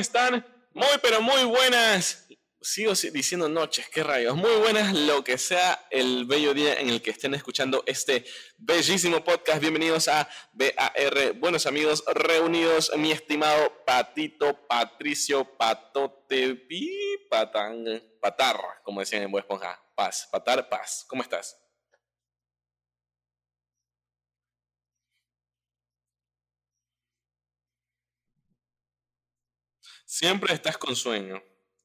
están? 0.00 0.44
Muy, 0.72 0.88
pero 1.02 1.20
muy 1.20 1.44
buenas. 1.44 2.26
Sigo 2.62 2.92
diciendo 3.12 3.48
noches, 3.48 3.88
qué 3.90 4.02
rayos. 4.02 4.36
Muy 4.36 4.54
buenas, 4.56 4.94
lo 4.94 5.22
que 5.24 5.38
sea 5.38 5.86
el 5.90 6.24
bello 6.26 6.52
día 6.52 6.74
en 6.74 6.88
el 6.90 7.00
que 7.00 7.10
estén 7.10 7.34
escuchando 7.34 7.82
este 7.86 8.24
bellísimo 8.58 9.22
podcast. 9.22 9.60
Bienvenidos 9.60 10.08
a 10.08 10.28
BAR, 10.52 11.34
buenos 11.34 11.66
amigos 11.66 12.04
reunidos, 12.14 12.92
mi 12.96 13.12
estimado 13.12 13.84
Patito, 13.86 14.66
Patricio, 14.66 15.56
Patote, 15.56 16.66
Patang, 17.30 18.02
Patar, 18.20 18.56
como 18.82 19.00
decían 19.00 19.22
en 19.22 19.30
Buena 19.30 19.44
Esponja. 19.44 19.82
Paz, 19.94 20.28
Patar, 20.30 20.68
Paz. 20.68 21.04
¿Cómo 21.08 21.22
estás? 21.22 21.59
Siempre 30.20 30.52
estás 30.52 30.76
con 30.76 30.94
sueño. 30.94 31.42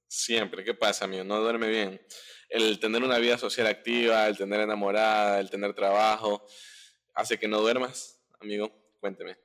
Siempre. 0.10 0.66
¿Qué 0.66 0.74
pasa, 0.74 1.06
amigo? 1.06 1.24
No 1.24 1.40
duerme 1.40 1.70
bien. 1.70 2.06
El 2.50 2.82
tener 2.82 3.02
una 3.02 3.18
vida 3.18 3.38
social 3.38 3.66
activa, 3.66 4.28
el 4.28 4.36
tener 4.36 4.60
enamorada, 4.60 5.40
el 5.40 5.50
tener 5.50 5.74
trabajo, 5.74 6.46
hace 7.14 7.40
que 7.40 7.48
no 7.48 7.62
duermas, 7.62 8.22
amigo. 8.42 8.70
Cuénteme. 9.00 9.38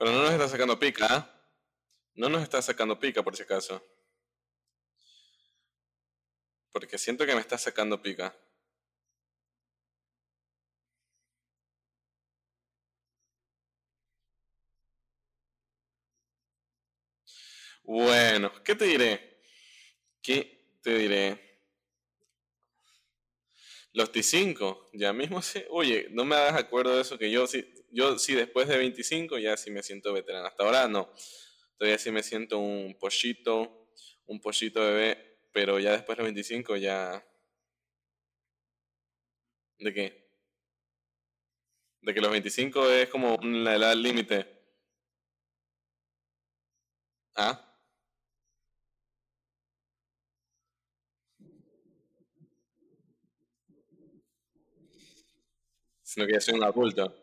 Pero 0.00 0.12
no 0.12 0.22
nos 0.22 0.32
está 0.32 0.48
sacando 0.48 0.78
pica, 0.78 1.06
¿ah? 1.10 1.30
No 2.14 2.30
nos 2.30 2.42
está 2.42 2.62
sacando 2.62 2.98
pica, 2.98 3.22
por 3.22 3.36
si 3.36 3.42
acaso. 3.42 3.84
Porque 6.72 6.96
siento 6.96 7.26
que 7.26 7.34
me 7.34 7.42
está 7.42 7.58
sacando 7.58 8.00
pica. 8.00 8.34
Bueno, 17.84 18.50
¿qué 18.64 18.74
te 18.74 18.86
diré? 18.86 19.42
¿Qué 20.22 20.78
te 20.82 20.96
diré? 20.96 21.49
Los 23.92 24.12
T5, 24.12 24.90
ya 24.92 25.12
mismo 25.12 25.42
sí. 25.42 25.62
Oye, 25.70 26.08
no 26.10 26.24
me 26.24 26.36
hagas 26.36 26.54
acuerdo 26.60 26.94
de 26.94 27.02
eso 27.02 27.18
que 27.18 27.30
yo 27.30 27.46
sí 27.46 27.64
yo 27.92 28.18
sí 28.18 28.34
después 28.34 28.68
de 28.68 28.78
25 28.78 29.38
ya 29.38 29.56
sí 29.56 29.70
me 29.70 29.82
siento 29.82 30.12
veterano. 30.12 30.46
Hasta 30.46 30.64
ahora 30.64 30.88
no. 30.88 31.10
Todavía 31.76 31.98
sí 31.98 32.10
me 32.10 32.22
siento 32.22 32.58
un 32.58 32.96
pollito, 32.98 33.88
un 34.26 34.40
pollito 34.40 34.80
bebé, 34.80 35.40
pero 35.52 35.78
ya 35.78 35.92
después 35.92 36.16
de 36.16 36.22
los 36.22 36.28
25 36.28 36.76
ya... 36.76 37.24
¿De 39.78 39.92
qué? 39.94 40.30
De 42.02 42.14
que 42.14 42.20
los 42.20 42.30
25 42.30 42.90
es 42.90 43.08
como 43.08 43.38
la 43.42 43.76
edad 43.76 43.94
límite. 43.96 44.46
¿Ah? 47.34 47.69
Sino 56.10 56.26
que 56.26 56.32
ya 56.32 56.40
soy 56.40 56.54
un 56.56 56.64
adulto. 56.64 57.14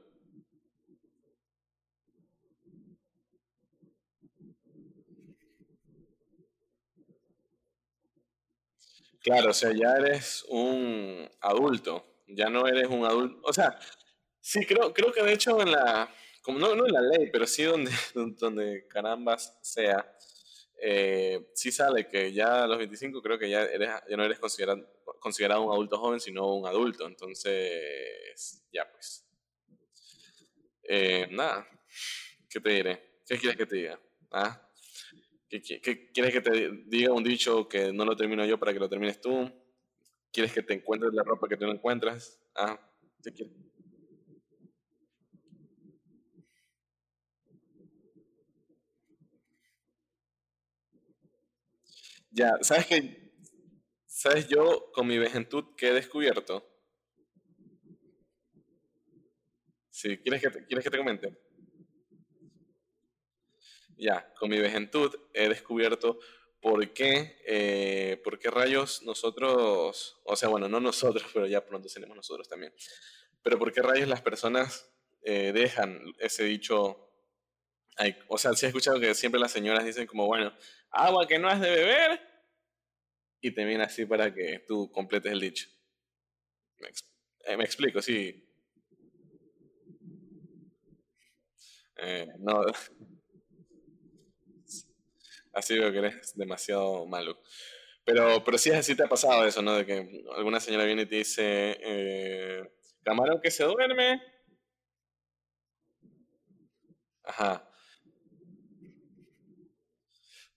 Claro, 9.21 9.49
o 9.49 9.53
sea, 9.53 9.71
ya 9.73 9.93
eres 9.95 10.45
un 10.49 11.29
adulto, 11.41 12.05
ya 12.27 12.49
no 12.49 12.65
eres 12.67 12.87
un 12.87 13.03
adulto, 13.05 13.39
o 13.43 13.51
sea, 13.51 13.77
sí, 14.39 14.65
creo, 14.65 14.93
creo 14.93 15.11
que 15.11 15.23
de 15.23 15.33
hecho 15.33 15.59
en 15.61 15.71
la, 15.71 16.09
como 16.41 16.59
no, 16.59 16.75
no 16.75 16.85
en 16.85 16.93
la 16.93 17.01
ley, 17.01 17.29
pero 17.31 17.45
sí 17.47 17.63
donde, 17.63 17.91
donde 18.39 18.87
carambas 18.87 19.57
sea, 19.61 20.05
eh, 20.79 21.49
sí 21.53 21.71
sale 21.71 22.07
que 22.07 22.31
ya 22.31 22.63
a 22.63 22.67
los 22.67 22.77
25 22.77 23.21
creo 23.21 23.39
que 23.39 23.49
ya, 23.49 23.63
eres, 23.63 23.89
ya 24.09 24.17
no 24.17 24.23
eres 24.23 24.39
considerado, 24.39 24.87
considerado 25.19 25.63
un 25.63 25.71
adulto 25.71 25.97
joven, 25.97 26.19
sino 26.19 26.55
un 26.55 26.67
adulto, 26.67 27.07
entonces, 27.07 28.65
ya 28.71 28.89
pues. 28.91 29.25
Eh, 30.83 31.27
nada, 31.31 31.67
¿qué 32.49 32.59
te 32.59 32.69
diré? 32.69 33.21
¿Qué 33.27 33.37
quieres 33.37 33.57
que 33.57 33.65
te 33.65 33.75
diga? 33.75 33.99
¿Ah? 34.31 34.63
quieres 35.49 36.33
que 36.33 36.41
te 36.41 36.71
diga 36.85 37.13
un 37.13 37.23
dicho 37.23 37.69
que 37.69 37.93
no 37.93 38.03
lo 38.03 38.15
termino 38.17 38.45
yo 38.45 38.59
para 38.59 38.73
que 38.73 38.79
lo 38.79 38.89
termines 38.89 39.19
tú? 39.21 39.49
¿Quieres 40.31 40.53
que 40.53 40.61
te 40.61 40.73
encuentres 40.73 41.13
la 41.13 41.23
ropa 41.23 41.47
que 41.47 41.57
tú 41.57 41.65
no 41.65 41.71
encuentras? 41.71 42.39
Ah, 42.55 42.79
¿te 43.21 43.33
quieres? 43.33 43.66
Ya, 52.37 52.55
¿sabes 52.61 52.85
qué? 52.85 53.31
¿Sabes 54.05 54.47
yo 54.47 54.91
con 54.93 55.07
mi 55.07 55.17
vejentud 55.17 55.73
qué 55.75 55.87
he 55.89 55.93
descubierto? 55.93 56.63
Sí, 59.89 60.19
¿quieres 60.19 60.43
que 60.43 60.65
¿quieres 60.67 60.83
que 60.83 60.91
te 60.91 60.99
comente? 60.99 61.35
Ya, 63.97 64.31
con 64.35 64.51
mi 64.51 64.59
vejentud 64.59 65.15
he 65.33 65.49
descubierto 65.49 66.19
por 66.61 66.93
qué, 66.93 67.41
eh, 67.47 68.21
por 68.23 68.37
qué 68.37 68.51
rayos 68.51 69.01
nosotros, 69.01 70.21
o 70.23 70.35
sea, 70.35 70.49
bueno, 70.49 70.69
no 70.69 70.79
nosotros, 70.79 71.25
pero 71.33 71.47
ya 71.47 71.65
pronto 71.65 71.89
seremos 71.89 72.15
nosotros 72.17 72.47
también, 72.47 72.71
pero 73.41 73.57
por 73.57 73.73
qué 73.73 73.81
rayos 73.81 74.07
las 74.07 74.21
personas 74.21 74.91
eh, 75.23 75.53
dejan 75.53 76.13
ese 76.19 76.43
dicho, 76.43 77.06
o 78.27 78.37
sea, 78.37 78.53
si 78.53 78.65
he 78.65 78.69
escuchado 78.69 78.99
que 78.99 79.13
siempre 79.15 79.39
las 79.39 79.51
señoras 79.51 79.85
dicen 79.85 80.07
como, 80.07 80.27
bueno, 80.27 80.53
agua 80.91 81.27
que 81.27 81.39
no 81.39 81.47
has 81.47 81.59
de 81.59 81.69
beber, 81.69 82.19
y 83.41 83.51
te 83.51 83.65
viene 83.65 83.83
así 83.83 84.05
para 84.05 84.33
que 84.33 84.63
tú 84.67 84.91
completes 84.91 85.31
el 85.31 85.39
dicho. 85.39 85.67
Me, 86.79 86.89
eh, 86.89 87.63
explico, 87.63 88.01
sí. 88.01 88.43
no, 92.39 92.61
Así 95.53 95.77
veo 95.77 95.91
que 95.91 95.97
eres 95.97 96.35
demasiado 96.35 97.05
malo. 97.07 97.39
Pero, 98.05 98.43
pero 98.43 98.57
sí, 98.57 98.71
así 98.71 98.95
te 98.95 99.03
ha 99.03 99.07
pasado 99.07 99.45
eso, 99.45 99.61
¿no? 99.61 99.75
De 99.75 99.85
que 99.85 100.23
alguna 100.35 100.59
señora 100.59 100.85
viene 100.85 101.01
y 101.03 101.05
te 101.07 101.15
dice, 101.15 101.77
eh, 101.81 102.63
camarón 103.03 103.41
que 103.41 103.49
se 103.51 103.63
duerme. 103.63 104.21
Ajá. 107.23 107.66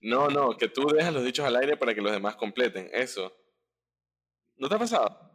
No, 0.01 0.29
no, 0.29 0.57
que 0.57 0.67
tú 0.67 0.87
dejas 0.87 1.13
los 1.13 1.23
dichos 1.23 1.45
al 1.45 1.55
aire 1.55 1.77
para 1.77 1.93
que 1.93 2.01
los 2.01 2.11
demás 2.11 2.35
completen. 2.35 2.89
Eso. 2.91 3.31
¿No 4.57 4.67
te 4.67 4.75
ha 4.75 4.79
pasado? 4.79 5.31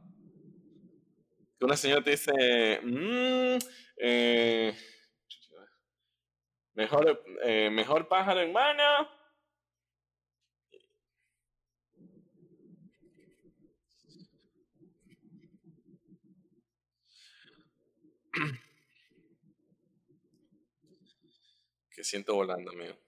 Que 1.59 1.65
una 1.65 1.77
señora 1.77 2.03
te 2.03 2.11
dice, 2.11 2.81
mmm, 2.83 3.59
mejor, 6.75 7.25
eh, 7.45 7.71
mejor 7.71 8.09
pájaro 8.09 8.41
en 8.41 8.53
mano 8.53 9.09
que 21.91 22.05
siento 22.05 22.35
volando, 22.35 22.71
amigo. 22.73 23.06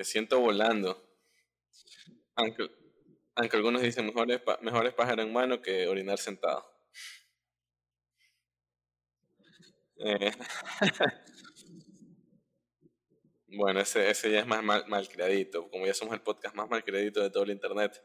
Que 0.00 0.04
siento 0.04 0.40
volando. 0.40 0.98
Aunque, 2.34 2.70
aunque 3.34 3.56
algunos 3.58 3.82
dicen 3.82 4.06
mejores, 4.06 4.40
mejores 4.62 4.94
pájaro 4.94 5.20
en 5.20 5.30
mano 5.30 5.60
que 5.60 5.86
orinar 5.88 6.16
sentado. 6.16 6.66
Eh, 9.98 10.32
bueno, 13.48 13.80
ese, 13.80 14.08
ese 14.08 14.30
ya 14.30 14.40
es 14.40 14.46
más 14.46 14.62
mal, 14.62 14.86
mal 14.88 15.06
creadito, 15.06 15.68
como 15.68 15.84
ya 15.84 15.92
somos 15.92 16.14
el 16.14 16.22
podcast 16.22 16.54
más 16.54 16.70
mal 16.70 16.82
creadito 16.82 17.22
de 17.22 17.28
todo 17.28 17.42
el 17.42 17.50
internet. 17.50 18.02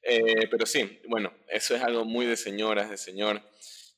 Eh, 0.00 0.48
pero 0.50 0.64
sí, 0.64 0.98
bueno, 1.10 1.30
eso 1.48 1.76
es 1.76 1.82
algo 1.82 2.06
muy 2.06 2.24
de 2.24 2.38
señoras, 2.38 2.88
de 2.88 2.96
señor. 2.96 3.42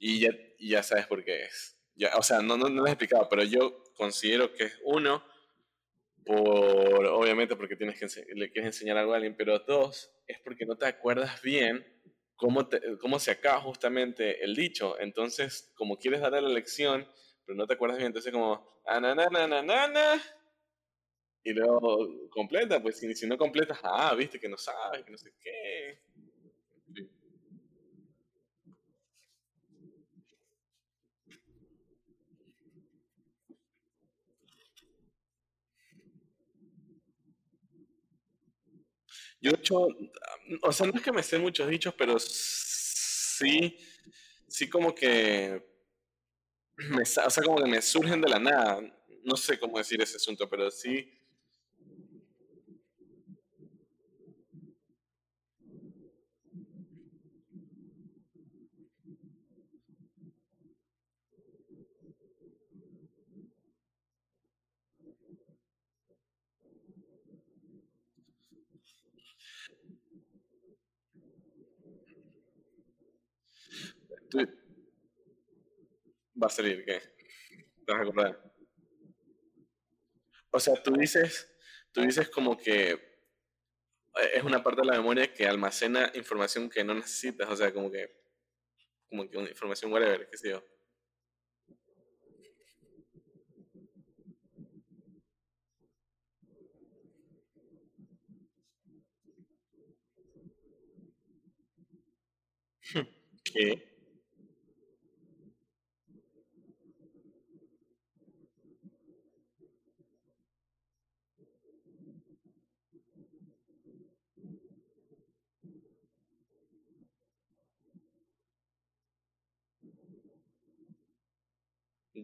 Y 0.01 0.19
ya, 0.19 0.31
ya 0.59 0.83
sabes 0.83 1.07
por 1.07 1.25
qué 1.25 1.45
es. 1.45 1.79
Ya, 1.95 2.11
o 2.17 2.25
sea, 2.25 2.43
no, 2.43 2.57
no, 2.57 2.69
no 2.69 2.83
lo 2.83 2.87
he 2.89 2.91
explicado, 2.91 3.29
pero 3.29 3.45
yo 3.45 3.85
considero 3.95 4.53
que 4.53 4.65
es 4.65 4.81
uno, 4.83 5.23
por, 6.27 7.07
obviamente 7.07 7.55
porque 7.55 7.77
tienes 7.77 7.99
que 7.99 8.07
le 8.35 8.51
quieres 8.51 8.75
enseñar 8.75 8.99
algo 8.99 9.13
a 9.13 9.17
alguien, 9.17 9.37
pero 9.37 9.61
dos, 9.61 10.13
es 10.27 10.41
porque 10.41 10.67
no 10.67 10.77
te 10.77 10.87
acuerdas 10.87 11.41
bien 11.41 11.87
cómo, 12.35 12.69
cómo 13.01 13.21
se 13.21 13.31
acaba 13.31 13.61
justamente 13.61 14.43
el 14.45 14.57
dicho. 14.57 14.99
Entonces, 14.99 15.73
como 15.77 15.99
quieres 15.99 16.21
darle 16.21 16.43
la 16.43 16.49
lección, 16.49 17.09
pero 17.45 17.57
no 17.57 17.67
te 17.67 17.75
acuerdas 17.75 17.99
bien, 17.99 18.09
entonces 18.09 18.33
como, 18.33 18.83
ananananana, 18.87 20.21
y 21.45 21.53
luego 21.53 22.29
completa, 22.31 22.83
pues 22.83 22.99
si, 22.99 23.15
si 23.15 23.25
no 23.29 23.39
completas, 23.39 23.79
ah, 23.85 24.13
viste 24.17 24.41
que 24.41 24.49
no 24.49 24.59
sabes, 24.59 25.05
que 25.05 25.13
no 25.13 25.19
sé 25.19 25.33
qué. 25.41 26.01
Yo 39.47 39.53
he 39.53 40.59
o 40.63 40.73
sea, 40.73 40.87
no 40.87 40.93
es 40.95 41.03
que 41.03 41.13
me 41.13 41.23
sé 41.23 41.39
muchos 41.39 41.69
dichos, 41.69 41.95
pero 41.97 42.19
sí, 42.19 43.77
sí 44.49 44.69
como 44.69 44.95
que, 44.95 45.65
o 47.01 47.05
sea, 47.05 47.43
como 47.45 47.63
que 47.63 47.71
me 47.71 47.81
surgen 47.81 48.21
de 48.21 48.29
la 48.29 48.39
nada. 48.39 48.81
No 49.25 49.37
sé 49.37 49.59
cómo 49.59 49.79
decir 49.79 50.01
ese 50.03 50.17
asunto, 50.17 50.49
pero 50.49 50.71
sí. 50.71 51.13
Va 76.43 76.47
a 76.47 76.51
salir, 76.51 76.85
¿qué? 76.85 77.01
¿Te 77.85 77.93
vas 77.93 78.01
a 78.01 78.03
acordar? 78.03 78.41
O 80.51 80.59
sea, 80.59 80.75
tú 80.83 80.93
dices, 80.95 81.49
tú 81.93 82.01
dices 82.03 82.29
como 82.29 82.57
que 82.57 82.91
eh, 82.93 82.99
es 84.35 84.43
una 84.43 84.63
parte 84.63 84.81
de 84.83 84.87
la 84.89 84.95
memoria 84.97 85.33
que 85.33 85.47
almacena 85.47 86.11
información 86.15 86.69
que 86.69 86.85
no 86.85 86.95
necesitas, 86.95 87.49
o 87.49 87.57
sea, 87.57 87.73
como 87.73 87.91
que, 87.91 88.11
como 89.09 89.29
que 89.29 89.39
una 89.39 89.51
información 89.51 89.93
whatever, 89.93 90.29
qué 90.31 90.37
sé 90.39 90.51
yo. 90.51 90.65
¿Qué? 103.45 103.96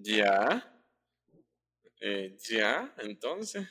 Ya, 0.04 0.82
eh, 2.00 2.36
ya, 2.48 2.92
entonces. 2.98 3.68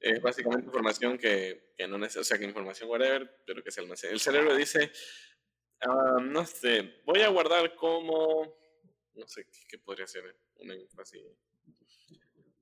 Es 0.00 0.20
básicamente 0.20 0.66
información 0.66 1.16
que, 1.16 1.72
que 1.76 1.86
no 1.86 1.96
necesita, 1.96 2.20
o 2.20 2.24
sea, 2.24 2.38
que 2.38 2.44
información 2.44 2.90
whatever, 2.90 3.42
pero 3.46 3.62
que 3.62 3.70
se 3.70 3.80
almacena. 3.80 4.12
El 4.12 4.20
cerebro 4.20 4.54
dice, 4.54 4.90
ah, 5.80 6.18
no 6.20 6.44
sé, 6.44 7.00
voy 7.04 7.22
a 7.22 7.28
guardar 7.28 7.74
como, 7.76 8.54
no 9.14 9.28
sé, 9.28 9.46
¿qué, 9.68 9.78
podría 9.78 10.06
ser? 10.06 10.36
Una 10.56 10.74
así. 10.98 11.24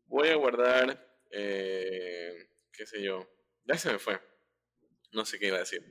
Voy 0.06 0.29
a 0.29 0.37
guardar, 0.37 1.19
eh, 1.31 2.50
qué 2.71 2.87
sé 2.87 3.03
yo, 3.03 3.27
ya 3.65 3.77
se 3.77 3.93
me 3.93 3.99
fue. 3.99 4.21
No 5.12 5.25
sé 5.25 5.39
qué 5.39 5.49
iba 5.49 5.56
a 5.56 5.61
decir. 5.61 5.85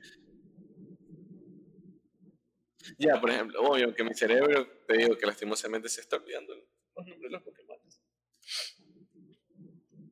Ya, 2.97 3.19
por 3.19 3.31
ejemplo, 3.31 3.61
obvio 3.61 3.93
que 3.93 4.03
mi 4.03 4.13
cerebro, 4.13 4.67
te 4.87 4.97
digo 4.97 5.17
que 5.17 5.25
lastimosamente 5.25 5.89
se 5.89 6.01
está 6.01 6.17
olvidando 6.17 6.53
los 6.95 7.07
nombres 7.07 7.21
de 7.21 7.29
los 7.29 7.43
Pokémon. 7.43 7.77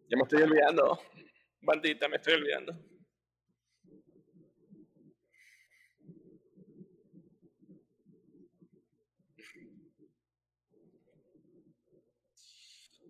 Ya 0.09 0.17
me 0.17 0.23
estoy 0.23 0.41
olvidando. 0.41 0.99
Bandita, 1.61 2.07
me 2.07 2.15
estoy 2.17 2.33
olvidando. 2.33 2.73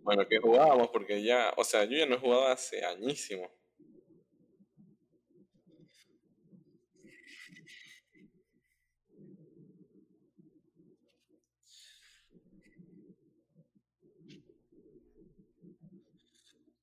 Bueno, 0.02 0.28
que 0.28 0.40
jugábamos 0.40 0.90
porque 0.90 1.22
ya, 1.22 1.54
o 1.56 1.64
sea, 1.64 1.84
yo 1.86 1.98
ya 1.98 2.06
no 2.08 2.16
he 2.16 2.20
jugado 2.20 2.48
hace 2.48 2.84
añísimo. 2.84 3.59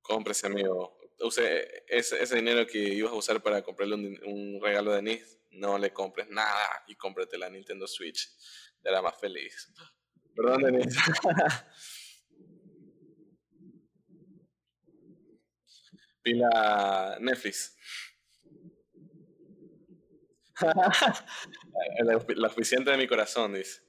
Cómprese, 0.06 0.46
amigo. 0.46 0.96
Use 1.18 1.82
ese, 1.88 2.22
ese, 2.22 2.36
dinero 2.36 2.64
que 2.64 2.78
ibas 2.78 3.12
a 3.12 3.16
usar 3.16 3.42
para 3.42 3.62
comprarle 3.62 3.96
un, 3.96 4.60
regalo 4.62 4.92
de 4.92 5.02
Nis, 5.02 5.40
no 5.50 5.76
le 5.78 5.92
compres 5.92 6.28
nada 6.28 6.84
y 6.86 6.94
cómprate 6.94 7.36
la 7.36 7.50
Nintendo 7.50 7.88
Switch. 7.88 8.30
Te 8.80 8.88
hará 8.88 9.02
más 9.02 9.18
feliz. 9.18 9.74
Perdón, 10.36 10.62
Denis. 10.62 10.96
Pila 16.22 17.18
Netflix. 17.20 17.76
la, 20.60 22.24
la 22.28 22.46
oficiante 22.46 22.92
de 22.92 22.96
mi 22.96 23.08
corazón, 23.08 23.54
dice. 23.54 23.85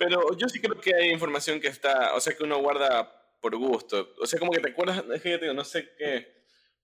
Pero 0.00 0.34
yo 0.34 0.48
sí 0.48 0.58
creo 0.62 0.80
que 0.80 0.94
hay 0.94 1.10
información 1.10 1.60
que 1.60 1.68
está, 1.68 2.14
o 2.14 2.20
sea, 2.20 2.34
que 2.34 2.42
uno 2.42 2.56
guarda 2.58 3.12
por 3.38 3.54
gusto. 3.56 4.14
O 4.18 4.24
sea, 4.26 4.38
como 4.38 4.50
que 4.50 4.58
te 4.60 4.70
acuerdas, 4.70 5.04
es 5.12 5.20
que 5.20 5.30
yo 5.32 5.38
te 5.38 5.44
digo, 5.44 5.52
no 5.54 5.62
sé 5.62 5.90
qué, 5.98 6.26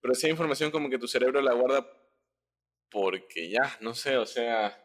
pero 0.02 0.14
sí 0.14 0.26
hay 0.26 0.32
información 0.32 0.70
como 0.70 0.90
que 0.90 0.98
tu 0.98 1.08
cerebro 1.08 1.40
la 1.40 1.54
guarda 1.54 1.86
porque 2.90 3.48
ya, 3.50 3.76
no 3.80 3.94
sé, 3.94 4.18
o 4.18 4.26
sea... 4.26 4.76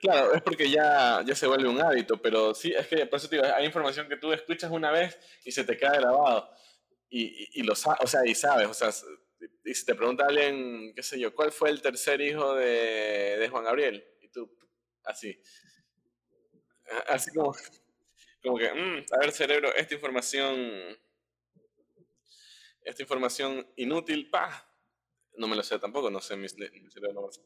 Claro, 0.00 0.32
es 0.34 0.40
porque 0.42 0.70
ya, 0.70 1.22
ya 1.26 1.34
se 1.34 1.46
vuelve 1.46 1.68
un 1.68 1.80
hábito, 1.80 2.16
pero 2.22 2.54
sí, 2.54 2.72
es 2.72 2.86
que 2.86 3.04
por 3.06 3.18
eso 3.18 3.28
te 3.28 3.36
digo, 3.36 3.46
hay 3.54 3.66
información 3.66 4.08
que 4.08 4.16
tú 4.16 4.32
escuchas 4.32 4.70
una 4.70 4.90
vez 4.90 5.18
y 5.44 5.52
se 5.52 5.62
te 5.62 5.76
queda 5.76 5.92
grabado 5.92 6.48
y, 7.10 7.60
y, 7.60 7.62
lo 7.64 7.72
o 7.72 8.06
sea, 8.06 8.24
y 8.24 8.34
sabes, 8.34 8.68
o 8.68 8.74
sea, 8.74 8.90
y 9.64 9.74
si 9.74 9.84
te 9.84 9.94
pregunta 9.94 10.26
alguien, 10.26 10.94
qué 10.94 11.02
sé 11.02 11.18
yo, 11.18 11.34
¿cuál 11.34 11.50
fue 11.50 11.70
el 11.70 11.82
tercer 11.82 12.20
hijo 12.20 12.54
de, 12.54 13.36
de 13.38 13.48
Juan 13.48 13.64
Gabriel? 13.64 14.04
Y 14.20 14.28
tú, 14.28 14.50
así. 15.04 15.38
Así 17.08 17.30
como, 17.32 17.54
como 18.42 18.58
que, 18.58 18.72
mm, 18.72 19.04
a 19.12 19.18
ver, 19.18 19.32
cerebro, 19.32 19.74
esta 19.74 19.94
información, 19.94 20.98
esta 22.82 23.02
información 23.02 23.66
inútil, 23.76 24.30
pa, 24.30 24.72
no 25.36 25.48
me 25.48 25.56
lo 25.56 25.62
sé 25.62 25.78
tampoco, 25.78 26.10
no 26.10 26.20
sé, 26.20 26.36
mi, 26.36 26.46
mi 26.82 26.90
cerebro 26.90 27.14
no 27.14 27.22
lo 27.22 27.32
sé. 27.32 27.42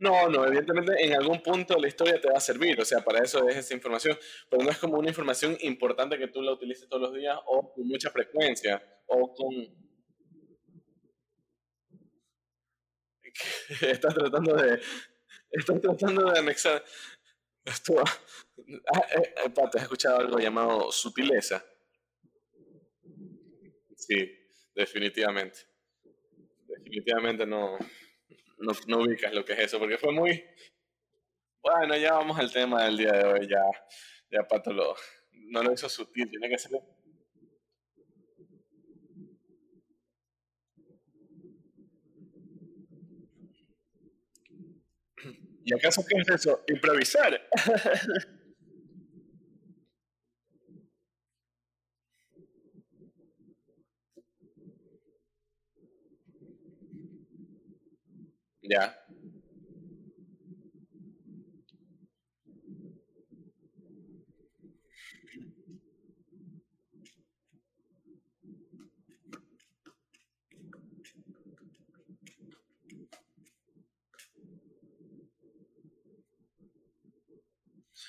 No, 0.00 0.28
no, 0.28 0.46
evidentemente 0.46 0.92
en 1.04 1.14
algún 1.14 1.42
punto 1.42 1.74
de 1.74 1.80
la 1.80 1.88
historia 1.88 2.20
te 2.20 2.30
va 2.30 2.36
a 2.36 2.40
servir, 2.40 2.80
o 2.80 2.84
sea, 2.84 3.00
para 3.00 3.24
eso 3.24 3.48
es 3.48 3.56
esa 3.56 3.74
información, 3.74 4.16
pero 4.48 4.62
no 4.62 4.70
es 4.70 4.78
como 4.78 4.96
una 4.96 5.08
información 5.08 5.56
importante 5.60 6.16
que 6.16 6.28
tú 6.28 6.40
la 6.40 6.52
utilices 6.52 6.88
todos 6.88 7.02
los 7.02 7.14
días 7.14 7.36
o 7.46 7.72
con 7.72 7.86
mucha 7.88 8.10
frecuencia 8.10 8.80
o 9.06 9.34
con... 9.34 9.50
Estás 13.80 14.14
tratando 14.14 14.54
de... 14.54 14.80
Estás 15.50 15.80
tratando 15.80 16.30
de 16.30 16.38
anexar... 16.38 16.84
Esto... 17.64 17.94
Ah, 17.98 19.06
eh, 19.16 19.50
¿Te 19.50 19.78
has 19.78 19.82
escuchado 19.82 20.18
algo 20.18 20.38
llamado 20.38 20.92
sutileza? 20.92 21.64
Sí, 23.96 24.30
definitivamente. 24.74 25.58
Definitivamente 26.68 27.44
no 27.44 27.78
no, 28.58 28.72
no 28.86 28.98
ubicas 28.98 29.32
lo 29.32 29.44
que 29.44 29.54
es 29.54 29.60
eso, 29.60 29.78
porque 29.78 29.98
fue 29.98 30.12
muy... 30.12 30.44
Bueno, 31.62 31.96
ya 31.96 32.12
vamos 32.14 32.38
al 32.38 32.52
tema 32.52 32.84
del 32.84 32.96
día 32.96 33.12
de 33.12 33.24
hoy, 33.24 33.48
ya, 33.48 33.62
ya 34.30 34.46
Pato 34.46 34.72
lo, 34.72 34.94
no 35.32 35.62
lo 35.62 35.72
hizo 35.72 35.88
sutil, 35.88 36.30
tiene 36.30 36.48
que 36.48 36.54
hacerlo 36.54 36.82
¿Y 45.68 45.74
acaso 45.74 46.02
qué 46.08 46.18
es 46.18 46.28
eso? 46.30 46.64
Improvisar. 46.68 47.46
ya. 58.68 58.94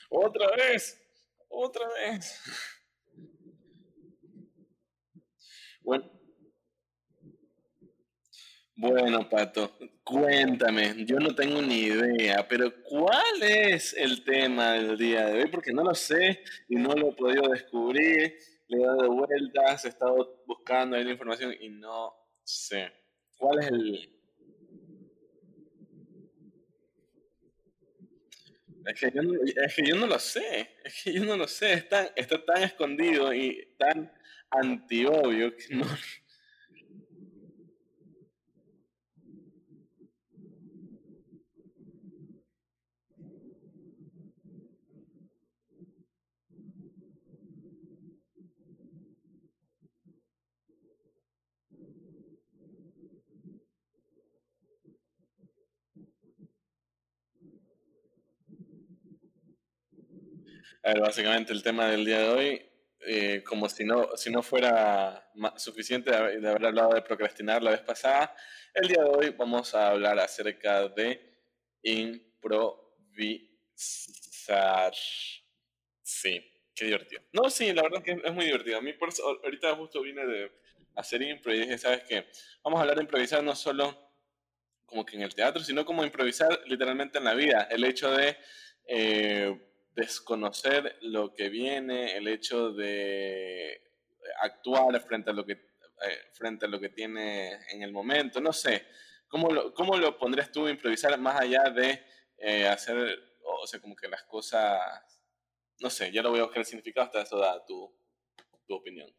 Otra 0.09 0.55
vez, 0.55 0.97
otra 1.49 1.87
vez. 1.89 2.39
Bueno, 5.83 6.09
bueno, 8.75 9.27
Pato, 9.29 9.71
cuéntame, 10.09 11.05
yo 11.05 11.19
no 11.19 11.35
tengo 11.35 11.61
ni 11.61 11.81
idea, 11.81 12.47
pero 12.47 12.73
¿cuál 12.83 13.43
es 13.43 13.93
el 13.93 14.23
tema 14.23 14.73
del 14.73 14.97
día 14.97 15.27
de 15.27 15.43
hoy? 15.43 15.49
Porque 15.51 15.71
no 15.71 15.83
lo 15.83 15.93
sé 15.93 16.41
y 16.67 16.77
no 16.77 16.95
lo 16.95 17.09
he 17.09 17.13
podido 17.13 17.47
descubrir, 17.49 18.35
le 18.67 18.77
he 18.77 18.85
dado 18.85 19.13
vueltas, 19.13 19.85
he 19.85 19.89
estado 19.89 20.41
buscando 20.47 20.95
ahí 20.95 21.03
la 21.03 21.11
información 21.11 21.53
y 21.59 21.69
no 21.69 22.11
sé. 22.43 22.91
¿Cuál 23.37 23.59
es 23.59 23.67
el, 23.67 24.19
Es 28.87 28.99
que, 28.99 29.11
yo 29.13 29.21
no, 29.21 29.33
es 29.43 29.75
que 29.75 29.85
yo 29.85 29.95
no 29.95 30.07
lo 30.07 30.17
sé, 30.17 30.69
es 30.83 31.03
que 31.03 31.13
yo 31.13 31.23
no 31.23 31.37
lo 31.37 31.47
sé, 31.47 31.73
está, 31.73 32.11
tan 32.15 32.63
escondido 32.63 33.31
y 33.31 33.75
tan 33.77 34.11
antiobvio 34.49 35.55
que 35.55 35.75
no... 35.75 35.85
A 60.83 60.93
ver, 60.93 61.01
básicamente 61.01 61.53
el 61.53 61.63
tema 61.63 61.87
del 61.87 62.05
día 62.05 62.19
de 62.19 62.29
hoy, 62.29 62.65
eh, 63.01 63.43
como 63.45 63.67
si 63.69 63.85
no, 63.85 64.15
si 64.15 64.29
no 64.29 64.41
fuera 64.43 65.29
suficiente 65.57 66.11
de 66.11 66.17
haber, 66.17 66.65
hablado 66.65 66.93
de 66.93 67.01
procrastinar 67.01 67.61
la 67.63 67.71
vez 67.71 67.81
pasada, 67.81 68.35
el 68.73 68.87
día 68.87 69.03
de 69.03 69.09
hoy 69.09 69.29
vamos 69.37 69.73
a 69.75 69.89
hablar 69.89 70.19
acerca 70.19 70.87
de 70.89 71.19
improvisar. 71.83 73.39
Sí, 76.01 76.43
qué 76.75 76.85
divertido. 76.85 77.21
No, 77.33 77.49
sí, 77.49 77.71
la 77.73 77.83
verdad 77.83 78.01
es 78.05 78.15
que 78.15 78.27
es 78.27 78.33
muy 78.33 78.45
divertido. 78.45 78.77
A 78.77 78.81
mí 78.81 78.93
por 78.93 79.09
eso, 79.09 79.23
ahorita 79.43 79.75
justo 79.75 80.01
vine 80.01 80.25
de 80.25 80.51
hacer 80.95 81.21
impro 81.21 81.53
y 81.53 81.59
dije, 81.59 81.77
¿sabes 81.77 82.03
qué? 82.03 82.27
Vamos 82.63 82.79
a 82.79 82.81
hablar 82.81 82.97
de 82.97 83.03
improvisar 83.03 83.43
no 83.43 83.55
solo 83.55 83.97
como 84.85 85.05
que 85.05 85.15
en 85.15 85.21
el 85.21 85.35
teatro, 85.35 85.63
sino 85.63 85.85
como 85.85 86.03
improvisar 86.03 86.61
literalmente 86.65 87.17
en 87.17 87.23
la 87.25 87.33
vida. 87.33 87.67
El 87.69 87.83
hecho 87.83 88.11
de... 88.11 88.37
Eh, 88.87 89.68
desconocer 89.95 90.97
lo 91.01 91.33
que 91.33 91.49
viene, 91.49 92.15
el 92.15 92.27
hecho 92.27 92.71
de 92.71 93.81
actuar 94.41 94.99
frente 95.01 95.31
a 95.31 95.33
lo 95.33 95.45
que, 95.45 95.53
eh, 95.53 96.21
frente 96.33 96.65
a 96.65 96.69
lo 96.69 96.79
que 96.79 96.89
tiene 96.89 97.59
en 97.71 97.83
el 97.83 97.91
momento, 97.91 98.39
no 98.39 98.53
sé. 98.53 98.87
¿Cómo 99.27 99.49
lo, 99.51 99.73
cómo 99.73 99.97
lo 99.97 100.17
pondrías 100.17 100.51
tú 100.51 100.67
improvisar 100.67 101.17
más 101.19 101.39
allá 101.39 101.69
de 101.69 102.03
eh, 102.37 102.67
hacer, 102.67 103.19
o 103.43 103.67
sea, 103.67 103.79
como 103.79 103.95
que 103.95 104.07
las 104.07 104.23
cosas, 104.23 104.79
no 105.79 105.89
sé, 105.89 106.11
ya 106.11 106.21
lo 106.21 106.31
voy 106.31 106.39
a 106.39 106.43
buscar 106.43 106.59
el 106.59 106.65
significado, 106.65 107.05
hasta 107.05 107.21
eso 107.21 107.37
da 107.37 107.63
tu, 107.65 107.93
tu 108.65 108.75
opinión. 108.75 109.13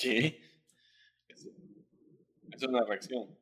¿Qué? 0.00 0.40
Es, 1.28 2.62
una 2.62 2.84
reacción. 2.84 3.38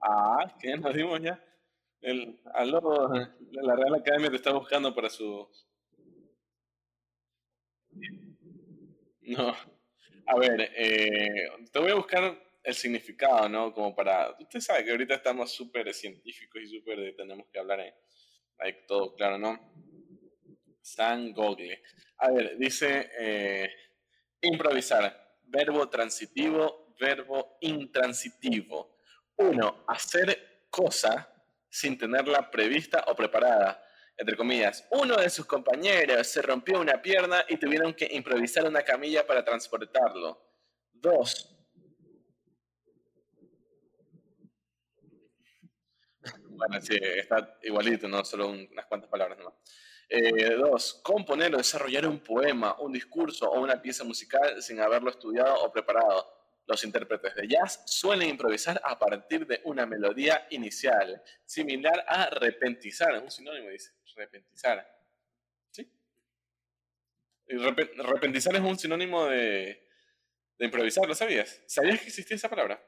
Ah, 0.00 0.56
¿qué? 0.60 0.76
Nos 0.76 0.94
dimos 0.94 1.20
ya. 1.20 1.40
El, 2.00 2.40
aló, 2.54 3.08
la 3.52 3.76
Real 3.76 3.94
Academia 3.94 4.30
te 4.30 4.36
está 4.36 4.52
buscando 4.52 4.94
para 4.94 5.10
su... 5.10 5.48
No. 9.22 9.54
A 10.26 10.38
ver, 10.38 10.72
eh, 10.76 11.48
te 11.72 11.78
voy 11.78 11.90
a 11.90 11.96
buscar 11.96 12.36
el 12.64 12.74
significado, 12.74 13.48
¿no? 13.48 13.72
Como 13.72 13.94
para... 13.94 14.36
Usted 14.40 14.60
sabe 14.60 14.84
que 14.84 14.90
ahorita 14.90 15.14
estamos 15.14 15.52
súper 15.52 15.92
científicos 15.94 16.62
y 16.62 16.68
súper... 16.68 17.14
Tenemos 17.16 17.46
que 17.48 17.58
hablar 17.58 17.80
en 17.80 17.94
Ahí 18.58 18.86
todo 18.86 19.14
claro, 19.14 19.38
¿no? 19.38 19.58
San 20.80 21.32
Google. 21.32 21.82
A 22.18 22.30
ver, 22.30 22.56
dice 22.58 23.10
eh, 23.18 23.70
improvisar. 24.40 25.38
Verbo 25.44 25.88
transitivo, 25.88 26.94
verbo 26.98 27.58
intransitivo. 27.60 28.98
Uno, 29.36 29.84
hacer 29.86 30.66
cosa 30.70 31.32
sin 31.70 31.96
tenerla 31.96 32.50
prevista 32.50 33.04
o 33.08 33.14
preparada. 33.14 33.84
Entre 34.16 34.36
comillas, 34.36 34.86
uno 34.90 35.16
de 35.16 35.30
sus 35.30 35.46
compañeros 35.46 36.26
se 36.26 36.42
rompió 36.42 36.80
una 36.80 37.00
pierna 37.00 37.44
y 37.48 37.56
tuvieron 37.56 37.94
que 37.94 38.08
improvisar 38.10 38.66
una 38.66 38.82
camilla 38.82 39.24
para 39.24 39.44
transportarlo. 39.44 40.42
Dos, 40.92 41.57
Bueno, 46.58 46.80
sí, 46.80 46.98
está 47.00 47.56
igualito, 47.62 48.08
no 48.08 48.24
solo 48.24 48.48
unas 48.48 48.86
cuantas 48.86 49.08
palabras 49.08 49.38
nomás. 49.38 49.54
Eh, 50.08 50.54
dos, 50.56 51.00
componer 51.04 51.54
o 51.54 51.58
desarrollar 51.58 52.06
un 52.08 52.18
poema, 52.18 52.74
un 52.80 52.92
discurso 52.92 53.48
o 53.48 53.60
una 53.60 53.80
pieza 53.80 54.02
musical 54.02 54.60
sin 54.60 54.80
haberlo 54.80 55.10
estudiado 55.10 55.54
o 55.62 55.70
preparado. 55.70 56.34
Los 56.66 56.82
intérpretes 56.82 57.34
de 57.36 57.46
jazz 57.46 57.82
suelen 57.86 58.28
improvisar 58.28 58.80
a 58.84 58.98
partir 58.98 59.46
de 59.46 59.60
una 59.64 59.86
melodía 59.86 60.48
inicial, 60.50 61.22
similar 61.46 62.04
a 62.08 62.28
repentizar, 62.28 63.14
es 63.14 63.22
un 63.22 63.30
sinónimo, 63.30 63.68
dice, 63.68 63.92
repentizar. 64.16 64.84
¿Sí? 65.70 65.88
repentizar 67.46 68.54
es 68.56 68.60
un 68.60 68.78
sinónimo 68.78 69.26
de, 69.26 69.86
de 70.58 70.64
improvisar, 70.64 71.06
¿lo 71.06 71.14
sabías? 71.14 71.62
¿Sabías 71.66 72.00
que 72.00 72.08
existía 72.08 72.36
esa 72.36 72.50
palabra? 72.50 72.84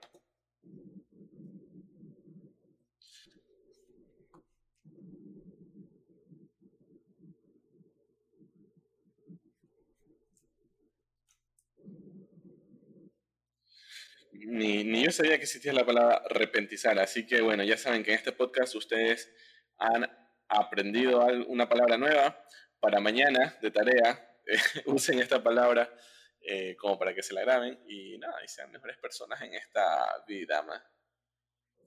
Ni, 14.51 14.83
ni, 14.83 15.05
yo 15.05 15.13
sabía 15.13 15.37
que 15.37 15.45
existía 15.45 15.73
la 15.73 15.87
palabra 15.87 16.25
repentizar, 16.29 16.99
así 16.99 17.25
que 17.25 17.41
bueno, 17.41 17.63
ya 17.63 17.77
saben 17.77 18.03
que 18.03 18.11
en 18.11 18.17
este 18.19 18.33
podcast 18.33 18.75
ustedes 18.75 19.33
han 19.79 20.11
aprendido 20.49 21.25
una 21.47 21.69
palabra 21.69 21.97
nueva 21.97 22.45
para 22.81 22.99
mañana 22.99 23.57
de 23.63 23.71
tarea. 23.71 24.27
usen 24.87 25.21
esta 25.21 25.41
palabra 25.41 25.95
eh, 26.41 26.75
como 26.77 26.99
para 26.99 27.15
que 27.15 27.23
se 27.23 27.33
la 27.33 27.43
graben 27.43 27.79
y 27.87 28.19
nada, 28.19 28.43
y 28.45 28.49
sean 28.49 28.73
mejores 28.73 28.97
personas 28.99 29.41
en 29.43 29.55
esta 29.55 30.05
vida. 30.27 30.65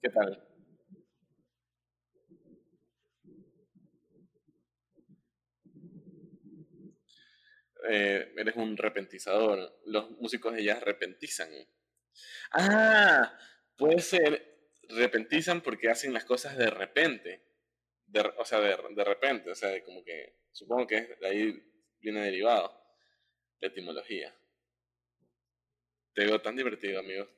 ¿Qué 0.00 0.08
tal? 0.08 0.48
Eh, 7.90 8.32
eres 8.38 8.56
un 8.56 8.78
repentizador. 8.78 9.80
Los 9.84 10.10
músicos 10.12 10.54
de 10.54 10.64
jazz 10.64 10.82
repentizan. 10.82 11.50
Ah, 12.56 13.36
puede 13.76 14.00
ser, 14.00 14.70
repentizan 14.88 15.60
porque 15.60 15.90
hacen 15.90 16.12
las 16.12 16.24
cosas 16.24 16.56
de 16.56 16.70
repente. 16.70 17.42
o 18.38 18.44
sea, 18.44 18.60
de, 18.60 18.76
de, 18.94 19.04
repente. 19.04 19.50
O 19.50 19.54
sea, 19.54 19.82
como 19.84 20.04
que, 20.04 20.36
supongo 20.52 20.86
que 20.86 21.16
de 21.20 21.26
ahí 21.26 21.72
viene 22.00 22.20
derivado 22.20 22.72
la 23.60 23.68
etimología. 23.68 24.32
Te 26.14 26.24
veo 26.26 26.40
tan 26.40 26.54
divertido, 26.54 27.00
amigo. 27.00 27.28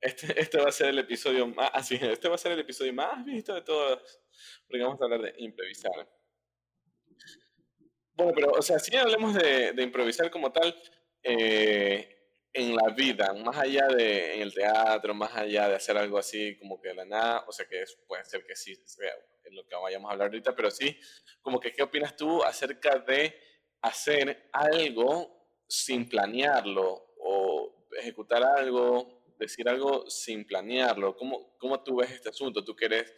Este, 0.00 0.38
este 0.38 0.58
va 0.58 0.68
a 0.68 0.72
ser 0.72 0.88
el 0.88 0.98
episodio 0.98 1.46
más, 1.46 1.70
así, 1.72 1.98
ah, 2.02 2.12
este 2.12 2.28
va 2.28 2.34
a 2.34 2.38
ser 2.38 2.52
el 2.52 2.60
episodio 2.60 2.92
más 2.92 3.24
visto 3.24 3.54
de 3.54 3.62
todos, 3.62 4.20
porque 4.68 4.82
vamos 4.82 5.00
a 5.00 5.04
hablar 5.04 5.22
de 5.22 5.34
improvisar. 5.38 6.23
Bueno, 8.14 8.32
pero, 8.34 8.52
o 8.52 8.62
sea, 8.62 8.78
si 8.78 8.96
hablemos 8.96 9.34
de, 9.34 9.72
de 9.72 9.82
improvisar 9.82 10.30
como 10.30 10.52
tal, 10.52 10.74
eh, 11.22 12.14
en 12.52 12.76
la 12.76 12.90
vida, 12.90 13.34
más 13.34 13.56
allá 13.56 13.88
de 13.88 14.36
en 14.36 14.42
el 14.42 14.54
teatro, 14.54 15.12
más 15.12 15.34
allá 15.34 15.68
de 15.68 15.74
hacer 15.74 15.96
algo 15.96 16.18
así 16.18 16.56
como 16.56 16.80
que 16.80 16.88
de 16.88 16.94
la 16.94 17.04
nada, 17.04 17.44
o 17.48 17.52
sea 17.52 17.66
que 17.66 17.82
puede 18.06 18.24
ser 18.24 18.46
que 18.46 18.54
sí 18.54 18.76
sea 18.84 19.12
en 19.42 19.56
lo 19.56 19.66
que 19.66 19.74
vayamos 19.74 20.08
a 20.08 20.12
hablar 20.12 20.28
ahorita, 20.28 20.54
pero 20.54 20.70
sí, 20.70 20.96
como 21.42 21.58
que 21.58 21.72
qué 21.72 21.82
opinas 21.82 22.14
tú 22.14 22.44
acerca 22.44 22.98
de 23.00 23.36
hacer 23.82 24.48
algo 24.52 25.64
sin 25.66 26.08
planearlo 26.08 27.14
o 27.18 27.88
ejecutar 27.98 28.44
algo 28.44 29.24
decir 29.38 29.68
algo 29.68 30.08
sin 30.08 30.46
planearlo. 30.46 31.16
¿Cómo, 31.16 31.56
cómo 31.58 31.82
tú 31.82 31.96
ves 31.96 32.12
este 32.12 32.28
asunto? 32.28 32.64
Tú 32.64 32.76
que 32.76 32.86
eres 32.86 33.12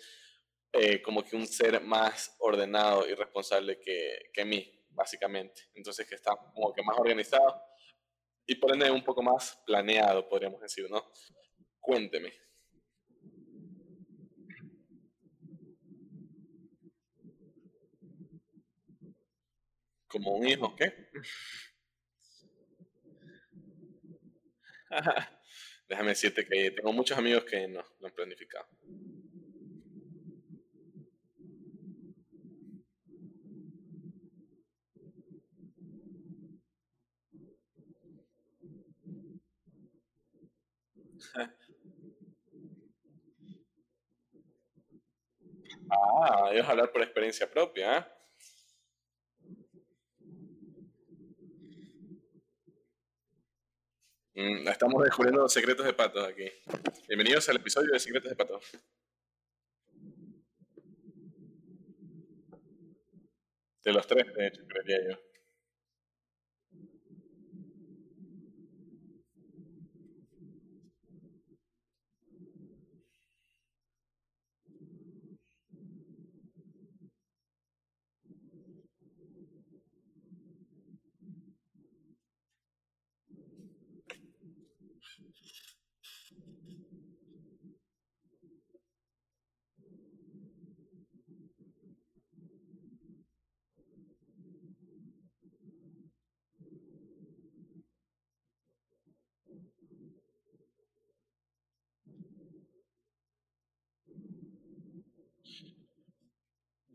eh, 0.73 1.03
como 1.03 1.23
que 1.23 1.37
un 1.37 1.47
ser 1.47 1.81
más 1.83 2.35
ordenado 2.39 3.07
y 3.07 3.15
responsable 3.15 3.79
que, 3.79 4.31
que 4.33 4.45
mí, 4.45 4.76
básicamente. 4.97 5.63
Entonces 5.75 6.09
que 6.09 6.17
está 6.17 6.35
como 6.55 6.73
que 6.73 6.83
más 6.83 6.99
organizado 6.99 7.63
y 8.47 8.57
por 8.57 8.73
ende 8.73 8.91
un 8.91 9.05
poco 9.05 9.23
más 9.23 9.63
planeado, 9.67 10.29
podríamos 10.29 10.61
decir, 10.61 10.91
¿no? 10.91 11.05
Cuénteme. 11.81 12.33
Como 20.09 20.33
un 20.33 20.49
hijo, 20.49 20.75
¿qué? 20.75 21.11
Déjame 25.89 26.09
decirte 26.11 26.47
que 26.47 26.71
tengo 26.71 26.93
muchos 26.93 27.19
amigos 27.19 27.45
que 27.45 27.69
no, 27.69 27.85
no 28.01 28.07
han 28.09 28.15
planificado. 28.15 28.67
Ah, 45.91 46.51
es 46.53 46.65
hablar 46.67 46.91
por 46.91 47.03
experiencia 47.03 47.51
propia. 47.51 47.99
¿eh? 47.99 48.05
Mm, 54.35 54.69
estamos 54.69 55.03
descubriendo 55.05 55.49
secretos 55.49 55.87
de 55.87 55.93
patos 55.93 56.27
aquí. 56.27 56.51
Bienvenidos 57.09 57.49
al 57.49 57.57
episodio 57.57 57.93
de 57.93 58.01
Secretos 58.01 58.31
de 58.31 58.37
Patos. 58.37 58.65
De 63.85 63.93
los 63.93 64.07
tres, 64.07 64.35
de 64.35 64.47
hecho, 64.49 64.63
creería 64.67 64.99
yo. 65.11 65.26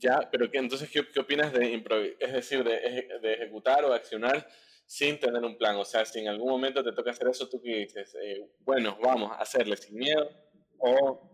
Ya, 0.02 0.28
pero 0.32 0.50
¿qué, 0.50 0.58
entonces, 0.58 0.90
¿qué, 0.90 1.08
¿qué, 1.14 1.20
opinas 1.20 1.54
de 1.54 1.70
improvisar? 1.70 2.18
Es 2.20 2.34
decir, 2.34 2.64
de, 2.64 3.34
ejecutar 3.36 3.86
o 3.86 3.94
accionar 3.94 4.48
sin 4.88 5.20
tener 5.20 5.44
un 5.44 5.56
plan. 5.58 5.76
O 5.76 5.86
sea, 5.86 6.04
si 6.06 6.20
en 6.20 6.28
algún 6.28 6.50
momento 6.50 6.84
te 6.84 6.92
toca 6.92 7.12
hacer 7.12 7.28
eso, 7.28 7.48
tú 7.48 7.62
qué 7.62 7.78
dices, 7.78 8.18
eh, 8.20 8.50
bueno, 8.62 8.98
vamos 9.02 9.32
a 9.32 9.36
hacerle 9.36 9.78
sin 9.78 9.96
miedo 9.96 10.28
o... 10.80 11.31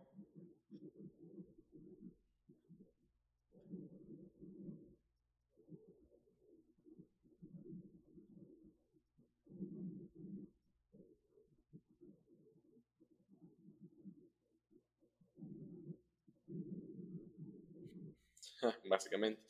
Básicamente. 18.85 19.41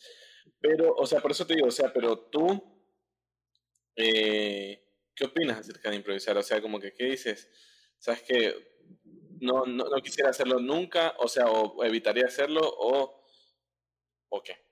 Pero, 0.60 0.93
o 0.95 1.06
sea, 1.06 1.19
por 1.19 1.32
eso 1.32 1.45
te 1.45 1.56
digo, 1.56 1.67
o 1.67 1.71
sea, 1.71 1.91
pero 1.93 2.17
tú 2.17 2.77
eh, 3.95 4.88
¿Qué 5.17 5.25
opinas 5.25 5.58
acerca 5.58 5.89
de 5.89 5.95
improvisar? 5.95 6.38
O 6.38 6.43
sea, 6.43 6.62
como 6.62 6.80
que, 6.80 6.93
¿qué 6.93 7.06
dices? 7.06 7.49
¿Sabes 7.97 8.21
que 8.21 8.53
no, 9.41 9.65
no, 9.65 9.86
no, 9.86 10.01
quisiera 10.03 10.30
hacerlo 10.30 10.60
nunca? 10.60 11.15
O 11.17 11.27
sea, 11.27 11.47
o 11.47 11.84
evitaría 11.84 12.25
hacerlo 12.25 12.62
o, 12.63 13.25
o 14.30 14.43
qué? 14.43 14.66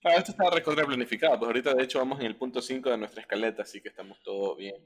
Claro, 0.00 0.18
esto 0.18 0.30
está 0.32 0.48
recontra 0.48 0.86
planificado, 0.86 1.38
pues 1.38 1.48
ahorita 1.48 1.74
de 1.74 1.84
hecho 1.84 1.98
vamos 1.98 2.20
en 2.20 2.26
el 2.26 2.36
punto 2.36 2.62
5 2.62 2.88
de 2.88 2.96
nuestra 2.96 3.20
escaleta, 3.20 3.62
así 3.62 3.82
que 3.82 3.90
estamos 3.90 4.18
todo 4.22 4.56
bien. 4.56 4.82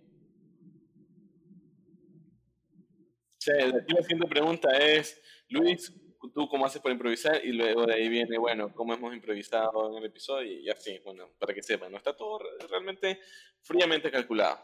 la 3.46 4.02
siguiente 4.02 4.26
pregunta 4.26 4.76
es, 4.76 5.22
Luis, 5.50 5.92
¿tú 6.32 6.48
cómo 6.48 6.66
haces 6.66 6.82
para 6.82 6.94
improvisar? 6.94 7.44
Y 7.44 7.52
luego 7.52 7.86
de 7.86 7.94
ahí 7.94 8.08
viene, 8.08 8.38
bueno, 8.38 8.74
¿cómo 8.74 8.92
hemos 8.92 9.14
improvisado 9.14 9.88
en 9.90 9.98
el 9.98 10.06
episodio? 10.06 10.50
Y 10.50 10.68
así, 10.68 10.98
bueno, 11.04 11.30
para 11.38 11.54
que 11.54 11.62
sepan, 11.62 11.92
no 11.92 11.98
está 11.98 12.16
todo 12.16 12.40
realmente 12.68 13.20
fríamente 13.62 14.10
calculado. 14.10 14.58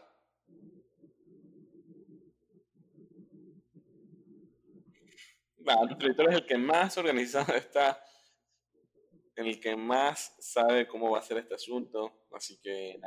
Bueno, 5.59 5.97
tu 5.97 6.07
es 6.07 6.35
el 6.35 6.45
que 6.45 6.57
más 6.57 6.97
organizado 6.97 7.53
está, 7.55 8.03
el 9.35 9.59
que 9.59 9.75
más 9.75 10.35
sabe 10.39 10.87
cómo 10.87 11.11
va 11.11 11.19
a 11.19 11.23
ser 11.23 11.37
este 11.37 11.55
asunto, 11.55 12.25
así 12.31 12.59
que. 12.61 12.99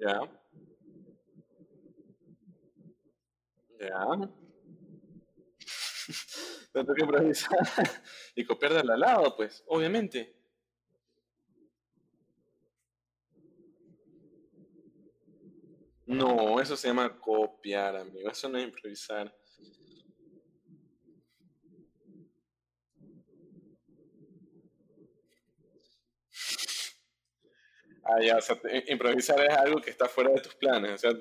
Ya, 0.00 0.20
ya. 3.80 4.30
Tengo 6.72 6.94
que 6.94 7.02
improvisar 7.02 7.58
y 8.34 8.44
copiar 8.44 8.74
del 8.74 8.90
al 8.90 9.00
lado, 9.00 9.36
pues, 9.36 9.62
obviamente. 9.66 10.39
No, 16.10 16.60
eso 16.60 16.76
se 16.76 16.88
llama 16.88 17.18
copiar, 17.20 17.96
amigo. 17.96 18.28
Eso 18.30 18.48
no 18.48 18.58
es 18.58 18.64
improvisar. 18.64 19.32
Ah, 28.04 28.18
o 28.36 28.40
sea, 28.40 28.56
improvisar 28.88 29.40
es 29.40 29.56
algo 29.56 29.80
que 29.80 29.90
está 29.90 30.08
fuera 30.08 30.30
de 30.30 30.40
tus 30.40 30.54
planes. 30.54 30.92
O 30.92 30.98
sea, 30.98 31.12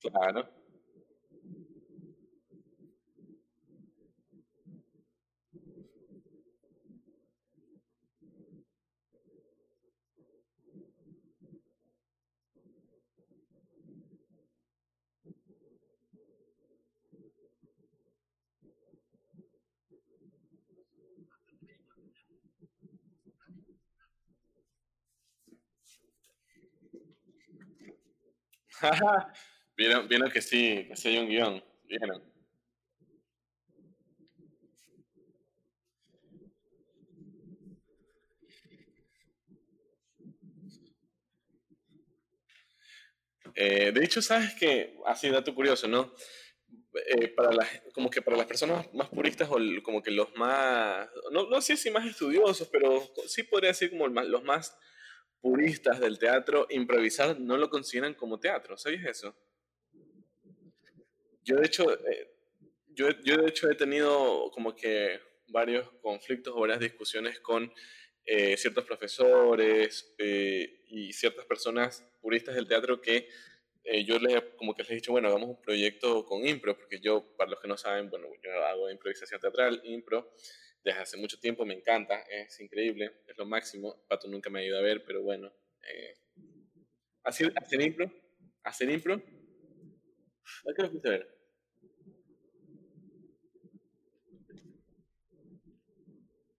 claro. 0.00 0.57
Vieron, 29.76 30.08
vieron 30.08 30.30
que 30.30 30.42
sí, 30.42 30.86
que 30.88 30.96
sí 30.96 31.08
hay 31.08 31.18
un 31.18 31.28
guion. 31.28 31.64
Vieron. 31.84 32.22
Eh, 43.54 43.92
de 43.92 44.04
hecho, 44.04 44.20
sabes 44.22 44.54
que, 44.54 44.96
así 45.06 45.28
dato 45.30 45.54
curioso, 45.54 45.88
¿no? 45.88 46.12
Eh, 47.08 47.28
para 47.28 47.52
las, 47.52 47.68
como 47.94 48.10
que 48.10 48.22
para 48.22 48.36
las 48.36 48.46
personas 48.46 48.92
más 48.94 49.08
puristas 49.08 49.48
o 49.50 49.58
como 49.82 50.02
que 50.02 50.10
los 50.10 50.34
más, 50.36 51.08
no, 51.32 51.48
no 51.48 51.60
sé 51.62 51.76
si 51.76 51.90
más 51.90 52.06
estudiosos, 52.06 52.68
pero 52.68 53.02
sí 53.28 53.42
podría 53.44 53.70
decir 53.70 53.90
como 53.90 54.08
más- 54.08 54.26
los 54.26 54.44
más 54.44 54.76
puristas 55.40 56.00
del 56.00 56.18
teatro, 56.18 56.66
improvisar 56.70 57.38
no 57.38 57.56
lo 57.56 57.70
consideran 57.70 58.14
como 58.14 58.40
teatro, 58.40 58.76
¿sabías 58.76 59.04
eso? 59.06 59.36
Yo 61.44 61.56
de 61.56 61.66
hecho, 61.66 61.92
eh, 62.06 62.30
yo, 62.88 63.08
yo 63.24 63.36
de 63.36 63.48
hecho 63.48 63.70
he 63.70 63.74
tenido 63.74 64.50
como 64.50 64.74
que 64.74 65.20
varios 65.48 65.90
conflictos 66.02 66.54
o 66.54 66.60
varias 66.60 66.80
discusiones 66.80 67.40
con 67.40 67.72
eh, 68.24 68.56
ciertos 68.58 68.84
profesores 68.84 70.14
eh, 70.18 70.82
y 70.88 71.12
ciertas 71.12 71.46
personas 71.46 72.04
puristas 72.20 72.54
del 72.54 72.68
teatro 72.68 73.00
que 73.00 73.28
eh, 73.90 74.04
yo 74.04 74.18
les 74.18 74.42
como 74.58 74.74
que 74.74 74.82
les 74.82 74.90
he 74.90 74.94
dicho, 74.96 75.12
bueno, 75.12 75.28
hagamos 75.28 75.48
un 75.48 75.62
proyecto 75.62 76.26
con 76.26 76.46
impro, 76.46 76.76
porque 76.76 77.00
yo, 77.00 77.34
para 77.38 77.52
los 77.52 77.58
que 77.58 77.68
no 77.68 77.78
saben, 77.78 78.10
bueno, 78.10 78.26
yo 78.42 78.64
hago 78.66 78.90
improvisación 78.90 79.40
teatral, 79.40 79.80
impro, 79.84 80.34
desde 80.84 81.00
hace 81.00 81.16
mucho 81.16 81.38
tiempo, 81.38 81.64
me 81.66 81.74
encanta, 81.74 82.20
es 82.22 82.60
increíble, 82.60 83.22
es 83.26 83.36
lo 83.36 83.46
máximo. 83.46 84.04
Pato 84.08 84.28
nunca 84.28 84.50
me 84.50 84.60
ha 84.60 84.64
ido 84.64 84.78
a 84.78 84.82
ver, 84.82 85.04
pero 85.04 85.22
bueno. 85.22 85.52
Eh, 85.82 86.14
¿hacer, 87.24 87.52
hacer 87.56 87.80
impro? 87.82 88.10
¿A 90.68 90.74
qué 90.74 90.82
lo 90.82 90.90
fuiste 90.90 91.08
a 91.08 91.12
ver? 91.12 91.38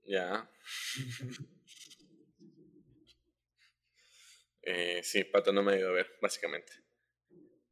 Ya. 0.08 0.48
Eh, 4.62 5.02
sí, 5.04 5.24
Pato 5.24 5.52
no 5.52 5.64
me 5.64 5.74
ha 5.74 5.78
ido 5.80 5.90
a 5.90 5.94
ver, 5.94 6.08
básicamente. 6.22 6.72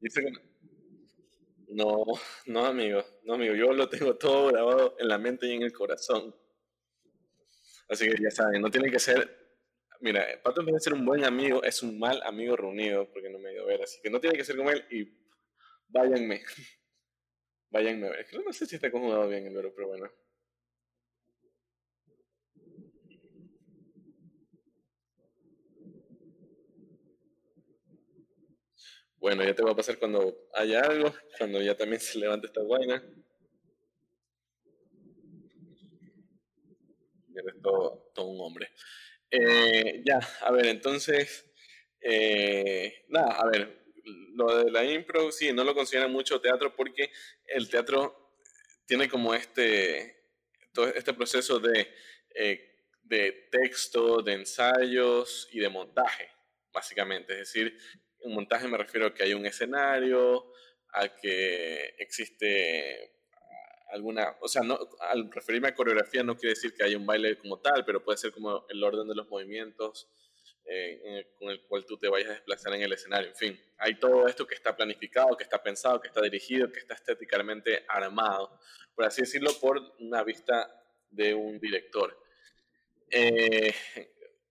Y 0.02 0.10
no, 1.68 2.06
no, 2.48 2.66
amigo, 2.66 3.04
no, 3.24 3.34
amigo, 3.36 3.54
yo 3.56 3.72
lo 3.74 3.90
tengo 3.90 4.16
todo 4.18 4.48
grabado 4.48 4.96
en 5.00 5.08
la 5.08 5.18
mente 5.18 5.48
y 5.48 5.54
en 5.56 5.64
el 5.64 5.74
corazón. 5.74 6.34
Así 7.90 8.06
que 8.10 8.22
ya 8.22 8.32
saben, 8.32 8.62
no 8.62 8.70
tiene 8.70 8.92
que 8.92 9.00
ser. 9.00 9.30
Mira, 10.02 10.26
Pato 10.44 10.62
en 10.62 10.68
vez 10.68 10.76
de 10.76 10.80
ser 10.82 10.94
un 10.94 11.06
buen 11.06 11.24
amigo, 11.26 11.64
es 11.64 11.82
un 11.84 11.98
mal 11.98 12.22
amigo 12.24 12.56
reunido, 12.56 13.10
porque 13.12 13.30
no 13.30 13.40
me 13.40 13.54
ido 13.54 13.64
a 13.64 13.68
ver. 13.68 13.82
Así 13.82 14.00
que 14.02 14.10
no 14.10 14.20
tiene 14.20 14.38
que 14.38 14.44
ser 14.46 14.56
como 14.58 14.70
él 14.72 14.86
y 14.92 15.06
váyanme, 15.88 16.44
váyanme 17.70 18.08
a 18.08 18.12
ver. 18.12 18.28
Creo- 18.28 18.44
No 18.44 18.54
sé 18.54 18.66
si 18.66 18.76
está 18.76 18.92
conjugado 18.92 19.28
bien 19.30 19.46
el 19.48 19.54
verbo, 19.56 19.74
pero 19.76 19.88
bueno. 19.88 20.10
Bueno, 29.20 29.44
ya 29.44 29.54
te 29.54 29.64
va 29.64 29.72
a 29.72 29.76
pasar 29.76 29.98
cuando 30.00 30.48
haya 30.54 30.82
algo, 30.82 31.14
cuando 31.38 31.62
ya 31.62 31.76
también 31.76 32.00
se 32.02 32.18
levante 32.20 32.48
esta 32.48 32.62
vaina. 32.64 33.04
Eres 37.36 37.62
todo, 37.62 38.12
todo 38.14 38.28
un 38.28 38.42
hombre. 38.42 38.70
Eh, 39.30 40.02
ya, 40.06 40.20
a 40.42 40.52
ver, 40.52 40.68
entonces, 40.68 41.46
eh, 42.02 43.06
nada, 43.10 43.34
a 43.34 43.48
ver, 43.50 43.86
lo 44.36 44.64
de 44.64 44.72
la 44.72 44.86
impro, 44.86 45.32
sí, 45.32 45.54
no 45.54 45.64
lo 45.64 45.76
consideran 45.76 46.12
mucho 46.12 46.42
teatro 46.42 46.76
porque 46.76 47.12
el 47.46 47.70
teatro 47.70 48.34
tiene 48.86 49.10
como 49.10 49.34
este, 49.34 50.18
todo 50.74 50.88
este 50.88 51.14
proceso 51.14 51.60
de, 51.60 51.90
eh, 52.36 52.76
de 53.04 53.50
texto, 53.52 54.22
de 54.22 54.34
ensayos 54.34 55.50
y 55.52 55.60
de 55.60 55.70
montaje, 55.70 56.30
básicamente. 56.74 57.34
Es 57.34 57.40
decir, 57.54 57.78
un 58.22 58.34
montaje 58.36 58.68
me 58.68 58.78
refiero 58.78 59.08
a 59.08 59.14
que 59.14 59.24
hay 59.24 59.34
un 59.34 59.46
escenario, 59.46 60.52
a 60.94 61.10
que 61.16 61.96
existe 62.00 63.14
alguna, 63.92 64.36
o 64.42 64.48
sea, 64.48 64.64
no, 64.64 64.78
al 65.00 65.32
referirme 65.32 65.70
a 65.70 65.76
coreografía 65.76 66.24
no 66.24 66.36
quiere 66.36 66.56
decir 66.56 66.74
que 66.74 66.84
haya 66.84 66.98
un 66.98 67.06
baile 67.06 67.38
como 67.38 67.60
tal, 67.60 67.86
pero 67.86 68.04
puede 68.04 68.18
ser 68.18 68.32
como 68.32 68.66
el 68.70 68.84
orden 68.84 69.08
de 69.08 69.16
los 69.16 69.30
movimientos 69.30 70.10
eh, 70.70 71.02
en 71.06 71.14
el- 71.16 71.28
con 71.36 71.50
el 71.50 71.62
cual 71.62 71.86
tú 71.86 71.98
te 71.98 72.10
vayas 72.10 72.30
a 72.30 72.34
desplazar 72.34 72.74
en 72.74 72.82
el 72.82 72.92
escenario. 72.92 73.30
En 73.30 73.36
fin, 73.38 73.62
hay 73.78 73.96
todo 74.00 74.28
esto 74.28 74.46
que 74.46 74.56
está 74.56 74.76
planificado, 74.76 75.38
que 75.38 75.44
está 75.46 75.64
pensado, 75.64 76.02
que 76.02 76.10
está 76.10 76.22
dirigido, 76.22 76.70
que 76.70 76.80
está 76.80 76.94
estéticamente 76.94 77.86
armado, 77.88 78.60
por 78.94 79.06
así 79.06 79.22
decirlo, 79.22 79.52
por 79.62 79.82
una 80.00 80.24
vista 80.24 80.70
de 81.10 81.34
un 81.34 81.58
director. 81.60 82.22
Eh, 83.10 83.74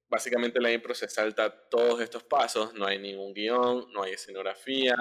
básicamente 0.08 0.60
la 0.60 0.72
impro 0.72 0.94
se 0.94 1.08
salta 1.08 1.68
todos 1.68 2.00
estos 2.00 2.22
pasos, 2.24 2.74
no 2.74 2.86
hay 2.86 2.98
ningún 2.98 3.34
guion, 3.34 3.92
no 3.92 4.02
hay 4.02 4.12
escenografía, 4.12 4.96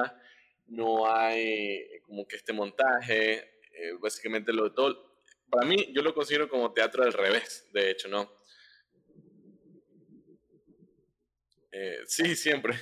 no 0.68 1.10
hay 1.12 2.00
como 2.02 2.28
que 2.28 2.38
este 2.38 2.54
montaje, 2.54 3.60
eh, 3.72 3.94
básicamente 4.00 4.52
lo 4.54 4.74
todo. 4.74 5.16
Para 5.50 5.68
mí, 5.68 5.94
yo 5.94 6.02
lo 6.02 6.14
considero 6.14 6.50
como 6.50 6.74
teatro 6.74 7.04
al 7.04 7.14
revés, 7.14 7.68
de 7.72 7.92
hecho, 7.92 8.08
¿no? 8.08 8.32
Eh, 11.72 12.00
sí, 12.08 12.36
siempre, 12.36 12.74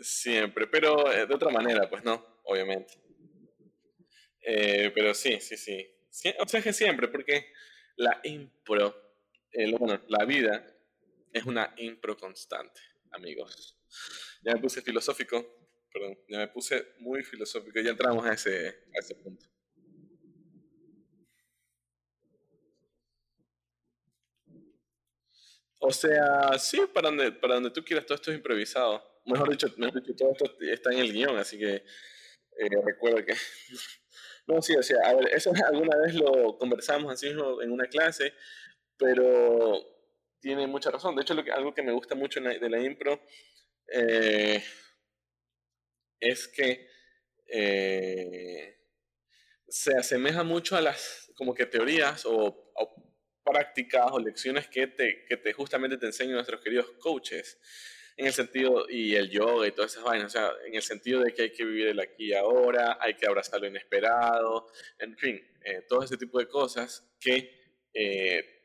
siempre, 0.00 0.68
pero 0.68 1.12
eh, 1.12 1.26
de 1.26 1.34
otra 1.34 1.50
manera, 1.50 1.88
pues 1.90 2.04
no, 2.04 2.40
obviamente. 2.44 2.94
Eh, 4.40 4.92
pero 4.94 5.14
sí, 5.14 5.40
sí, 5.40 5.56
sí. 5.56 5.90
Siempre, 6.10 7.08
porque 7.08 7.52
la 7.96 8.20
impro, 8.22 9.03
lo- 9.54 9.78
bueno, 9.78 10.00
la 10.08 10.24
vida 10.24 10.64
es 11.32 11.44
una 11.44 11.72
impro 11.78 12.16
constante, 12.16 12.80
amigos. 13.12 13.76
Ya 14.42 14.54
me 14.54 14.60
puse 14.60 14.82
filosófico, 14.82 15.44
perdón, 15.92 16.18
ya 16.28 16.38
me 16.38 16.48
puse 16.48 16.94
muy 17.00 17.22
filosófico, 17.24 17.80
ya 17.80 17.90
entramos 17.90 18.26
a 18.26 18.32
ese, 18.34 18.68
a 18.68 18.98
ese 19.00 19.14
punto. 19.16 19.46
O 25.78 25.90
sea, 25.92 26.58
sí, 26.58 26.80
para 26.92 27.08
donde, 27.08 27.32
para 27.32 27.54
donde 27.54 27.70
tú 27.70 27.84
quieras, 27.84 28.06
todo 28.06 28.14
esto 28.16 28.30
es 28.30 28.36
improvisado. 28.38 29.02
Mejor 29.26 29.50
dicho, 29.50 29.66
mejor 29.76 30.00
dicho, 30.02 30.14
todo 30.16 30.32
esto 30.32 30.56
está 30.60 30.90
en 30.92 30.98
el 31.00 31.12
guion, 31.12 31.36
así 31.36 31.58
que 31.58 31.74
eh, 32.36 32.70
recuerda 32.84 33.24
que... 33.24 33.34
No, 34.46 34.60
sí, 34.62 34.76
o 34.76 34.82
sea, 34.82 34.98
a 35.08 35.14
ver, 35.14 35.28
eso 35.34 35.52
alguna 35.70 35.96
vez 35.98 36.14
lo 36.14 36.58
conversamos 36.58 37.12
así 37.12 37.28
mismo 37.28 37.62
en 37.62 37.72
una 37.72 37.86
clase, 37.86 38.34
pero 38.98 39.94
tiene 40.40 40.66
mucha 40.66 40.90
razón. 40.90 41.16
De 41.16 41.22
hecho, 41.22 41.34
algo 41.52 41.74
que 41.74 41.82
me 41.82 41.92
gusta 41.92 42.14
mucho 42.14 42.40
de 42.40 42.70
la 42.70 42.80
impro, 42.80 43.20
eh, 43.92 44.62
es 46.20 46.48
que 46.48 46.88
eh, 47.46 48.78
se 49.68 49.96
asemeja 49.96 50.42
mucho 50.42 50.76
a 50.76 50.80
las 50.80 51.30
como 51.36 51.54
que 51.54 51.66
teorías 51.66 52.24
o, 52.26 52.72
prácticas 53.44 54.06
o 54.10 54.18
lecciones 54.18 54.68
que 54.68 54.86
te, 54.86 55.26
que 55.26 55.36
te 55.36 55.52
justamente 55.52 55.98
te 55.98 56.06
enseñan 56.06 56.34
nuestros 56.34 56.62
queridos 56.62 56.90
coaches 56.98 57.58
en 58.16 58.26
el 58.26 58.32
sentido, 58.32 58.86
y 58.88 59.16
el 59.16 59.28
yoga 59.28 59.66
y 59.66 59.72
todas 59.72 59.92
esas 59.92 60.04
vainas, 60.04 60.26
o 60.26 60.38
sea, 60.38 60.52
en 60.66 60.74
el 60.74 60.82
sentido 60.82 61.20
de 61.20 61.34
que 61.34 61.42
hay 61.42 61.52
que 61.52 61.64
vivir 61.64 61.88
el 61.88 62.00
aquí 62.00 62.26
y 62.26 62.32
ahora, 62.32 62.96
hay 63.00 63.14
que 63.14 63.26
abrazar 63.26 63.60
lo 63.60 63.66
inesperado, 63.66 64.68
en 64.98 65.16
fin, 65.16 65.42
eh, 65.64 65.82
todo 65.88 66.04
ese 66.04 66.16
tipo 66.16 66.38
de 66.38 66.46
cosas 66.46 67.04
que 67.18 67.50
eh, 67.92 68.63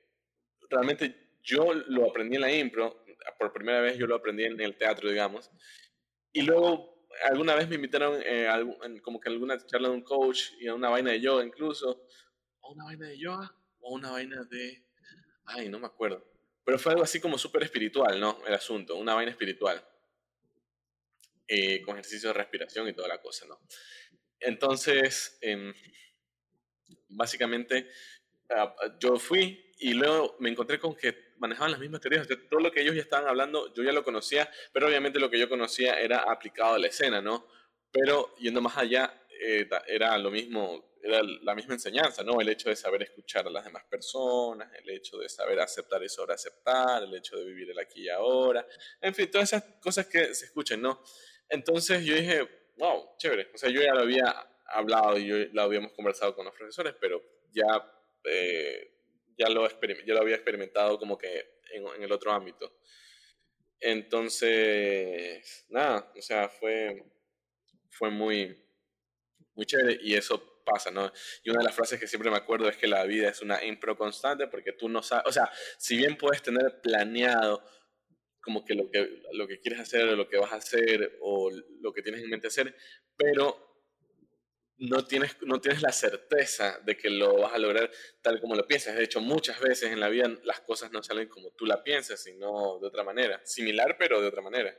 realmente 0.69 1.31
yo 1.43 1.73
lo 1.73 2.09
aprendí 2.09 2.35
en 2.35 2.41
la 2.41 2.51
impro, 2.51 3.03
por 3.37 3.53
primera 3.53 3.81
vez 3.81 3.97
yo 3.97 4.07
lo 4.07 4.15
aprendí 4.15 4.45
en 4.45 4.59
el 4.59 4.77
teatro, 4.77 5.09
digamos, 5.09 5.51
y 6.31 6.41
luego 6.41 7.07
alguna 7.29 7.55
vez 7.55 7.67
me 7.67 7.75
invitaron 7.75 8.21
eh, 8.23 8.47
como 9.01 9.19
que 9.19 9.29
alguna 9.29 9.57
charla 9.65 9.89
de 9.89 9.95
un 9.95 10.03
coach 10.03 10.51
y 10.59 10.67
a 10.67 10.75
una 10.75 10.89
vaina 10.89 11.11
de 11.11 11.21
yoga 11.21 11.43
incluso, 11.43 12.05
o 12.61 12.71
una 12.73 12.85
vaina 12.85 13.07
de 13.07 13.17
yoga, 13.17 13.55
o 13.79 13.95
una 13.95 14.11
vaina 14.11 14.43
de, 14.43 14.85
ay, 15.45 15.69
no 15.69 15.79
me 15.79 15.87
acuerdo 15.87 16.29
pero 16.69 16.77
fue 16.77 16.91
algo 16.91 17.03
así 17.03 17.19
como 17.19 17.35
súper 17.35 17.63
espiritual, 17.63 18.19
¿no? 18.19 18.45
El 18.45 18.53
asunto, 18.53 18.95
una 18.95 19.15
vaina 19.15 19.31
espiritual. 19.31 19.83
Eh, 21.47 21.81
con 21.81 21.95
ejercicio 21.95 22.29
de 22.29 22.33
respiración 22.33 22.87
y 22.87 22.93
toda 22.93 23.07
la 23.07 23.19
cosa, 23.19 23.47
¿no? 23.47 23.59
Entonces, 24.39 25.39
em, 25.41 25.73
básicamente, 27.07 27.89
ah, 28.49 28.75
yo 28.99 29.17
fui 29.17 29.73
y 29.79 29.93
luego 29.93 30.35
me 30.39 30.49
encontré 30.49 30.79
con 30.79 30.95
que 30.95 31.29
manejaban 31.37 31.71
las 31.71 31.79
mismas 31.79 32.01
teorías. 32.01 32.27
todo 32.49 32.59
lo 32.59 32.71
que 32.71 32.81
ellos 32.81 32.95
ya 32.95 33.01
estaban 33.01 33.27
hablando, 33.27 33.73
yo 33.73 33.83
ya 33.83 33.93
lo 33.93 34.03
conocía, 34.03 34.49
pero 34.73 34.87
obviamente 34.87 35.19
lo 35.19 35.29
que 35.29 35.39
yo 35.39 35.47
conocía 35.47 35.99
era 35.99 36.19
aplicado 36.19 36.75
a 36.75 36.79
la 36.79 36.87
escena, 36.87 37.21
¿no? 37.21 37.47
Pero 37.91 38.35
yendo 38.37 38.61
más 38.61 38.77
allá, 38.77 39.23
eh, 39.41 39.67
era 39.87 40.17
lo 40.17 40.31
mismo 40.31 40.89
era 41.01 41.21
la 41.23 41.55
misma 41.55 41.75
enseñanza, 41.75 42.23
¿no? 42.23 42.41
El 42.41 42.49
hecho 42.49 42.69
de 42.69 42.75
saber 42.75 43.03
escuchar 43.03 43.47
a 43.47 43.49
las 43.49 43.63
demás 43.63 43.83
personas, 43.85 44.69
el 44.73 44.89
hecho 44.89 45.17
de 45.17 45.29
saber 45.29 45.59
aceptar 45.59 46.03
y 46.03 46.09
sobreaceptar, 46.09 47.03
el 47.03 47.13
hecho 47.15 47.37
de 47.37 47.45
vivir 47.45 47.69
el 47.71 47.79
aquí 47.79 48.03
y 48.03 48.09
ahora, 48.09 48.65
en 49.01 49.13
fin, 49.13 49.29
todas 49.31 49.53
esas 49.53 49.63
cosas 49.79 50.07
que 50.07 50.33
se 50.35 50.45
escuchan, 50.45 50.81
¿no? 50.81 51.01
Entonces 51.47 52.03
yo 52.03 52.15
dije, 52.15 52.47
wow, 52.77 53.15
chévere. 53.17 53.49
O 53.53 53.57
sea, 53.57 53.69
yo 53.69 53.81
ya 53.81 53.93
lo 53.93 54.01
había 54.01 54.25
hablado 54.65 55.17
y 55.17 55.27
yo 55.27 55.35
lo 55.53 55.61
habíamos 55.61 55.93
conversado 55.93 56.35
con 56.35 56.45
los 56.45 56.53
profesores, 56.53 56.95
pero 56.99 57.21
ya, 57.51 57.65
eh, 58.23 58.91
ya, 59.37 59.49
lo, 59.49 59.67
ya 59.69 60.13
lo 60.13 60.21
había 60.21 60.35
experimentado 60.35 60.97
como 60.99 61.17
que 61.17 61.59
en, 61.73 61.87
en 61.87 62.03
el 62.03 62.11
otro 62.11 62.31
ámbito. 62.31 62.79
Entonces, 63.79 65.65
nada, 65.69 66.11
o 66.15 66.21
sea, 66.21 66.49
fue, 66.49 67.03
fue 67.89 68.09
muy, 68.09 68.57
muy 69.55 69.65
chévere 69.65 69.99
y 70.01 70.15
eso 70.15 70.63
pasa, 70.65 70.91
¿no? 70.91 71.11
Y 71.43 71.49
una 71.49 71.59
de 71.59 71.65
las 71.65 71.75
frases 71.75 71.99
que 71.99 72.07
siempre 72.07 72.29
me 72.29 72.37
acuerdo 72.37 72.67
es 72.69 72.77
que 72.77 72.87
la 72.87 73.03
vida 73.05 73.29
es 73.29 73.41
una 73.41 73.63
impro 73.63 73.97
constante 73.97 74.47
porque 74.47 74.73
tú 74.73 74.89
no 74.89 75.01
sabes, 75.01 75.25
o 75.27 75.31
sea, 75.31 75.49
si 75.77 75.97
bien 75.97 76.17
puedes 76.17 76.43
tener 76.43 76.81
planeado 76.81 77.63
como 78.41 78.65
que 78.65 78.73
lo 78.73 78.89
que, 78.89 79.21
lo 79.33 79.47
que 79.47 79.59
quieres 79.59 79.79
hacer 79.79 80.07
o 80.09 80.15
lo 80.15 80.27
que 80.27 80.37
vas 80.37 80.51
a 80.51 80.57
hacer 80.57 81.17
o 81.21 81.51
lo 81.81 81.93
que 81.93 82.01
tienes 82.01 82.21
en 82.21 82.29
mente 82.29 82.47
hacer, 82.47 82.75
pero 83.15 83.68
no 84.79 85.05
tienes, 85.05 85.37
no 85.41 85.59
tienes 85.61 85.81
la 85.81 85.91
certeza 85.91 86.79
de 86.85 86.97
que 86.97 87.09
lo 87.09 87.37
vas 87.39 87.53
a 87.53 87.57
lograr 87.57 87.91
tal 88.21 88.39
como 88.39 88.55
lo 88.55 88.65
piensas. 88.67 88.95
De 88.95 89.03
hecho, 89.03 89.21
muchas 89.21 89.59
veces 89.59 89.91
en 89.91 89.99
la 89.99 90.09
vida 90.09 90.29
las 90.43 90.61
cosas 90.61 90.91
no 90.91 91.03
salen 91.03 91.27
como 91.27 91.51
tú 91.51 91.65
la 91.65 91.83
piensas, 91.83 92.21
sino 92.23 92.79
de 92.79 92.87
otra 92.87 93.03
manera. 93.03 93.41
Similar, 93.45 93.95
pero 93.99 94.21
de 94.21 94.27
otra 94.27 94.41
manera. 94.41 94.75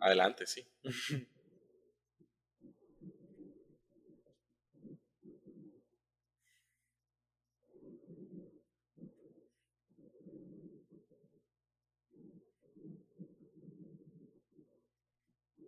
Adelante, 0.00 0.46
sí. 0.46 0.66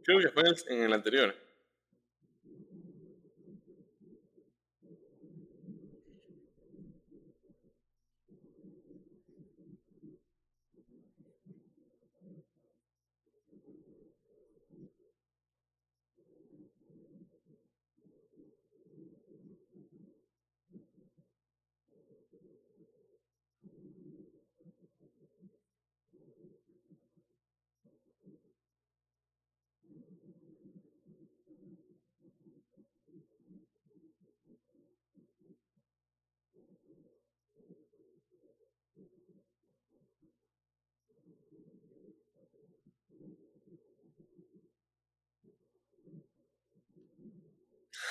Creo 0.05 0.21
que 0.21 0.29
fue 0.29 0.45
en 0.69 0.83
el 0.83 0.93
anterior. 0.93 1.35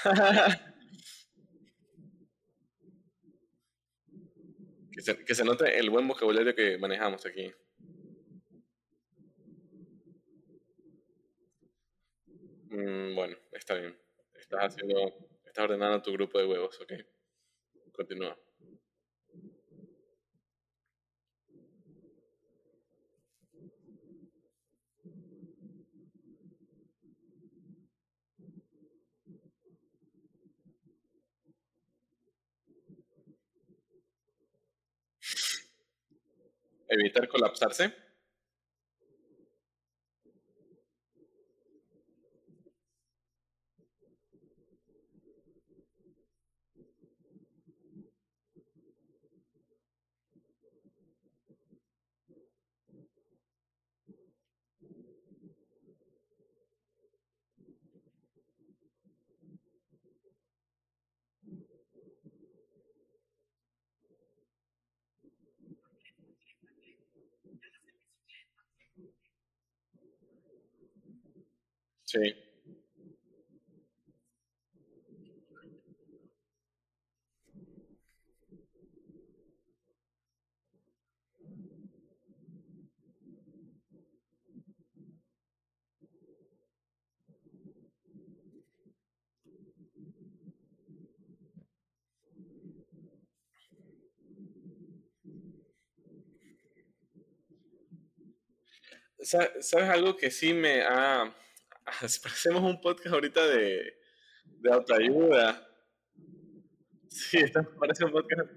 que, 5.25 5.35
se, 5.35 5.45
note 5.45 5.79
el 5.79 5.89
buen 5.89 6.07
vocabulario 6.07 6.53
que 6.53 6.77
manejamos 6.77 7.25
aquí. 7.25 7.51
Mm, 12.69 13.15
bueno, 13.15 13.37
está 13.51 13.75
bien. 13.75 13.97
Estás 14.33 14.73
haciendo, 14.73 15.13
estás 15.45 15.63
ordenando 15.63 16.01
tu 16.01 16.11
grupo 16.11 16.39
de 16.39 16.47
huevos, 16.47 16.79
ok. 16.81 16.93
Continúa. 17.93 18.37
Evitar 36.87 37.27
colapsarse. 37.27 37.93
Sí. 72.05 72.19
¿Sabes 99.23 99.73
algo 99.73 100.15
que 100.15 100.29
sí 100.29 100.53
me 100.53 100.81
ha 100.81 101.33
hacemos 102.01 102.61
un 102.63 102.79
podcast 102.79 103.13
ahorita 103.13 103.45
de, 103.47 103.97
de 104.45 104.71
autoayuda. 104.71 105.67
Sí, 107.09 107.37
esto 107.37 107.61
parece 107.79 108.05
un 108.05 108.11
podcast. 108.11 108.51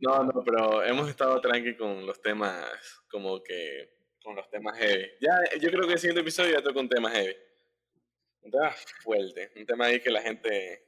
No, 0.00 0.22
no, 0.24 0.44
pero 0.44 0.84
hemos 0.84 1.08
estado 1.08 1.40
tranqui 1.40 1.76
con 1.76 2.04
los 2.04 2.20
temas, 2.20 2.68
como 3.08 3.42
que, 3.42 3.96
con 4.22 4.36
los 4.36 4.48
temas 4.50 4.76
heavy. 4.78 5.10
Ya, 5.20 5.58
yo 5.58 5.70
creo 5.70 5.86
que 5.86 5.94
el 5.94 5.98
siguiente 5.98 6.20
episodio 6.20 6.52
ya 6.52 6.62
toca 6.62 6.80
un 6.80 6.88
tema 6.88 7.10
heavy. 7.10 7.34
Un 8.42 8.50
tema 8.50 8.70
fuerte, 9.02 9.52
un 9.56 9.64
tema 9.64 9.86
ahí 9.86 10.00
que 10.00 10.10
la 10.10 10.20
gente, 10.20 10.84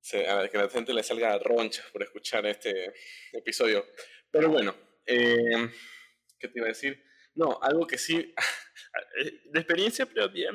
se, 0.00 0.28
a 0.28 0.36
ver, 0.36 0.50
que 0.50 0.58
la 0.58 0.68
gente 0.68 0.92
le 0.92 1.02
salga 1.02 1.38
ronchas 1.38 1.86
por 1.90 2.02
escuchar 2.02 2.44
este 2.44 2.92
episodio. 3.32 3.86
Pero 4.30 4.50
bueno, 4.50 4.74
eh, 5.08 5.70
¿qué 6.38 6.48
te 6.48 6.58
iba 6.58 6.66
a 6.66 6.68
decir? 6.68 7.02
No, 7.34 7.58
algo 7.62 7.86
que 7.86 7.98
sí, 7.98 8.34
de 9.52 9.60
experiencia 9.60 10.06
propia, 10.06 10.52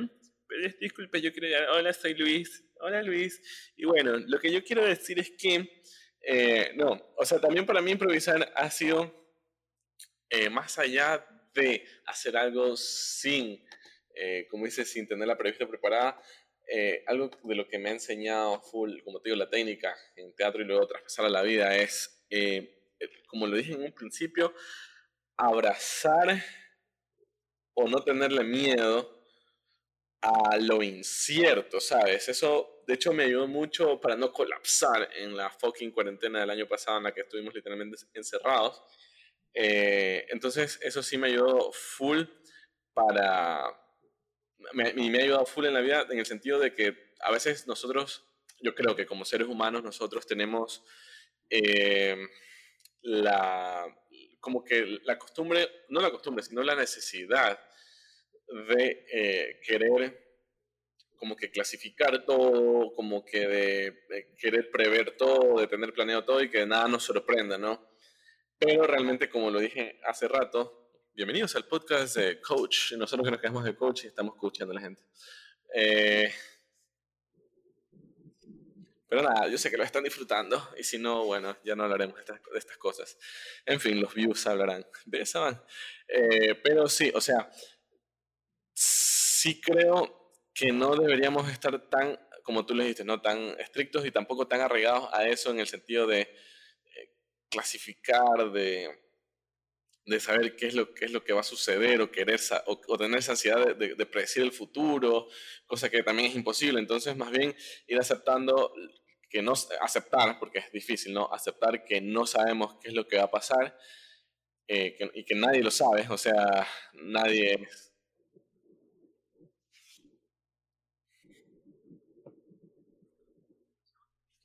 disculpe, 0.80 1.22
yo 1.22 1.32
quiero 1.32 1.74
hola, 1.74 1.94
soy 1.94 2.14
Luis, 2.14 2.64
hola 2.80 3.02
Luis. 3.02 3.42
Y 3.76 3.86
bueno, 3.86 4.18
lo 4.18 4.40
que 4.40 4.52
yo 4.52 4.64
quiero 4.64 4.86
decir 4.86 5.20
es 5.20 5.32
que, 5.38 5.84
eh, 6.22 6.72
no, 6.76 7.14
o 7.18 7.26
sea, 7.26 7.40
también 7.40 7.66
para 7.66 7.82
mí 7.82 7.92
improvisar 7.92 8.52
ha 8.56 8.70
sido 8.70 9.12
eh, 10.30 10.50
más 10.50 10.78
allá 10.80 11.26
de 11.54 11.86
hacer 12.06 12.38
algo 12.38 12.76
sin, 12.76 13.66
eh, 14.16 14.48
como 14.50 14.66
dices, 14.66 14.92
sin 14.92 15.08
tener 15.08 15.28
la 15.28 15.38
prevista 15.38 15.68
preparada, 15.68 16.22
algo 17.08 17.30
de 17.44 17.56
lo 17.56 17.68
que 17.68 17.78
me 17.78 17.90
ha 17.90 17.94
enseñado 17.94 18.62
full, 18.62 19.02
como 19.04 19.22
te 19.22 19.30
digo, 19.30 19.38
la 19.38 19.50
técnica 19.50 19.96
en 20.16 20.34
teatro 20.34 20.62
y 20.62 20.66
luego 20.66 20.88
traspasar 20.88 21.26
a 21.26 21.30
la 21.30 21.44
vida 21.44 21.76
es, 21.76 22.26
como 23.28 23.48
lo 23.48 23.58
dije 23.58 23.74
en 23.74 23.84
un 23.84 23.92
principio, 23.92 24.54
abrazar 25.38 26.44
o 27.74 27.88
no 27.88 28.04
tenerle 28.04 28.44
miedo 28.44 29.24
a 30.22 30.58
lo 30.58 30.82
incierto, 30.82 31.82
¿sabes? 31.82 32.30
Eso, 32.30 32.84
de 32.88 32.94
hecho, 32.94 33.12
me 33.12 33.24
ayudó 33.24 33.48
mucho 33.48 34.00
para 34.00 34.16
no 34.16 34.32
colapsar 34.32 35.10
en 35.16 35.36
la 35.36 35.50
fucking 35.50 35.92
cuarentena 35.92 36.40
del 36.40 36.50
año 36.50 36.68
pasado 36.68 36.98
en 36.98 37.04
la 37.04 37.14
que 37.14 37.22
estuvimos 37.22 37.54
literalmente 37.54 37.98
encerrados. 38.14 38.82
Eh, 39.54 40.26
entonces, 40.30 40.80
eso 40.82 41.04
sí 41.04 41.18
me 41.18 41.28
ayudó 41.28 41.72
full 41.74 42.24
para... 42.94 43.64
Me, 44.72 44.94
me 44.94 45.20
ha 45.20 45.24
ayudado 45.24 45.46
full 45.46 45.66
en 45.66 45.74
la 45.74 45.82
vida 45.82 46.08
en 46.10 46.20
el 46.20 46.26
sentido 46.26 46.58
de 46.58 46.74
que 46.74 47.14
a 47.20 47.32
veces 47.32 47.68
nosotros, 47.68 48.26
yo 48.62 48.74
creo 48.76 48.96
que 48.96 49.06
como 49.06 49.26
seres 49.26 49.48
humanos, 49.48 49.84
nosotros 49.84 50.26
tenemos 50.26 50.84
eh, 51.50 52.16
la... 53.04 53.86
como 54.40 54.64
que 54.64 55.00
la 55.04 55.18
costumbre, 55.18 55.86
no 55.90 56.02
la 56.02 56.12
costumbre, 56.12 56.44
sino 56.44 56.64
la 56.64 56.76
necesidad 56.76 57.60
de 58.68 59.06
eh, 59.12 59.60
querer 59.66 60.24
como 61.24 61.38
que 61.38 61.50
clasificar 61.50 62.26
todo, 62.26 62.94
como 62.96 63.24
que 63.24 63.48
de, 63.48 64.36
querer 64.38 64.70
prever 64.70 65.16
todo, 65.16 65.58
de 65.58 65.68
tener 65.68 65.94
planeado 65.94 66.26
todo 66.26 66.42
y 66.42 66.50
que 66.50 66.66
nada 66.66 66.90
nos 66.90 67.04
sorprenda, 67.04 67.58
¿no? 67.58 67.94
Pero 68.60 68.84
realmente, 68.84 69.30
como 69.30 69.50
lo 69.50 69.62
dije 69.62 70.02
hace 70.06 70.28
rato, 70.28 70.90
bienvenidos 71.14 71.56
al 71.56 71.66
podcast 71.66 72.18
de 72.18 72.42
Coach. 72.42 72.92
Nosotros 72.98 73.26
que 73.26 73.32
nos 73.32 73.40
quedamos 73.40 73.64
de 73.64 73.74
coach 73.74 74.04
y 74.04 74.08
estamos 74.08 74.36
coachando 74.36 74.74
a 74.74 74.76
la 74.76 74.82
gente. 74.82 75.02
Eh, 75.74 76.30
pero 79.14 79.30
nada, 79.30 79.48
yo 79.48 79.60
sé 79.60 79.70
que 79.70 79.78
lo 79.78 79.84
están 79.84 80.04
disfrutando 80.04 80.72
y 80.76 80.84
si 80.84 80.98
no, 80.98 81.24
bueno, 81.26 81.56
ya 81.64 81.76
no 81.76 81.84
hablaremos 81.84 82.16
de 82.16 82.22
estas, 82.22 82.42
de 82.42 82.78
cosas. 82.80 83.16
En 83.64 83.80
fin, 83.80 84.02
los 84.02 84.12
views 84.12 84.48
hablarán 84.48 84.84
de 85.06 85.22
eso. 85.22 85.48
Eh, 86.08 86.56
pero 86.64 86.90
sí, 86.90 87.12
o 87.14 87.22
sea, 87.22 87.48
sí 88.74 89.62
creo 89.62 90.32
que 90.52 90.72
no 90.72 90.96
deberíamos 90.96 91.48
estar 91.52 91.80
tan, 91.90 92.20
como 92.42 92.66
tú 92.66 92.74
le 92.74 92.86
dijiste, 92.86 93.06
no 93.06 93.22
tan 93.22 93.38
estrictos 93.60 94.04
y 94.04 94.10
tampoco 94.10 94.48
tan 94.48 94.62
arraigados 94.62 95.08
a 95.14 95.28
eso 95.28 95.52
en 95.52 95.60
el 95.60 95.68
sentido 95.68 96.08
de 96.08 96.22
eh, 96.22 97.14
clasificar, 97.52 98.52
de, 98.52 99.00
de, 100.06 100.20
saber 100.20 100.56
qué 100.56 100.66
es, 100.66 100.74
lo, 100.74 100.92
qué 100.96 101.06
es 101.06 101.12
lo 101.12 101.24
que 101.24 101.34
va 101.34 101.42
a 101.42 101.44
suceder 101.44 102.02
o, 102.02 102.12
querer, 102.12 102.40
o, 102.66 102.98
tener 102.98 103.20
esa 103.20 103.34
ansiedad 103.34 103.76
de, 103.76 103.94
de, 103.94 104.06
predecir 104.08 104.42
el 104.42 104.52
futuro, 104.52 105.28
cosa 105.68 105.88
que 105.92 106.02
también 106.02 106.32
es 106.32 106.36
imposible. 106.36 106.80
Entonces, 106.80 107.16
más 107.16 107.30
bien 107.30 107.56
ir 107.86 108.00
aceptando 108.00 108.74
que 109.34 109.42
no 109.42 109.54
aceptar, 109.82 110.40
porque 110.40 110.60
es 110.60 110.72
difícil, 110.72 111.12
¿no? 111.14 111.28
Aceptar 111.34 111.84
que 111.84 112.00
no 112.00 112.28
sabemos 112.28 112.76
qué 112.80 112.90
es 112.90 112.94
lo 112.94 113.08
que 113.08 113.18
va 113.18 113.24
a 113.24 113.32
pasar 113.32 113.76
eh, 114.68 114.98
y 115.16 115.26
que 115.26 115.36
nadie 115.36 115.64
lo 115.64 115.72
sabe, 115.72 116.08
o 116.10 116.18
sea, 116.18 116.68
nadie 116.94 117.68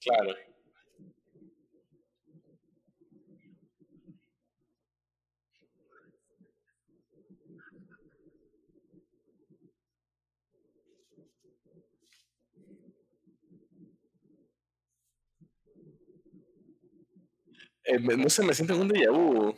Claro. 0.01 0.48
Eh, 17.89 17.99
no 17.99 18.29
sé, 18.29 18.43
me 18.43 18.53
siento 18.53 18.75
en 18.75 18.83
un 18.83 18.89
déjà 18.89 19.11
vu. 19.11 19.57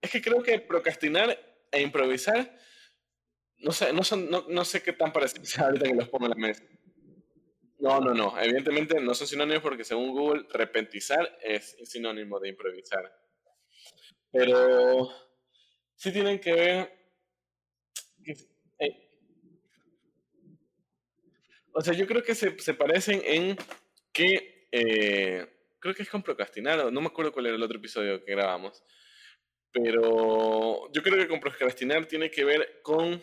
Es, 0.00 0.10
que 0.10 0.20
creo 0.20 0.42
que 0.42 0.58
procrastinar 0.58 1.38
e 1.70 1.80
improvisar 1.80 2.52
no 3.58 3.72
sé, 3.72 3.92
no, 3.92 4.02
son, 4.02 4.28
no, 4.28 4.44
no 4.48 4.64
sé 4.64 4.82
qué 4.82 4.92
tan 4.92 5.12
parecidos 5.12 5.58
ahorita 5.58 5.86
que 5.86 5.94
los 5.94 6.08
pongo 6.08 6.26
en 6.26 6.30
la 6.30 6.36
mesa. 6.36 6.62
No, 7.78 8.00
no, 8.00 8.14
no. 8.14 8.38
Evidentemente 8.40 9.00
no 9.00 9.14
son 9.14 9.26
sinónimos 9.26 9.62
porque 9.62 9.84
según 9.84 10.10
Google, 10.10 10.46
repentizar 10.50 11.38
es 11.42 11.76
sinónimo 11.84 12.40
de 12.40 12.48
improvisar. 12.48 13.12
Pero 14.32 15.08
sí 15.94 16.12
tienen 16.12 16.40
que 16.40 16.52
ver. 16.52 16.92
Eh, 18.78 19.08
o 21.72 21.80
sea, 21.80 21.94
yo 21.94 22.06
creo 22.06 22.22
que 22.22 22.34
se, 22.34 22.58
se 22.58 22.74
parecen 22.74 23.22
en 23.24 23.56
que. 24.16 24.68
Eh, 24.72 25.46
creo 25.78 25.94
que 25.94 26.02
es 26.02 26.10
con 26.10 26.22
procrastinar, 26.22 26.92
no 26.92 27.00
me 27.00 27.06
acuerdo 27.06 27.32
cuál 27.32 27.46
era 27.46 27.54
el 27.54 27.62
otro 27.62 27.78
episodio 27.78 28.24
que 28.24 28.32
grabamos. 28.32 28.82
Pero 29.70 30.90
yo 30.92 31.02
creo 31.02 31.18
que 31.18 31.28
con 31.28 31.40
procrastinar 31.40 32.06
tiene 32.06 32.30
que 32.30 32.44
ver 32.44 32.80
con 32.82 33.22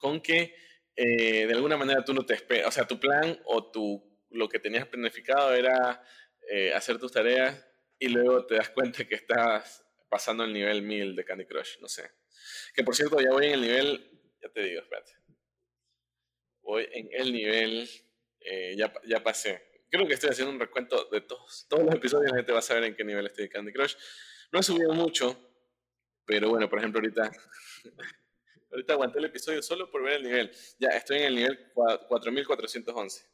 con 0.00 0.20
que 0.20 0.54
eh, 0.96 1.46
de 1.46 1.52
alguna 1.52 1.76
manera 1.76 2.04
tú 2.04 2.12
no 2.12 2.26
te 2.26 2.34
esperas, 2.34 2.66
o 2.66 2.72
sea, 2.72 2.86
tu 2.86 2.98
plan 2.98 3.38
o 3.44 3.70
tu, 3.70 4.02
lo 4.30 4.48
que 4.48 4.58
tenías 4.58 4.86
planificado 4.86 5.54
era 5.54 6.02
eh, 6.50 6.72
hacer 6.72 6.98
tus 6.98 7.12
tareas 7.12 7.64
y 7.98 8.08
luego 8.08 8.46
te 8.46 8.56
das 8.56 8.70
cuenta 8.70 9.04
que 9.04 9.14
estás 9.14 9.84
pasando 10.08 10.42
el 10.42 10.52
nivel 10.52 10.82
1000 10.82 11.14
de 11.14 11.24
Candy 11.24 11.44
Crush, 11.44 11.78
no 11.80 11.88
sé. 11.88 12.10
Que 12.74 12.82
por 12.82 12.96
cierto, 12.96 13.20
ya 13.20 13.30
voy 13.30 13.46
en 13.46 13.52
el 13.52 13.60
nivel, 13.60 14.20
ya 14.42 14.48
te 14.48 14.62
digo, 14.62 14.80
espérate. 14.80 15.12
Voy 16.62 16.88
en 16.92 17.08
el 17.12 17.32
nivel, 17.32 17.88
eh, 18.40 18.74
ya, 18.76 18.92
ya 19.06 19.22
pasé. 19.22 19.69
Creo 19.90 20.06
que 20.06 20.14
estoy 20.14 20.30
haciendo 20.30 20.52
un 20.52 20.60
recuento 20.60 21.08
de 21.10 21.20
todos, 21.20 21.66
todos 21.68 21.84
los 21.84 21.94
episodios, 21.94 22.30
la 22.30 22.36
gente 22.38 22.52
va 22.52 22.60
a 22.60 22.62
saber 22.62 22.84
en 22.84 22.94
qué 22.94 23.04
nivel 23.04 23.26
estoy 23.26 23.44
de 23.44 23.50
Candy 23.50 23.72
Crush. 23.72 23.94
No 24.52 24.60
he 24.60 24.62
subido 24.62 24.92
mucho, 24.92 25.38
pero 26.24 26.48
bueno, 26.50 26.68
por 26.68 26.78
ejemplo, 26.78 27.00
ahorita 27.00 27.30
Ahorita 28.70 28.92
aguanté 28.92 29.18
el 29.18 29.24
episodio 29.24 29.62
solo 29.62 29.90
por 29.90 30.02
ver 30.02 30.14
el 30.14 30.22
nivel. 30.22 30.50
Ya, 30.78 30.90
estoy 30.90 31.18
en 31.18 31.24
el 31.24 31.34
nivel 31.34 31.72
4411. 31.74 33.26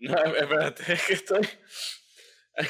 No, 0.00 0.14
es 0.88 1.06
que 1.06 1.12
estoy. 1.12 1.48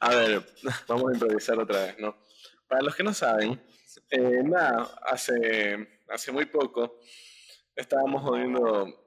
A 0.00 0.14
ver, 0.14 0.46
vamos 0.86 1.10
a 1.10 1.14
improvisar 1.14 1.58
otra 1.58 1.86
vez, 1.86 1.98
¿no? 1.98 2.16
Para 2.68 2.82
los 2.82 2.94
que 2.94 3.02
no 3.02 3.12
saben, 3.12 3.60
eh, 4.10 4.42
nada, 4.44 4.96
hace 5.02 5.98
hace 6.08 6.32
muy 6.32 6.46
poco 6.46 7.00
estábamos 7.74 8.22
jodiendo 8.22 9.06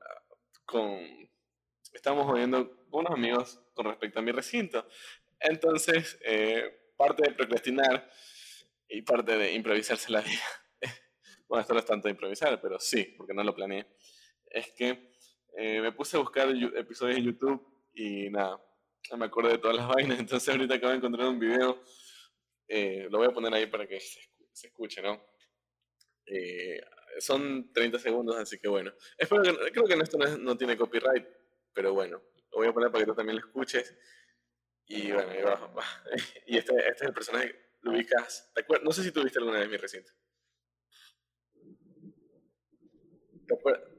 con, 0.65 0.99
estábamos 1.93 2.25
jodiendo 2.27 2.69
con 2.89 3.01
unos 3.01 3.13
amigos 3.13 3.61
con 3.73 3.85
respecto 3.85 4.19
a 4.19 4.21
mi 4.21 4.31
recinto. 4.31 4.87
Entonces, 5.39 6.17
eh, 6.23 6.91
parte 6.95 7.23
de 7.29 7.35
procrastinar 7.35 8.09
y 8.87 9.01
parte 9.01 9.37
de 9.37 9.53
improvisarse 9.53 10.11
la 10.11 10.21
vida, 10.21 10.41
bueno, 11.47 11.61
esto 11.61 11.73
no 11.73 11.79
es 11.79 11.85
tanto 11.85 12.09
improvisar, 12.09 12.61
pero 12.61 12.79
sí, 12.79 13.13
porque 13.17 13.33
no 13.33 13.43
lo 13.43 13.55
planeé, 13.55 13.87
es 14.45 14.71
que 14.71 15.11
eh, 15.57 15.81
me 15.81 15.91
puse 15.91 16.17
a 16.17 16.19
buscar 16.19 16.49
episodios 16.49 17.17
de 17.17 17.23
YouTube 17.23 17.65
y 17.93 18.29
nada, 18.29 18.61
me 19.17 19.25
acuerdo 19.25 19.51
de 19.51 19.57
todas 19.57 19.77
las 19.77 19.87
vainas, 19.95 20.19
entonces 20.19 20.49
ahorita 20.49 20.75
acabo 20.75 20.91
de 20.91 20.97
encontrar 20.97 21.27
un 21.27 21.39
video, 21.39 21.83
eh, 22.67 23.07
lo 23.09 23.17
voy 23.17 23.27
a 23.27 23.31
poner 23.31 23.53
ahí 23.53 23.67
para 23.67 23.87
que 23.87 23.99
se, 23.99 24.19
escuche, 24.67 25.01
¿no? 25.01 25.21
Eh, 26.25 26.79
son 27.19 27.73
30 27.73 27.99
segundos, 27.99 28.37
así 28.37 28.57
que 28.57 28.69
bueno. 28.69 28.93
Espero 29.17 29.41
que, 29.43 29.71
creo 29.71 29.85
que 29.85 29.93
esto 29.95 30.17
no, 30.17 30.37
no, 30.37 30.57
tiene 30.57 30.77
copyright, 30.77 31.27
pero 31.73 31.93
bueno, 31.93 32.21
lo 32.51 32.57
voy 32.57 32.67
a 32.67 32.73
poner 32.73 32.91
para 32.91 33.03
que 33.03 33.11
tú 33.11 33.15
también 33.15 33.39
lo 33.39 33.45
escuches. 33.45 33.97
Y 34.85 35.11
bueno, 35.11 35.33
y, 35.33 35.41
va, 35.41 35.71
y 36.47 36.57
este, 36.57 36.75
este, 36.75 36.91
es 36.91 37.01
el 37.01 37.13
personaje, 37.13 37.55
lo 37.81 37.91
ubicas. 37.91 38.51
No 38.83 38.91
sé 38.91 39.03
si 39.03 39.11
tuviste 39.11 39.39
alguna 39.39 39.59
vez 39.59 39.69
mi 39.69 39.77
recinto. 39.77 40.11
¿Te 43.47 43.55
acuerdas? 43.55 43.90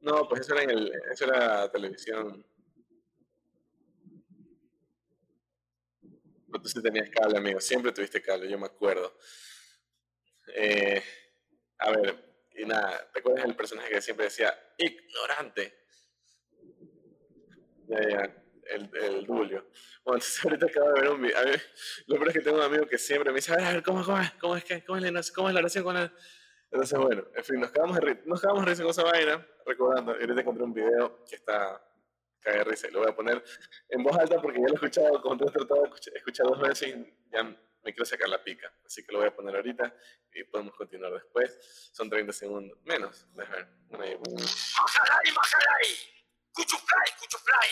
No, 0.00 0.28
pues 0.28 0.42
eso 0.42 0.54
era, 0.54 0.62
en 0.62 0.70
el, 0.70 0.92
eso 1.12 1.24
era 1.26 1.70
televisión 1.70 2.44
Tú 6.58 6.68
sí 6.68 6.82
tenías 6.82 7.08
cable, 7.10 7.38
amigo. 7.38 7.60
Siempre 7.60 7.92
tuviste 7.92 8.20
cable, 8.20 8.50
yo 8.50 8.58
me 8.58 8.66
acuerdo. 8.66 9.16
Eh, 10.54 11.02
a 11.78 11.90
ver, 11.90 12.48
y 12.56 12.64
nada, 12.64 13.08
¿te 13.12 13.20
acuerdas 13.20 13.44
del 13.44 13.56
personaje 13.56 13.90
que 13.90 14.02
siempre 14.02 14.24
decía 14.26 14.52
ignorante? 14.76 15.74
Ya, 17.88 18.08
ya, 18.08 18.44
el, 18.66 18.90
el 18.94 19.26
Julio. 19.26 19.70
Bueno, 20.04 20.16
entonces 20.16 20.40
ahorita 20.44 20.66
acabo 20.66 20.92
de 20.92 21.00
ver 21.00 21.10
un 21.10 21.22
video. 21.22 21.60
Lo 22.06 22.16
peor 22.16 22.28
es 22.28 22.34
que 22.34 22.40
tengo 22.40 22.58
un 22.58 22.64
amigo 22.64 22.86
que 22.86 22.98
siempre 22.98 23.30
me 23.30 23.36
dice, 23.36 23.52
a 23.52 23.56
ver, 23.56 23.82
¿cómo, 23.82 24.04
cómo, 24.04 24.18
cómo, 24.40 24.56
es, 24.56 24.64
que, 24.64 24.84
cómo, 24.84 24.98
es, 24.98 25.12
la, 25.12 25.22
cómo 25.34 25.48
es 25.48 25.54
la 25.54 25.60
oración 25.60 25.84
con 25.84 25.94
la... 25.94 26.12
Entonces, 26.70 26.98
bueno, 26.98 27.24
en 27.34 27.44
fin, 27.44 27.60
nos 27.60 27.70
quedamos, 27.70 27.98
nos 28.26 28.40
quedamos 28.40 28.64
con 28.64 28.90
esa 28.90 29.02
vaina, 29.02 29.46
recordando. 29.66 30.16
Y 30.16 30.20
ahorita 30.20 30.40
encontré 30.40 30.64
un 30.64 30.72
video 30.72 31.24
que 31.24 31.36
está 31.36 31.82
cae 32.40 32.64
risa. 32.64 32.88
Lo 32.90 33.00
voy 33.00 33.10
a 33.10 33.14
poner 33.14 33.42
en 33.88 34.02
voz 34.02 34.16
alta 34.16 34.40
porque 34.40 34.58
ya 34.58 34.66
lo 34.66 34.72
he 34.72 34.74
escuchado, 34.74 35.20
tú 35.20 35.44
has 35.46 35.52
tratado 35.52 35.82
de 35.82 35.90
escuchar 36.16 36.46
dos 36.46 36.60
veces 36.60 36.88
y 36.88 37.30
ya 37.30 37.42
me 37.42 37.92
quiero 37.92 38.04
sacar 38.04 38.28
la 38.28 38.42
pica. 38.42 38.72
Así 38.84 39.04
que 39.04 39.12
lo 39.12 39.18
voy 39.18 39.28
a 39.28 39.34
poner 39.34 39.56
ahorita 39.56 39.94
y 40.32 40.44
podemos 40.44 40.74
continuar 40.74 41.12
después. 41.12 41.90
Son 41.92 42.08
30 42.08 42.32
segundos. 42.32 42.78
Menos, 42.84 43.26
déjame 43.34 43.66
ver. 43.90 44.18
Majalay, 44.20 45.32
majalay. 45.34 45.86
Cuchuflay, 46.52 47.08
cuchuflay. 47.18 47.70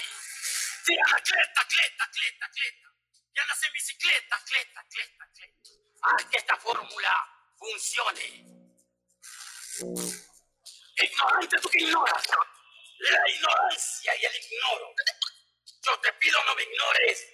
Tira 0.85 1.03
la 1.13 1.21
cleta, 1.21 1.61
cleta, 1.69 2.11
cleta, 2.13 2.51
cleta. 2.53 2.89
Y 3.35 3.41
andas 3.41 3.63
en 3.67 3.73
bicicleta, 3.73 4.37
cleta, 4.47 4.87
cleta, 4.91 5.31
cleta. 5.35 5.71
Haz 6.03 6.25
que 6.25 6.37
esta 6.39 6.57
fórmula 6.57 7.13
funcione. 7.57 8.68
Ignorante, 9.81 11.57
tú 11.61 11.69
que 11.69 11.79
ignoras 11.79 12.27
la 12.99 13.31
ignorancia 13.31 14.13
y 14.21 14.25
el 14.25 14.33
ignoro. 14.35 14.93
Yo 15.65 16.01
te 16.01 16.13
pido 16.15 16.39
no 16.45 16.55
me 16.57 16.63
ignores. 16.65 17.27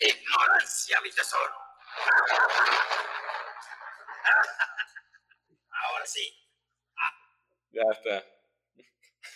Ignorancia, 0.00 1.00
mi 1.02 1.10
tesoro. 1.10 1.54
Ahora 5.70 6.06
sí. 6.06 6.42
Ya 7.70 7.82
está. 7.92 8.24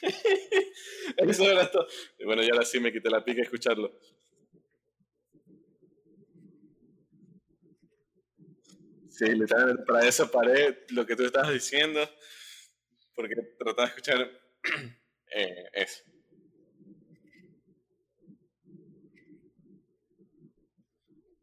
Eso 1.17 1.45
era 1.51 1.71
todo. 1.71 1.87
Y 2.19 2.25
bueno, 2.25 2.43
ya 2.43 2.51
ahora 2.53 2.65
sí 2.65 2.81
me 2.81 2.91
quité 2.93 3.11
la 3.11 3.23
pica 3.23 3.43
escucharlo. 3.43 3.93
Sí, 9.21 9.27
para 9.87 10.09
eso 10.09 10.31
paré 10.31 10.87
lo 10.93 11.05
que 11.05 11.15
tú 11.15 11.27
estabas 11.27 11.53
diciendo, 11.53 12.01
porque 13.15 13.35
trataba 13.59 13.83
de 13.83 13.89
escuchar 13.89 14.31
eh, 15.35 15.69
eso. 15.75 16.03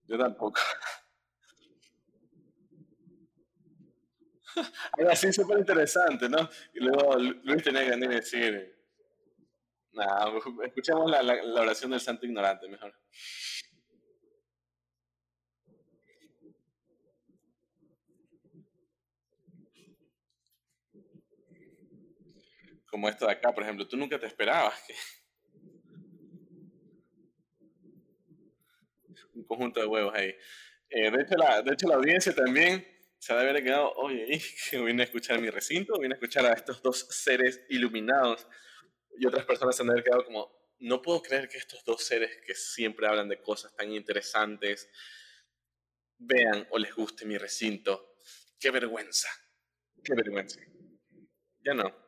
Yo 0.08 0.18
tampoco. 0.18 0.60
Ahora 4.98 5.16
sí, 5.16 5.32
súper 5.32 5.60
interesante, 5.60 6.28
¿no? 6.28 6.50
Y 6.74 6.80
luego 6.80 7.16
Luis 7.16 7.62
tenía 7.62 7.84
que 7.84 7.92
venir 7.92 8.10
a 8.10 8.16
decir, 8.16 8.76
nada, 9.92 10.32
escuchemos 10.66 11.12
la 11.12 11.62
oración 11.62 11.92
del 11.92 12.02
santo 12.02 12.26
ignorante 12.26 12.68
mejor. 12.68 12.92
Como 22.88 23.10
esto 23.10 23.26
de 23.26 23.34
acá, 23.34 23.54
por 23.54 23.64
ejemplo, 23.64 23.88
tú 23.88 23.98
nunca 23.98 24.20
te 24.20 24.26
esperabas 24.26 24.80
que 24.88 24.94
un 29.34 29.44
conjunto 29.44 29.80
de 29.80 29.86
huevos 29.86 30.14
ahí. 30.16 30.36
Eh, 30.90 31.12
de, 31.12 31.22
hecho, 31.22 31.36
la, 31.36 31.62
de 31.62 31.74
hecho, 31.74 31.88
la 31.88 31.96
audiencia 31.96 32.34
también 32.34 32.86
se 33.20 33.34
debe 33.34 33.50
haber 33.50 33.64
quedado, 33.64 33.92
oye, 33.94 34.28
que 34.70 34.80
vine 34.80 35.04
a 35.04 35.06
escuchar 35.06 35.40
mi 35.40 35.50
recinto, 35.50 36.00
vine 36.00 36.14
a 36.14 36.18
escuchar 36.18 36.46
a 36.46 36.54
estos 36.54 36.82
dos 36.82 37.00
seres 37.10 37.62
iluminados. 37.70 38.48
Y 39.20 39.26
otras 39.26 39.46
personas 39.46 39.76
se 39.76 39.84
han 39.84 39.90
haber 39.90 40.04
quedado 40.04 40.26
como, 40.26 40.76
no 40.80 41.02
puedo 41.02 41.22
creer 41.22 41.50
que 41.50 41.58
estos 41.58 41.84
dos 41.84 42.04
seres 42.04 42.38
que 42.46 42.54
siempre 42.54 43.08
hablan 43.08 43.28
de 43.28 43.42
cosas 43.42 43.76
tan 43.76 43.92
interesantes 43.92 44.90
vean 46.20 46.68
o 46.70 46.78
les 46.78 46.94
guste 46.94 47.26
mi 47.26 47.38
recinto. 47.38 48.16
Qué 48.60 48.72
vergüenza, 48.72 49.30
qué 50.04 50.14
vergüenza. 50.16 50.60
Ya 51.64 51.74
no. 51.74 52.07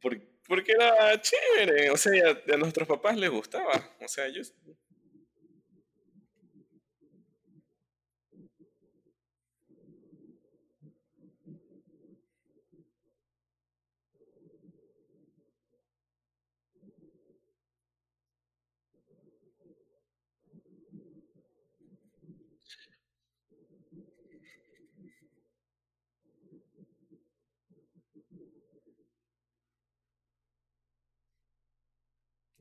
Porque 0.00 0.72
era 0.72 1.20
chévere, 1.20 1.90
o 1.90 1.96
sea, 1.96 2.12
a, 2.52 2.56
nuestros 2.56 2.86
papás 2.86 3.16
les 3.16 3.30
gustaba, 3.30 3.96
o 4.00 4.08
sea, 4.08 4.28
yo... 4.28 4.42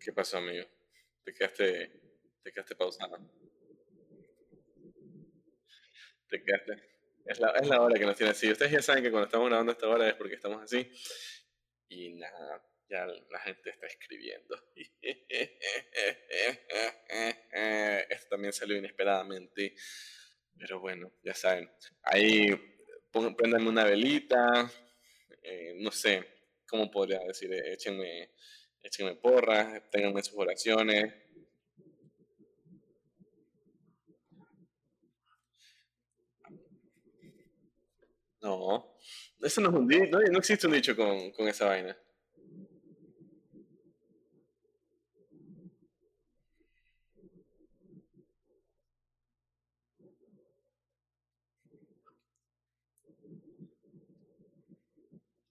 ¿Qué 0.06 0.14
pasó, 0.14 0.38
amigo? 0.38 0.68
Te 1.24 1.34
quedaste, 1.34 1.92
te 2.44 2.52
quedaste 2.52 2.76
pausado. 2.76 3.18
Te 6.30 6.44
quedaste. 6.44 6.74
Es 7.26 7.40
la, 7.40 7.50
es 7.54 7.68
la 7.68 7.82
hora 7.82 7.98
que 7.98 8.06
nos 8.06 8.16
tiene 8.16 8.30
así. 8.30 8.52
Ustedes 8.52 8.72
ya 8.72 8.84
saben 8.84 9.04
que 9.04 9.10
cuando 9.10 9.26
estamos 9.26 9.50
grabando 9.50 9.72
esta 9.72 9.88
hora 9.88 10.08
es 10.08 10.14
porque 10.14 10.36
estamos 10.36 10.62
así. 10.62 10.88
Y 11.90 12.14
nada, 12.14 12.64
ya 12.88 13.08
la 13.08 13.40
gente 13.40 13.72
está 13.72 13.88
escribiendo. 13.88 14.56
Esto 18.08 18.28
también 18.30 18.54
salió 18.54 18.78
inesperadamente. 18.78 19.74
Pero 20.56 20.82
bueno, 20.82 21.14
ya 21.24 21.34
saben. 21.34 21.68
Ahí 22.04 22.56
prendanme 23.12 23.70
una 23.70 23.86
velita. 23.86 24.72
Eh, 25.42 25.74
no 25.80 25.90
sé, 25.90 26.24
¿cómo 26.68 26.92
podría 26.92 27.22
decir? 27.22 27.52
Échenme 27.52 28.36
échenme 28.86 29.16
porras, 29.16 29.82
tenganme 29.90 30.22
sus 30.22 30.38
oraciones. 30.38 31.14
No, 38.42 38.96
eso 39.42 39.60
no 39.62 39.70
es 39.70 39.76
un 39.76 39.88
dicho, 39.88 40.06
no, 40.06 40.38
existe 40.38 40.68
un 40.68 40.74
dicho 40.74 40.96
con, 40.96 41.32
con 41.32 41.48
esa 41.48 41.66
vaina. 41.66 41.98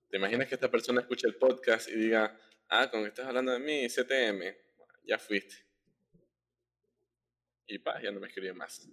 ¿Te 0.08 0.18
imaginas 0.18 0.46
que 0.46 0.54
esta 0.54 0.70
persona 0.70 1.00
escuche 1.00 1.26
el 1.26 1.34
podcast 1.34 1.88
y 1.88 1.96
diga, 1.96 2.38
Ah, 2.68 2.90
con 2.90 3.02
que 3.02 3.08
estás 3.08 3.26
hablando 3.26 3.52
de 3.52 3.58
mí, 3.58 3.88
CTM, 3.88 4.56
ya 5.04 5.18
fuiste. 5.18 5.54
Y 7.66 7.78
pa, 7.78 8.00
ya 8.02 8.10
no 8.10 8.20
me 8.20 8.28
escribe 8.28 8.52
más. 8.52 8.88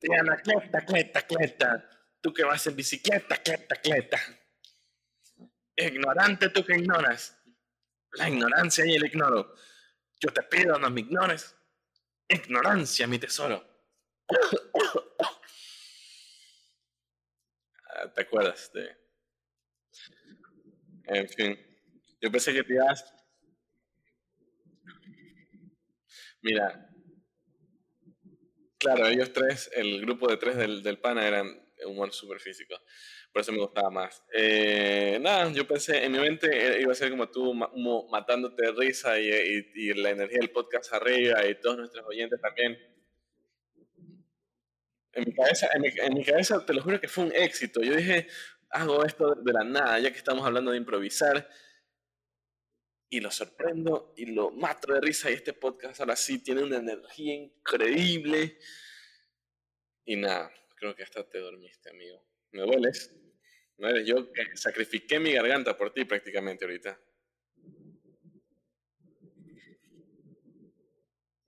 Diana, 0.00 0.36
cleta, 0.36 0.84
cleta, 0.84 1.22
cleta. 1.26 1.90
Tú 2.20 2.32
que 2.32 2.44
vas 2.44 2.66
en 2.66 2.76
bicicleta, 2.76 3.36
cleta, 3.36 3.76
cleta. 3.76 4.18
Ignorante 5.76 6.48
tú 6.50 6.64
que 6.64 6.76
ignoras. 6.76 7.36
La 8.12 8.28
ignorancia 8.28 8.84
y 8.86 8.94
el 8.94 9.04
ignoro. 9.06 9.54
Yo 10.18 10.32
te 10.32 10.42
pido 10.42 10.78
no 10.78 10.90
me 10.90 11.00
ignores. 11.00 11.54
Ignorancia, 12.28 13.06
mi 13.06 13.18
tesoro. 13.18 13.66
Ah, 17.89 17.89
¿Te 18.14 18.22
acuerdas 18.22 18.70
de...? 18.72 18.96
En 21.06 21.28
fin. 21.28 21.58
Yo 22.20 22.30
pensé 22.30 22.52
que 22.52 22.62
te 22.62 22.74
ibas... 22.74 23.04
Mira. 26.42 26.88
Claro, 28.78 29.06
ellos 29.06 29.32
tres, 29.32 29.70
el 29.74 30.00
grupo 30.00 30.26
de 30.28 30.38
tres 30.38 30.56
del, 30.56 30.82
del 30.82 30.98
PANA 30.98 31.26
eran 31.26 31.70
humor 31.86 32.12
super 32.12 32.40
físico. 32.40 32.74
Por 33.32 33.42
eso 33.42 33.52
me 33.52 33.58
gustaba 33.58 33.90
más. 33.90 34.24
Eh, 34.32 35.18
nada, 35.20 35.52
yo 35.52 35.66
pensé, 35.66 36.04
en 36.04 36.12
mi 36.12 36.18
mente 36.18 36.48
eh, 36.50 36.80
iba 36.82 36.92
a 36.92 36.96
ser 36.96 37.10
como 37.10 37.28
tú, 37.28 37.54
matándote 38.10 38.66
de 38.66 38.72
risa 38.72 39.18
y, 39.20 39.30
y, 39.74 39.94
la 39.94 40.10
energía 40.10 40.38
del 40.40 40.50
podcast 40.50 40.92
arriba 40.92 41.46
y 41.46 41.54
todos 41.60 41.78
nuestros 41.78 42.04
oyentes 42.06 42.40
también. 42.40 42.76
En 45.12 45.24
mi, 45.24 45.34
cabeza, 45.34 45.68
en, 45.74 46.14
mi, 46.14 46.24
cabeza, 46.24 46.64
te 46.64 46.72
lo 46.72 46.82
juro 46.82 47.00
que 47.00 47.08
fue 47.08 47.24
un 47.24 47.32
éxito. 47.34 47.82
Yo 47.82 47.96
dije, 47.96 48.28
hago 48.70 49.04
esto 49.04 49.34
de 49.34 49.52
la 49.52 49.64
nada, 49.64 49.98
ya 49.98 50.12
que 50.12 50.18
estamos 50.18 50.46
hablando 50.46 50.70
de 50.70 50.76
improvisar. 50.76 51.48
Y 53.12 53.18
lo 53.18 53.30
sorprendo 53.32 54.14
y 54.16 54.26
lo 54.26 54.52
mato 54.52 54.92
de 54.92 55.00
risa. 55.00 55.30
Y 55.30 55.34
este 55.34 55.52
podcast 55.52 56.00
ahora 56.00 56.14
sí 56.14 56.38
tiene 56.42 56.62
una 56.62 56.76
energía 56.76 57.34
increíble. 57.34 58.58
Y 60.04 60.16
nada, 60.16 60.52
creo 60.76 60.94
que 60.94 61.02
hasta 61.02 61.28
te 61.28 61.38
dormiste, 61.38 61.90
amigo. 61.90 62.24
Me 62.52 62.62
dueles. 62.62 63.12
Eres 63.78 64.06
yo 64.06 64.30
que 64.32 64.56
sacrifiqué 64.56 65.18
mi 65.18 65.32
garganta 65.32 65.76
por 65.76 65.92
ti 65.92 66.04
prácticamente 66.04 66.64
ahorita. 66.66 67.00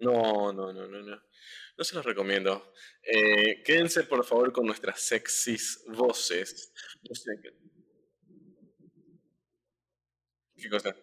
No, 0.00 0.52
no, 0.52 0.72
no, 0.72 0.88
no, 0.88 1.02
no. 1.02 1.22
No 1.76 1.84
se 1.84 1.95
los 1.95 2.05
recomiendo. 2.05 2.72
Eh, 3.03 3.62
quédense 3.64 4.05
por 4.05 4.24
favor 4.24 4.53
con 4.53 4.66
nuestras 4.66 5.01
sexys 5.01 5.84
voces. 5.88 6.72
qué. 10.57 10.70
cosa? 10.70 10.97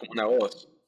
como 0.00 0.12
una 0.12 0.24
voz. 0.24 0.79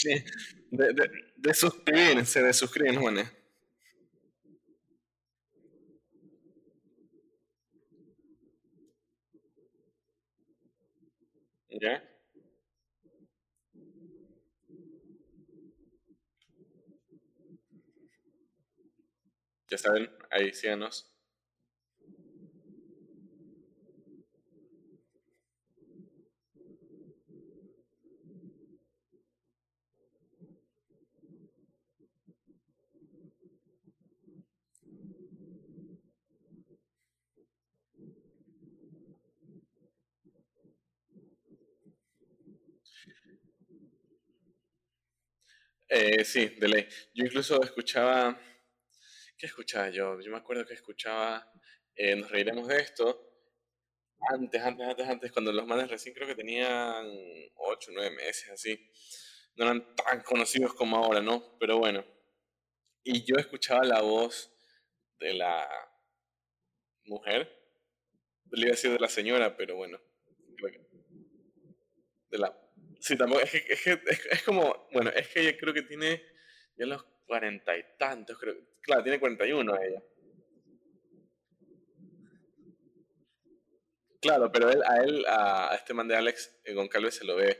Sí, 0.00 0.14
de, 0.70 0.92
de, 0.94 1.10
de 1.36 1.54
suscribirse, 1.54 2.42
de 2.42 2.52
suscribirse, 2.52 2.98
bueno. 3.00 3.22
¿Ya? 11.70 12.02
Ya 19.70 19.78
saben, 19.78 20.10
ahí 20.30 20.52
síganos. 20.52 21.09
Eh, 45.90 46.24
sí, 46.24 46.46
de 46.50 46.68
ley. 46.68 46.88
Yo 47.14 47.24
incluso 47.24 47.60
escuchaba 47.62 48.40
¿Qué 49.40 49.46
escuchaba 49.46 49.88
yo? 49.88 50.20
Yo 50.20 50.30
me 50.30 50.36
acuerdo 50.36 50.66
que 50.66 50.74
escuchaba 50.74 51.50
eh, 51.96 52.14
Nos 52.14 52.30
reiremos 52.30 52.68
de 52.68 52.78
esto. 52.78 53.26
Antes, 54.28 54.62
antes, 54.62 54.86
antes, 54.86 55.08
antes, 55.08 55.32
cuando 55.32 55.50
los 55.50 55.66
manes 55.66 55.88
recién 55.90 56.14
creo 56.14 56.28
que 56.28 56.34
tenían 56.34 57.06
8, 57.54 57.90
9 57.94 58.10
meses, 58.16 58.50
así. 58.50 58.78
No 59.56 59.64
eran 59.64 59.96
tan 59.96 60.20
conocidos 60.22 60.74
como 60.74 60.98
ahora, 60.98 61.22
¿no? 61.22 61.56
Pero 61.58 61.78
bueno. 61.78 62.04
Y 63.02 63.24
yo 63.24 63.36
escuchaba 63.36 63.82
la 63.82 64.02
voz 64.02 64.52
de 65.18 65.32
la 65.32 65.66
mujer. 67.04 67.50
Le 68.52 68.60
iba 68.60 68.68
a 68.68 68.76
decir 68.76 68.92
de 68.92 68.98
la 68.98 69.08
señora, 69.08 69.56
pero 69.56 69.74
bueno. 69.76 69.98
De 72.28 72.38
la... 72.38 72.54
Sí, 73.00 73.16
tampoco, 73.16 73.40
es 73.40 73.50
que, 73.50 73.72
es, 73.72 73.82
que, 73.82 74.00
es, 74.30 74.42
como, 74.42 74.88
bueno, 74.92 75.10
es 75.10 75.28
que 75.28 75.40
ella 75.40 75.56
creo 75.58 75.72
que 75.72 75.82
tiene 75.82 76.22
ya 76.76 76.84
los 76.84 77.02
cuarenta 77.26 77.76
y 77.76 77.82
tantos, 77.98 78.38
creo. 78.38 78.56
Claro, 78.82 79.02
tiene 79.02 79.18
41 79.18 79.78
ella. 79.82 80.02
Claro, 84.20 84.52
pero 84.52 84.68
él, 84.68 84.82
a 84.86 84.96
él, 85.02 85.24
a 85.26 85.74
este 85.74 85.94
man 85.94 86.06
de 86.06 86.14
Alex 86.14 86.60
eh, 86.64 86.74
Goncalves 86.74 87.14
se 87.14 87.24
lo 87.24 87.36
ve 87.36 87.58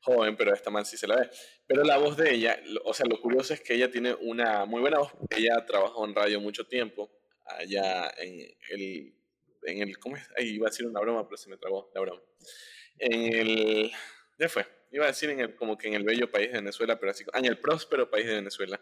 joven, 0.00 0.36
pero 0.36 0.50
a 0.50 0.54
esta 0.54 0.70
man 0.70 0.84
sí 0.84 0.96
se 0.96 1.06
la 1.06 1.16
ve. 1.16 1.30
Pero 1.68 1.84
la 1.84 1.98
voz 1.98 2.16
de 2.16 2.34
ella, 2.34 2.60
o 2.84 2.92
sea, 2.92 3.06
lo 3.08 3.20
curioso 3.20 3.54
es 3.54 3.60
que 3.60 3.74
ella 3.74 3.92
tiene 3.92 4.14
una 4.14 4.64
muy 4.64 4.80
buena 4.80 4.98
voz. 4.98 5.12
Ella 5.30 5.64
trabajó 5.66 6.04
en 6.04 6.16
radio 6.16 6.40
mucho 6.40 6.66
tiempo, 6.66 7.12
allá 7.44 8.12
en 8.16 8.40
el, 8.70 9.14
en 9.62 9.82
el, 9.82 9.98
¿cómo 9.98 10.16
es? 10.16 10.26
Ahí 10.36 10.48
iba 10.48 10.66
a 10.66 10.70
decir 10.70 10.84
una 10.86 11.00
broma, 11.00 11.28
pero 11.28 11.36
se 11.36 11.48
me 11.48 11.56
trabó 11.56 11.92
la 11.94 12.00
broma. 12.00 12.22
En 12.98 13.32
el, 13.32 13.92
ya 14.36 14.48
fue, 14.48 14.66
iba 14.90 15.04
a 15.04 15.08
decir 15.08 15.30
en 15.30 15.52
como 15.52 15.76
que 15.76 15.88
en 15.88 15.94
el 15.94 16.04
bello 16.04 16.30
país 16.30 16.48
de 16.48 16.58
Venezuela, 16.58 16.98
pero 16.98 17.12
así, 17.12 17.24
en 17.32 17.44
el 17.44 17.58
próspero 17.58 18.10
país 18.10 18.26
de 18.26 18.34
Venezuela 18.34 18.80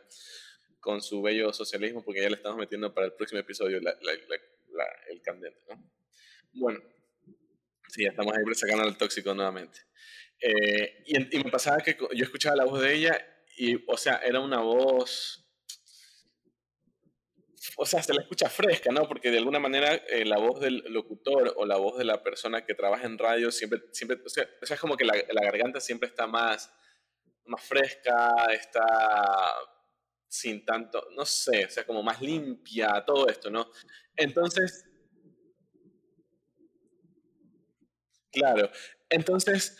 con 0.81 1.03
su 1.03 1.21
bello 1.23 1.53
socialismo, 1.53 2.05
porque 2.05 2.23
ya 2.23 2.31
le 2.31 2.37
estamos 2.37 2.59
metiendo 2.59 2.93
para 2.95 3.07
el 3.07 3.13
próximo 3.13 3.41
episodio 3.41 3.79
el 3.79 5.23
candente, 5.23 5.61
¿no? 5.69 5.91
Bueno, 6.53 6.81
sí, 7.89 8.05
ya 8.05 8.11
estamos 8.11 8.35
ahí 8.35 8.55
sacando 8.55 8.85
al 8.85 8.97
tóxico 8.97 9.35
nuevamente. 9.35 9.81
Eh, 10.41 11.03
y, 11.07 11.37
y, 11.37 11.45
me 11.45 11.51
pasaba 11.51 11.79
que 11.79 11.97
yo 12.15 12.25
escuchaba 12.25 12.57
la 12.57 12.65
voz 12.65 12.81
de 12.81 12.95
ella 12.95 13.27
y, 13.57 13.85
o 13.89 13.97
sea, 13.97 14.19
era 14.25 14.39
una 14.39 14.61
voz, 14.61 15.48
o 17.77 17.87
sea, 17.87 18.03
se 18.03 18.15
la 18.15 18.23
escucha 18.23 18.49
fresca, 18.49 18.91
¿no? 18.91 19.07
Porque 19.07 19.31
de 19.31 19.39
alguna 19.39 19.59
manera 19.59 19.95
eh, 19.95 20.25
la 20.25 20.39
voz 20.39 20.61
del 20.61 20.85
locutor 20.89 21.55
o 21.57 21.67
la 21.67 21.77
voz 21.77 21.99
de 21.99 22.05
la 22.05 22.23
persona 22.23 22.65
que 22.65 22.75
trabaja 22.75 23.07
en 23.07 23.19
radio 23.19 23.51
siempre, 23.51 23.83
siempre, 23.93 24.21
o 24.25 24.29
sea, 24.29 24.47
es 24.61 24.81
como 24.81 24.97
que 24.97 25.05
la, 25.05 25.15
la 25.15 25.43
garganta 25.43 25.81
siempre 25.81 26.09
está 26.09 26.27
más, 26.27 26.73
más 27.45 27.63
fresca, 27.63 28.35
está 28.53 28.85
sin 30.29 30.65
tanto, 30.65 31.09
no 31.17 31.25
sé, 31.25 31.65
o 31.65 31.71
sea, 31.71 31.87
como 31.87 32.03
más 32.03 32.21
limpia, 32.21 33.03
todo 33.07 33.29
esto, 33.29 33.51
¿no? 33.51 33.71
Entonces, 34.15 34.85
claro, 38.31 38.71
entonces 39.09 39.77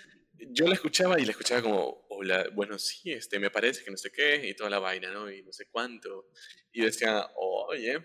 yo 0.51 0.67
la 0.67 0.75
escuchaba 0.75 1.21
y 1.21 1.25
la 1.25 1.33
escuchaba 1.33 1.63
como, 1.63 2.07
hola, 2.21 2.49
bueno, 2.53 2.79
sí, 2.81 3.13
este, 3.13 3.39
me 3.39 3.49
parece 3.51 3.85
que 3.85 3.93
no 3.93 3.97
sé 3.97 4.11
qué, 4.11 4.49
y 4.49 4.55
toda 4.55 4.71
la 4.71 4.81
vaina, 4.81 5.13
¿no? 5.13 5.31
Y 5.31 5.43
no 5.43 5.53
sé 5.53 5.67
cuánto. 5.71 6.31
Y 6.73 6.83
decía, 6.83 7.31
oye, 7.37 7.97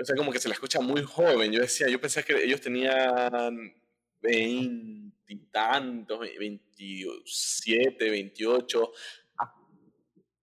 o 0.00 0.04
sea, 0.04 0.16
como 0.16 0.32
que 0.32 0.40
se 0.40 0.48
la 0.48 0.54
escucha 0.54 0.80
muy 0.80 1.02
joven. 1.02 1.52
Yo 1.52 1.60
decía, 1.60 1.88
yo 1.88 2.00
pensaba 2.00 2.26
que 2.26 2.42
ellos 2.42 2.60
tenían 2.60 3.72
veintitantos, 4.20 6.18
veintisiete, 6.20 8.10
veintiocho, 8.10 8.92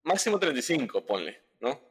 máximo 0.04 0.40
35, 0.40 1.06
ponle, 1.06 1.42
¿no? 1.60 1.82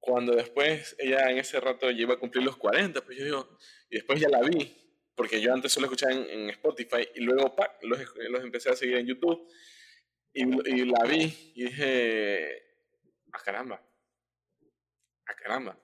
Cuando 0.00 0.34
después 0.34 0.96
ella 0.98 1.30
en 1.30 1.36
ese 1.38 1.60
rato 1.60 1.90
lleva 1.90 2.14
a 2.14 2.18
cumplir 2.18 2.44
los 2.44 2.56
40, 2.56 3.04
pues 3.04 3.18
yo 3.18 3.24
digo, 3.24 3.58
y 3.90 3.96
después 3.96 4.18
ya 4.18 4.30
la 4.30 4.40
vi, 4.40 4.83
porque 5.14 5.40
yo 5.40 5.52
antes 5.52 5.72
solo 5.72 5.86
escuchaba 5.86 6.12
en, 6.12 6.50
Spotify 6.50 7.08
y 7.14 7.20
luego 7.20 7.54
los, 7.82 8.00
los, 8.30 8.42
empecé 8.42 8.70
a 8.70 8.76
seguir 8.76 8.96
en 8.96 9.06
YouTube 9.06 9.48
y, 10.32 10.44
la 10.84 11.04
vi 11.04 11.52
y 11.54 11.64
dije, 11.64 12.62
a 13.32 13.36
ah, 13.36 13.42
caramba, 13.44 13.76
a 13.76 15.32
ah, 15.32 15.34
caramba. 15.36 15.78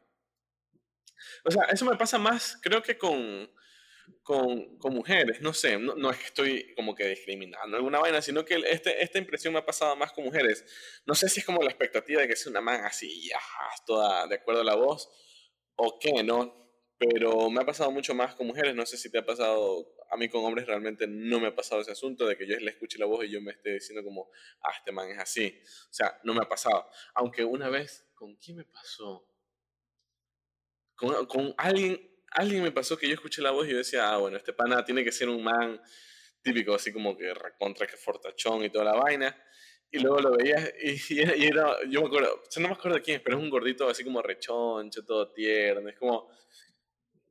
O 1.45 1.51
sea, 1.51 1.65
eso 1.65 1.85
me 1.85 1.97
pasa 1.97 2.19
más, 2.19 2.59
creo 2.61 2.83
que 2.83 2.99
con, 2.99 3.49
con, 4.23 4.79
con 4.79 4.95
mujeres, 4.95 5.41
no 5.41 5.53
sé, 5.53 5.79
no, 5.79 5.95
no, 5.95 6.11
es 6.11 6.19
que 6.19 6.27
estoy 6.27 6.75
como 6.75 6.95
que 6.95 7.07
discriminando 7.07 7.77
alguna 7.77 8.01
vaina, 8.01 8.21
sino 8.21 8.45
que 8.45 8.57
este, 8.67 9.03
esta 9.03 9.19
impresión 9.19 9.53
me 9.53 9.61
ha 9.61 9.67
pasado 9.67 9.95
más 9.95 10.13
con 10.13 10.25
mujeres. 10.25 10.65
No 11.07 11.15
sé 11.15 11.29
si 11.29 11.41
es 11.41 11.47
como 11.47 11.63
la 11.63 11.71
expectativa 11.71 12.23
de 12.23 12.29
que 12.29 12.37
sea 12.37 12.51
una 12.51 12.61
man 12.61 12.85
así, 12.85 13.31
ajá, 13.33 13.71
toda 13.87 14.27
de 14.27 14.35
acuerdo 14.35 14.63
a 14.63 14.65
la 14.65 14.75
voz, 14.75 15.09
o 15.77 15.99
qué, 16.01 16.25
¿no? 16.25 16.60
Pero 17.01 17.49
me 17.49 17.63
ha 17.63 17.65
pasado 17.65 17.91
mucho 17.91 18.15
más 18.15 18.35
con 18.35 18.47
mujeres, 18.47 18.75
no 18.75 18.85
sé 18.85 18.99
si 18.99 19.11
te 19.11 19.17
ha 19.17 19.25
pasado, 19.25 19.97
a 20.11 20.19
mí 20.19 20.29
con 20.29 20.45
hombres 20.45 20.67
realmente 20.67 21.07
no 21.07 21.41
me 21.41 21.47
ha 21.47 21.55
pasado 21.55 21.81
ese 21.81 21.93
asunto 21.93 22.27
de 22.27 22.37
que 22.37 22.47
yo 22.47 22.59
le 22.59 22.71
escuche 22.71 22.99
la 22.99 23.07
voz 23.07 23.25
y 23.25 23.31
yo 23.31 23.41
me 23.41 23.53
esté 23.53 23.73
diciendo 23.73 24.05
como, 24.05 24.31
ah, 24.63 24.71
este 24.77 24.93
man 24.93 25.09
es 25.09 25.19
así. 25.19 25.59
O 25.65 25.93
sea, 25.95 26.21
no 26.25 26.35
me 26.35 26.43
ha 26.43 26.49
pasado. 26.49 26.91
Aunque 27.15 27.43
una 27.43 27.71
vez, 27.71 28.07
¿con 28.15 28.37
quién 28.37 28.59
me 28.59 28.65
pasó? 28.65 29.27
Con, 30.95 31.55
alguien, 31.57 32.07
alguien 32.33 32.63
me 32.63 32.71
pasó 32.71 32.99
que 32.99 33.09
yo 33.09 33.15
escuché 33.15 33.41
la 33.41 33.53
voz 33.53 33.67
y 33.67 33.71
yo 33.71 33.79
decía, 33.79 34.13
ah, 34.13 34.19
bueno, 34.19 34.37
este 34.37 34.53
pana 34.53 34.85
tiene 34.85 35.03
que 35.03 35.11
ser 35.11 35.31
un 35.31 35.43
man 35.43 35.81
típico, 36.43 36.75
así 36.75 36.93
como 36.93 37.17
que 37.17 37.33
recontra 37.33 37.87
que 37.87 37.97
fortachón 37.97 38.63
y 38.63 38.69
toda 38.69 38.85
la 38.85 38.97
vaina. 38.97 39.35
Y 39.91 40.01
luego 40.01 40.21
lo 40.21 40.37
veías 40.37 40.71
y, 41.09 41.19
era, 41.19 41.79
yo 41.89 42.03
me 42.03 42.09
acuerdo, 42.09 42.35
o 42.35 42.61
no 42.61 42.69
me 42.69 42.75
acuerdo 42.75 42.99
de 42.99 43.03
quién 43.03 43.23
pero 43.25 43.39
es 43.39 43.43
un 43.43 43.51
gordito 43.51 43.89
así 43.89 44.05
como 44.05 44.21
rechoncho, 44.21 45.03
todo 45.05 45.33
tierno, 45.33 45.89
es 45.89 45.99
como, 45.99 46.31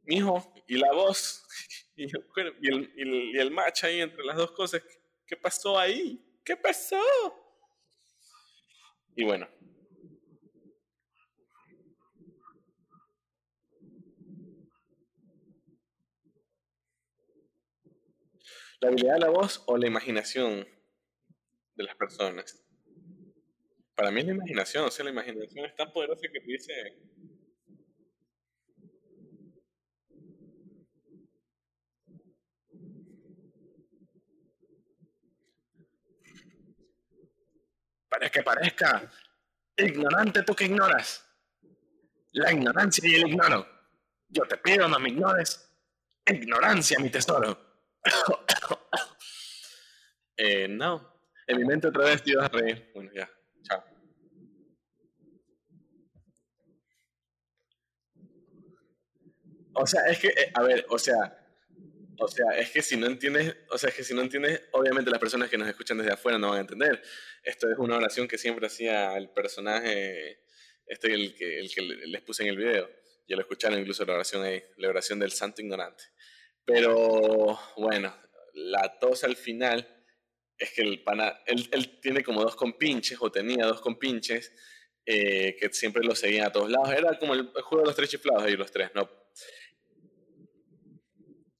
mijo, 0.10 0.52
y 0.68 0.78
la 0.78 0.92
voz, 0.92 1.46
y, 1.96 2.06
el, 2.06 2.94
y, 2.96 3.40
y 3.40 3.50
match 3.52 3.84
ahí 3.84 4.02
entre 4.02 4.26
las 4.26 4.38
dos 4.38 4.52
cosas, 4.52 4.82
¿qué 5.28 5.38
pasó 5.38 5.78
ahí? 5.78 6.20
¿Qué 6.44 6.58
pasó? 6.58 7.00
Y 9.16 9.24
bueno, 9.24 9.48
la 18.82 18.88
habilidad 18.88 19.14
de 19.14 19.20
la 19.20 19.30
voz 19.30 19.64
o 19.68 19.78
la 19.78 19.88
imaginación 19.88 20.68
de 21.76 21.84
las 21.84 21.96
personas. 21.96 22.66
Para 23.94 24.10
mí 24.10 24.22
es 24.22 24.26
la 24.26 24.34
imaginación, 24.34 24.86
o 24.86 24.92
sea, 24.92 25.06
la 25.06 25.12
imaginación 25.12 25.66
es 25.66 25.76
tan 25.76 25.92
poderosa 25.92 26.28
que 26.32 26.40
dice... 26.40 26.98
Para 38.20 38.32
que 38.32 38.44
parezca 38.44 39.10
ignorante 39.78 40.44
tú 40.44 40.54
que 40.54 40.66
ignoras. 40.66 41.26
La 42.34 42.52
ignorancia 42.52 43.08
y 43.08 43.16
el 43.16 43.30
ignoro. 43.30 43.66
Yo 44.28 44.44
te 44.44 44.58
pido 44.58 44.90
no 44.90 45.00
me 45.00 45.08
ignores. 45.08 45.72
Ignorancia, 46.26 47.00
mi 47.00 47.10
tesoro. 47.10 47.58
eh, 50.38 50.68
no. 50.68 51.22
En 51.48 51.58
mi 51.58 51.66
mente 51.66 51.88
otra 51.88 52.04
vez 52.04 52.22
te 52.22 52.32
ibas 52.32 52.46
a 52.46 52.50
reír. 52.50 52.92
Bueno, 52.94 53.10
ya. 53.14 53.30
Chao. 53.64 53.84
O 59.76 59.88
sea, 59.88 60.02
es 60.08 60.20
que, 60.20 60.28
eh, 60.28 60.52
a 60.54 60.62
ver, 60.62 60.86
o 60.90 61.00
sea, 61.00 61.39
o 62.20 62.28
sea, 62.28 62.52
es 62.58 62.72
que 62.72 62.82
si 62.82 62.98
no 62.98 63.08
entiendes, 63.08 63.56
o 63.70 63.78
sea, 63.78 63.90
es 63.90 63.96
que 63.96 64.04
si 64.04 64.14
no 64.14 64.22
entiendes, 64.22 64.62
obviamente 64.72 65.10
las 65.10 65.20
personas 65.20 65.50
que 65.50 65.58
nos 65.58 65.68
escuchan 65.68 65.98
desde 65.98 66.12
afuera 66.12 66.38
no 66.38 66.50
van 66.50 66.58
a 66.58 66.62
entender. 66.62 67.02
Esto 67.44 67.70
es 67.72 67.78
una 67.78 67.98
oración 67.98 68.28
que 68.28 68.38
siempre 68.38 68.68
hacía 68.68 69.18
el 69.18 69.30
personaje, 69.30 70.42
este 70.86 71.14
el 71.14 71.36
que, 71.36 71.60
el 71.60 71.74
que 71.74 71.82
les 71.82 72.22
puse 72.22 72.44
en 72.44 72.50
el 72.50 72.58
video. 72.58 72.90
Ya 73.28 73.36
lo 73.36 73.42
escucharon 73.42 73.80
incluso 73.80 74.06
la 74.06 74.14
oración 74.14 74.44
ahí, 74.44 74.64
la 74.78 74.90
oración 74.90 75.20
del 75.20 75.32
santo 75.32 75.62
ignorante. 75.62 76.04
Pero 76.66 77.60
bueno, 77.78 78.16
la 78.54 79.00
tos 79.00 79.24
al 79.24 79.36
final 79.36 79.88
es 80.58 80.72
que 80.74 80.82
el 80.82 81.04
pana, 81.04 81.42
él, 81.46 81.68
él 81.72 82.00
tiene 82.02 82.24
como 82.24 82.42
dos 82.42 82.56
compinches, 82.56 83.18
o 83.22 83.32
tenía 83.32 83.66
dos 83.66 83.82
compinches, 83.82 84.52
eh, 85.06 85.56
que 85.60 85.70
siempre 85.70 86.04
lo 86.04 86.16
seguían 86.16 86.46
a 86.46 86.52
todos 86.52 86.70
lados. 86.70 86.92
Era 86.92 87.18
como 87.18 87.34
el, 87.34 87.48
juego 87.48 87.80
de 87.80 87.88
los 87.88 87.96
tres 87.96 88.10
chiflados 88.10 88.44
ahí, 88.44 88.56
los 88.56 88.72
tres, 88.72 88.92
¿no? 88.94 89.10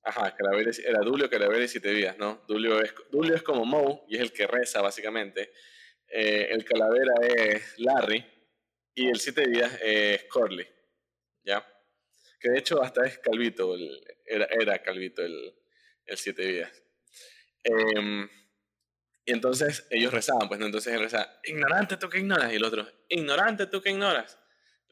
Ajá, 0.04 0.36
Calaveras, 0.36 0.80
era 0.80 1.00
Dulio, 1.00 1.30
Calaveras 1.30 1.76
y 1.76 1.80
Tevías, 1.80 2.18
¿no? 2.18 2.44
Dulio 2.48 2.82
es, 2.82 2.94
Dulio 3.12 3.36
es 3.36 3.44
como 3.44 3.66
Moe, 3.66 4.04
y 4.08 4.16
es 4.16 4.22
el 4.22 4.32
que 4.32 4.48
reza, 4.48 4.82
básicamente. 4.82 5.54
Eh, 6.08 6.48
el 6.52 6.64
Calavera 6.66 7.14
es 7.22 7.78
Larry, 7.78 8.26
y 8.96 9.10
el 9.10 9.20
Siete 9.20 9.48
Días 9.48 9.78
es 9.82 10.24
Corley, 10.26 10.68
¿ya? 11.44 11.66
Que 12.40 12.50
de 12.50 12.60
hecho 12.60 12.82
hasta 12.82 13.06
es 13.06 13.20
Calvito, 13.20 13.76
el, 13.76 14.02
era, 14.26 14.46
era 14.46 14.82
Calvito 14.82 15.24
el, 15.24 15.54
el 16.06 16.18
Siete 16.18 16.46
Días. 16.46 16.84
Eh, 17.64 18.28
y 19.26 19.32
entonces 19.32 19.86
ellos 19.92 20.12
rezaban, 20.12 20.48
pues 20.48 20.60
¿no? 20.60 20.66
entonces 20.66 20.92
él 20.92 21.02
rezaba, 21.02 21.40
ignorante 21.44 21.98
tú 21.98 22.10
que 22.10 22.18
ignoras, 22.18 22.52
y 22.52 22.56
el 22.56 22.64
otro, 22.64 22.88
ignorante 23.10 23.68
tú 23.68 23.80
que 23.80 23.92
ignoras. 23.92 24.40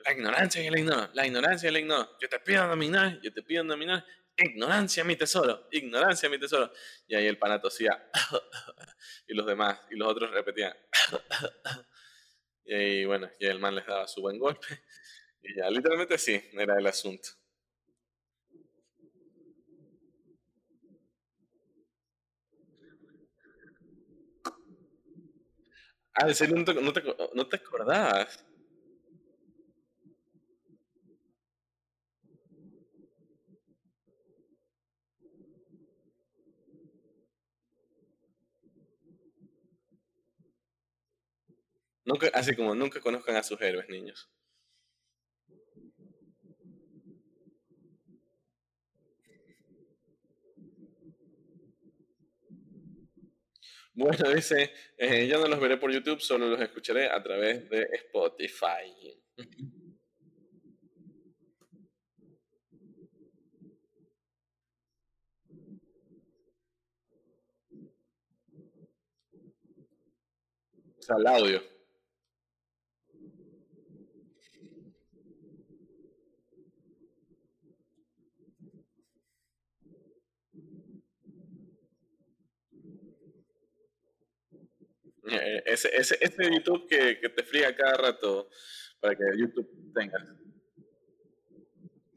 La 0.06 0.14
ignorancia 0.14 0.64
y 0.64 0.70
la 0.70 0.80
ignoro, 0.80 1.10
la 1.14 1.26
ignorancia 1.26 1.70
y 1.70 1.74
la 1.74 1.80
ignoro. 1.80 2.18
Yo 2.22 2.30
te 2.30 2.40
pido 2.40 2.68
dominar, 2.68 3.20
yo 3.22 3.34
te 3.34 3.42
pido 3.42 3.64
dominar. 3.64 4.06
Ignorancia 4.38 5.04
mi 5.04 5.16
tesoro, 5.16 5.68
ignorancia 5.72 6.30
mi 6.30 6.40
tesoro. 6.40 6.72
Y 7.08 7.16
ahí 7.16 7.26
el 7.26 7.38
pana 7.40 7.60
tosía, 7.60 8.10
y 9.28 9.34
los 9.34 9.46
demás, 9.48 9.80
y 9.90 9.96
los 9.96 10.08
otros 10.08 10.32
repetían. 10.32 10.76
y 12.66 13.06
bueno, 13.06 13.30
y 13.40 13.48
el 13.48 13.60
man 13.60 13.76
les 13.76 13.86
daba 13.86 14.08
su 14.08 14.22
buen 14.22 14.40
golpe. 14.40 14.68
Y 15.44 15.56
ya, 15.56 15.70
literalmente 15.70 16.18
sí, 16.18 16.44
era 16.54 16.78
el 16.78 16.88
asunto. 16.88 17.30
Ah, 26.14 26.28
en 26.28 26.36
serio, 26.36 26.56
no 26.58 26.66
te, 26.66 26.74
no 26.74 26.92
te, 26.94 27.04
no 27.34 27.48
te 27.48 27.56
acordabas. 27.58 28.44
Nunca, 42.08 42.30
así 42.34 42.56
como 42.56 42.74
nunca 42.74 43.02
conozcan 43.02 43.36
a 43.36 43.44
sus 43.44 43.62
héroes, 43.62 43.90
niños. 43.90 44.30
Bueno, 53.94 54.30
dice, 54.34 54.72
eh, 54.98 55.28
yo 55.28 55.38
no 55.42 55.48
los 55.48 55.60
veré 55.60 55.76
por 55.76 55.92
YouTube, 55.92 56.22
solo 56.22 56.48
los 56.48 56.62
escucharé 56.62 57.10
a 57.10 57.22
través 57.22 57.70
de 57.70 57.90
Spotify. 57.92 59.20
O 71.10 71.28
audio. 71.30 71.60
Eh, 71.60 71.78
ese, 85.66 85.90
ese, 85.96 86.18
ese 86.22 86.52
YouTube 86.52 86.88
que, 86.88 87.20
que 87.20 87.30
te 87.30 87.44
fría 87.44 87.76
cada 87.76 87.98
rato 87.98 88.50
para 89.00 89.16
que 89.16 89.24
YouTube 89.38 89.70
tenga. 89.94 90.18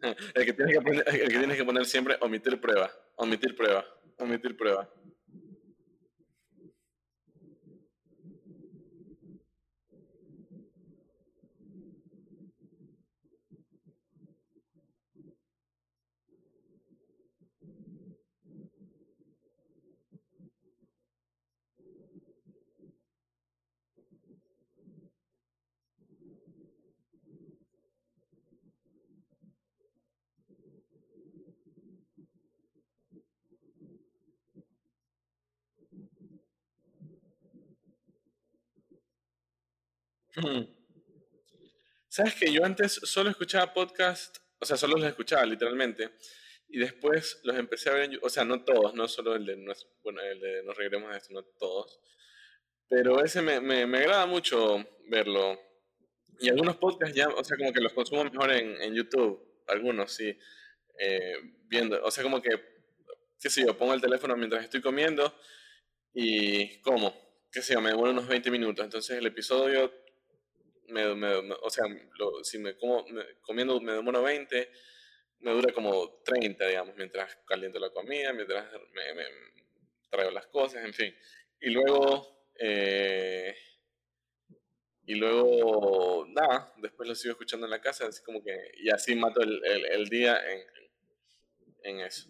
El 0.34 0.46
que, 0.46 0.52
tienes 0.54 0.78
que, 0.78 0.90
el 0.90 1.28
que 1.28 1.38
tienes 1.38 1.56
que 1.58 1.64
poner 1.64 1.84
siempre 1.84 2.16
omitir 2.22 2.58
prueba, 2.58 2.90
omitir 3.16 3.54
prueba, 3.54 3.84
omitir 4.16 4.56
prueba. 4.56 4.88
Sabes 42.08 42.34
que 42.34 42.52
yo 42.52 42.64
antes 42.64 42.92
solo 42.92 43.30
escuchaba 43.30 43.72
podcast 43.72 44.38
o 44.60 44.66
sea, 44.66 44.76
solo 44.76 44.96
los 44.96 45.08
escuchaba 45.08 45.44
literalmente. 45.46 46.10
Y 46.68 46.78
después 46.78 47.40
los 47.42 47.56
empecé 47.56 47.90
a 47.90 47.94
ver 47.94 48.04
en 48.04 48.18
O 48.22 48.28
sea, 48.28 48.44
no 48.44 48.62
todos, 48.62 48.94
no 48.94 49.08
solo 49.08 49.34
el 49.34 49.46
de, 49.46 49.56
bueno, 50.04 50.20
el 50.20 50.38
de 50.38 50.62
Nos 50.62 50.76
Reiremos 50.76 51.12
a 51.12 51.16
esto, 51.16 51.34
no 51.34 51.42
todos. 51.42 51.98
Pero 52.88 53.24
ese 53.24 53.42
me, 53.42 53.60
me, 53.60 53.86
me, 53.86 53.98
agrada 53.98 54.26
mucho 54.26 54.84
verlo. 55.08 55.58
Y 56.38 56.48
algunos 56.48 56.76
podcasts 56.76 57.16
ya, 57.16 57.28
o 57.28 57.42
sea, 57.42 57.56
como 57.56 57.72
que 57.72 57.80
los 57.80 57.92
consumo 57.92 58.24
mejor 58.24 58.52
en, 58.52 58.80
en 58.82 58.94
YouTube. 58.94 59.62
Algunos, 59.66 60.12
sí. 60.12 60.36
Eh, 60.98 61.36
viendo, 61.66 62.02
o 62.04 62.10
sea, 62.10 62.22
como 62.22 62.42
que, 62.42 62.50
qué 63.40 63.48
sé 63.48 63.64
yo, 63.64 63.76
pongo 63.76 63.94
el 63.94 64.00
teléfono 64.00 64.36
mientras 64.36 64.62
estoy 64.62 64.82
comiendo 64.82 65.34
y 66.12 66.78
como, 66.82 67.14
qué 67.50 67.62
sé 67.62 67.72
yo, 67.72 67.80
me 67.80 67.90
demoro 67.90 68.10
unos 68.10 68.28
20 68.28 68.50
minutos. 68.50 68.84
Entonces 68.84 69.16
el 69.16 69.26
episodio, 69.26 69.92
me, 70.90 71.04
o 71.04 71.70
sea, 71.70 71.84
si 72.42 72.58
me 72.58 72.76
como 72.76 73.04
comiendo 73.42 73.80
me 73.80 73.92
demoro 73.92 74.22
20 74.22 74.70
me 75.40 75.52
dura 75.52 75.72
como 75.72 76.20
30, 76.24 76.66
digamos, 76.66 76.94
mientras 76.96 77.36
caliento 77.46 77.78
la 77.78 77.90
comida, 77.90 78.32
mientras 78.32 78.66
me, 78.92 79.24
traigo 80.10 80.30
las 80.30 80.46
cosas, 80.48 80.84
en 80.84 80.92
fin. 80.92 81.14
Y 81.60 81.70
luego, 81.70 82.44
eh, 82.58 83.54
y 85.06 85.14
luego, 85.14 86.26
nada, 86.28 86.72
después 86.78 87.08
lo 87.08 87.14
sigo 87.14 87.32
escuchando 87.32 87.66
en 87.66 87.70
la 87.70 87.80
casa, 87.80 88.06
así 88.06 88.22
como 88.22 88.42
que, 88.42 88.54
y 88.78 88.90
así 88.90 89.14
mato 89.14 89.40
el, 89.40 89.64
el, 89.64 89.86
el 89.86 90.08
día 90.08 90.40
en 91.82 92.00
eso. 92.00 92.28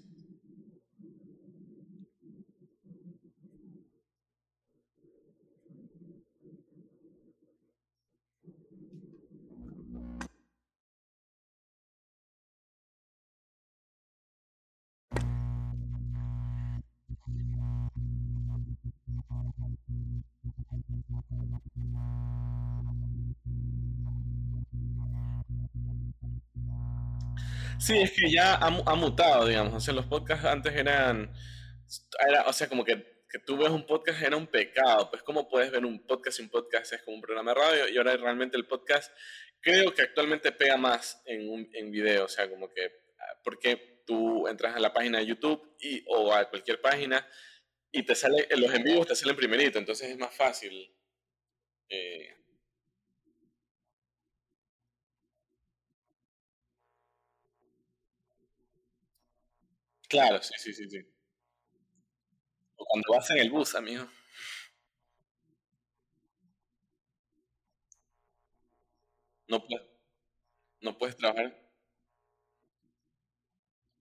Sí, 27.81 27.99
es 27.99 28.13
que 28.13 28.31
ya 28.31 28.55
ha, 28.55 28.67
ha, 28.67 28.95
mutado, 28.95 29.47
digamos. 29.47 29.75
O 29.75 29.81
sea, 29.81 29.95
los 29.95 30.07
podcasts 30.07 30.45
antes 30.45 30.75
eran, 30.75 31.33
era, 32.29 32.43
o 32.47 32.53
sea, 32.53 32.69
como 32.69 32.85
que, 32.85 33.25
que, 33.29 33.39
tú 33.39 33.57
ves 33.57 33.71
un 33.71 33.87
podcast 33.87 34.23
era 34.23 34.37
un 34.37 34.47
pecado. 34.47 35.11
Pues, 35.11 35.23
¿cómo 35.23 35.49
puedes 35.49 35.71
ver 35.71 35.87
un 35.87 36.07
podcast 36.07 36.39
y 36.39 36.43
un 36.43 36.51
podcast 36.51 36.93
es 36.93 37.03
como 37.03 37.17
un 37.17 37.23
programa 37.23 37.55
de 37.55 37.61
radio? 37.61 37.89
Y 37.89 37.97
ahora 37.97 38.17
realmente 38.17 38.59
el 38.59 38.67
podcast 38.67 39.11
creo 39.61 39.95
que 39.95 40.03
actualmente 40.03 40.53
pega 40.53 40.77
más 40.77 41.23
en, 41.25 41.49
un, 41.49 41.71
en 41.73 41.91
video. 41.91 42.27
O 42.27 42.29
sea, 42.29 42.51
como 42.51 42.69
que, 42.69 42.93
porque 43.43 44.03
tú 44.07 44.47
entras 44.47 44.77
a 44.77 44.81
la 44.81 44.93
página 44.93 45.19
de 45.19 45.27
YouTube 45.27 45.77
y, 45.81 46.05
o 46.07 46.35
a 46.35 46.51
cualquier 46.51 46.81
página 46.81 47.27
y 47.93 48.03
te 48.05 48.15
sale, 48.15 48.47
los 48.57 48.73
en 48.75 48.85
vivos 48.85 49.07
te 49.07 49.17
salen 49.17 49.37
primerito, 49.37 49.79
entonces 49.79 50.11
es 50.11 50.19
más 50.19 50.35
fácil. 50.35 50.95
Claro, 60.11 60.43
sí, 60.43 60.53
sí, 60.59 60.75
sí, 60.75 60.91
sí. 60.91 60.99
O 62.77 62.85
cuando 62.85 63.13
vas 63.13 63.31
en 63.31 63.39
el 63.39 63.51
bus, 63.51 63.77
amigo. 63.77 64.09
No 69.49 69.61
puedes, 69.67 69.87
no 70.83 70.99
puedes 70.99 71.17
trabajar. 71.17 71.57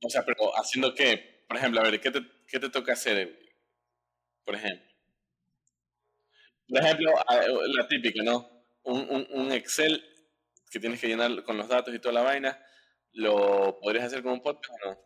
O 0.03 0.09
sea, 0.09 0.23
pero 0.25 0.51
haciendo 0.57 0.93
qué? 0.93 1.43
Por 1.47 1.55
ejemplo, 1.57 1.79
a 1.79 1.83
ver, 1.83 2.01
¿qué 2.01 2.11
te, 2.11 2.19
qué 2.47 2.59
te 2.59 2.69
toca 2.69 2.93
hacer? 2.93 3.39
Por 4.45 4.55
ejemplo. 4.55 4.89
Por 6.67 6.77
ejemplo, 6.79 7.11
la 7.75 7.87
típica, 7.87 8.23
¿no? 8.23 8.47
Un, 8.83 8.99
un, 9.09 9.27
un 9.31 9.51
Excel 9.51 10.03
que 10.71 10.79
tienes 10.79 10.99
que 11.01 11.07
llenar 11.07 11.43
con 11.43 11.57
los 11.57 11.67
datos 11.67 11.93
y 11.93 11.99
toda 11.99 12.13
la 12.13 12.21
vaina, 12.23 12.59
¿lo 13.13 13.79
podrías 13.81 14.05
hacer 14.05 14.21
con 14.23 14.33
un 14.33 14.41
podcast 14.41 14.79
o 14.85 14.89
no? 14.91 14.97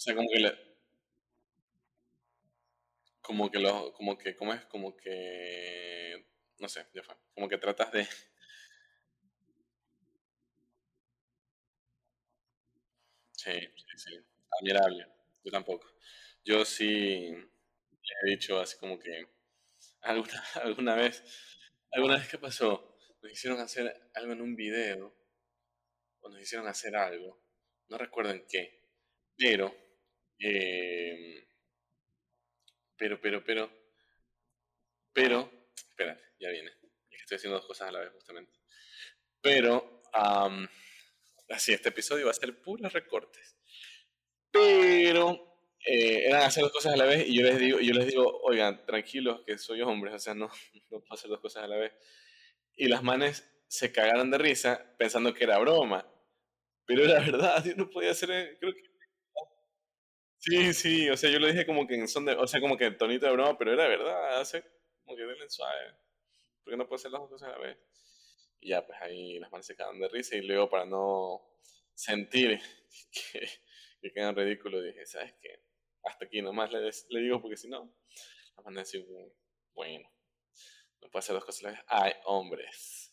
Sea, 0.00 0.14
como 0.14 0.28
que 0.30 0.38
le, 0.40 0.52
como 3.20 3.50
que 3.50 3.58
lo, 3.58 3.92
como 3.92 4.16
que, 4.18 4.36
¿cómo 4.36 4.52
es? 4.54 4.64
Como 4.66 4.96
que, 4.96 6.26
no 6.58 6.68
sé, 6.68 6.86
ya 6.94 7.02
fue. 7.02 7.14
Como 7.34 7.48
que 7.48 7.58
tratas 7.58 7.92
de, 7.92 8.06
sí, 13.32 13.52
sí, 13.52 13.96
sí, 13.98 14.16
admirable. 14.60 15.06
Yo 15.44 15.50
tampoco. 15.50 15.86
Yo 16.44 16.64
sí 16.64 17.32
he 18.24 18.30
dicho 18.30 18.60
así 18.60 18.78
como 18.78 18.98
que 18.98 19.26
alguna, 20.02 20.44
alguna 20.64 20.96
vez, 20.96 21.22
alguna 21.92 22.16
vez, 22.18 22.28
¿qué 22.28 22.38
pasó? 22.38 22.96
Nos 23.22 23.32
hicieron 23.32 23.60
hacer 23.60 24.10
algo 24.14 24.32
en 24.32 24.42
un 24.42 24.56
video, 24.56 25.14
o 26.20 26.28
nos 26.28 26.40
hicieron 26.40 26.66
hacer 26.68 26.96
algo, 26.96 27.40
no 27.88 27.98
recuerdo 27.98 28.30
en 28.32 28.46
qué, 28.48 28.82
pero, 29.36 29.74
eh, 30.40 31.46
pero, 32.96 33.20
pero, 33.20 33.44
pero, 33.44 33.70
pero, 35.12 35.68
espérate, 35.74 36.22
ya 36.38 36.50
viene. 36.50 36.72
Estoy 37.10 37.36
haciendo 37.36 37.58
dos 37.58 37.66
cosas 37.66 37.88
a 37.88 37.92
la 37.92 38.00
vez 38.00 38.10
justamente. 38.12 38.58
Pero, 39.40 40.02
um, 40.14 40.66
así, 41.50 41.72
este 41.72 41.90
episodio 41.90 42.26
va 42.26 42.32
a 42.32 42.34
ser 42.34 42.60
puros 42.60 42.92
recortes. 42.92 43.56
Pero 44.50 45.50
eh, 45.86 46.26
eran 46.26 46.42
hacer 46.42 46.62
dos 46.62 46.72
cosas 46.72 46.94
a 46.94 46.96
la 46.96 47.04
vez 47.04 47.26
y 47.28 47.38
yo 47.38 47.42
les 47.42 47.58
digo, 47.58 47.80
yo 47.80 47.94
les 47.94 48.06
digo, 48.06 48.40
oigan, 48.42 48.84
tranquilos 48.84 49.42
que 49.46 49.56
soy 49.56 49.80
hombre, 49.80 50.12
o 50.12 50.18
sea, 50.18 50.34
no, 50.34 50.50
no 50.90 51.00
puedo 51.00 51.14
hacer 51.14 51.30
dos 51.30 51.40
cosas 51.40 51.64
a 51.64 51.68
la 51.68 51.76
vez. 51.76 51.92
Y 52.76 52.88
las 52.88 53.02
manes 53.02 53.48
se 53.68 53.92
cagaron 53.92 54.30
de 54.30 54.38
risa 54.38 54.94
pensando 54.98 55.32
que 55.32 55.44
era 55.44 55.58
broma. 55.58 56.06
Pero 56.84 57.04
era 57.04 57.20
verdad, 57.20 57.64
yo 57.64 57.74
no 57.76 57.88
podía 57.88 58.10
hacer, 58.10 58.30
eh, 58.30 58.56
creo 58.58 58.74
que... 58.74 58.89
Sí, 60.42 60.72
sí, 60.72 61.10
o 61.10 61.16
sea, 61.18 61.30
yo 61.30 61.38
lo 61.38 61.46
dije 61.48 61.66
como 61.66 61.86
que 61.86 61.94
en 61.96 62.08
son 62.08 62.24
de, 62.24 62.32
o 62.32 62.46
sea, 62.46 62.60
como 62.60 62.76
que 62.78 62.90
tonito 62.92 63.26
de 63.26 63.32
broma, 63.32 63.58
pero 63.58 63.72
era 63.74 63.86
verdad, 63.88 64.40
hace 64.40 64.64
como 65.04 65.14
que 65.16 65.24
denle 65.24 65.50
suave, 65.50 65.92
porque 66.64 66.76
no 66.76 66.86
puedo 66.88 66.96
hacer 66.96 67.10
las 67.12 67.20
dos 67.22 67.30
cosas 67.30 67.50
a 67.50 67.52
la 67.52 67.58
vez. 67.58 67.78
Y 68.60 68.70
ya, 68.70 68.86
pues 68.86 68.98
ahí 69.02 69.38
las 69.40 69.50
manos 69.52 69.66
se 69.66 69.76
quedaron 69.76 70.00
de 70.00 70.08
risa 70.08 70.36
y 70.36 70.42
luego 70.42 70.70
para 70.70 70.86
no 70.86 71.42
sentir 71.94 72.60
que, 73.32 73.48
que 74.02 74.12
quedan 74.12 74.36
ridículos 74.36 74.84
dije, 74.84 75.06
¿sabes 75.06 75.34
qué? 75.42 75.62
Hasta 76.04 76.26
aquí 76.26 76.42
nomás 76.42 76.72
le, 76.72 76.80
le 77.10 77.20
digo 77.20 77.40
porque 77.42 77.56
si 77.56 77.68
no, 77.68 77.94
las 78.56 78.64
manos 78.66 78.82
así, 78.82 79.04
bueno, 79.74 80.10
no 81.02 81.10
puedo 81.10 81.20
hacer 81.20 81.34
dos 81.34 81.44
cosas 81.46 81.64
a 81.64 81.66
la 81.68 81.72
vez. 81.74 81.84
Ay, 81.88 82.12
hombres. 82.26 83.09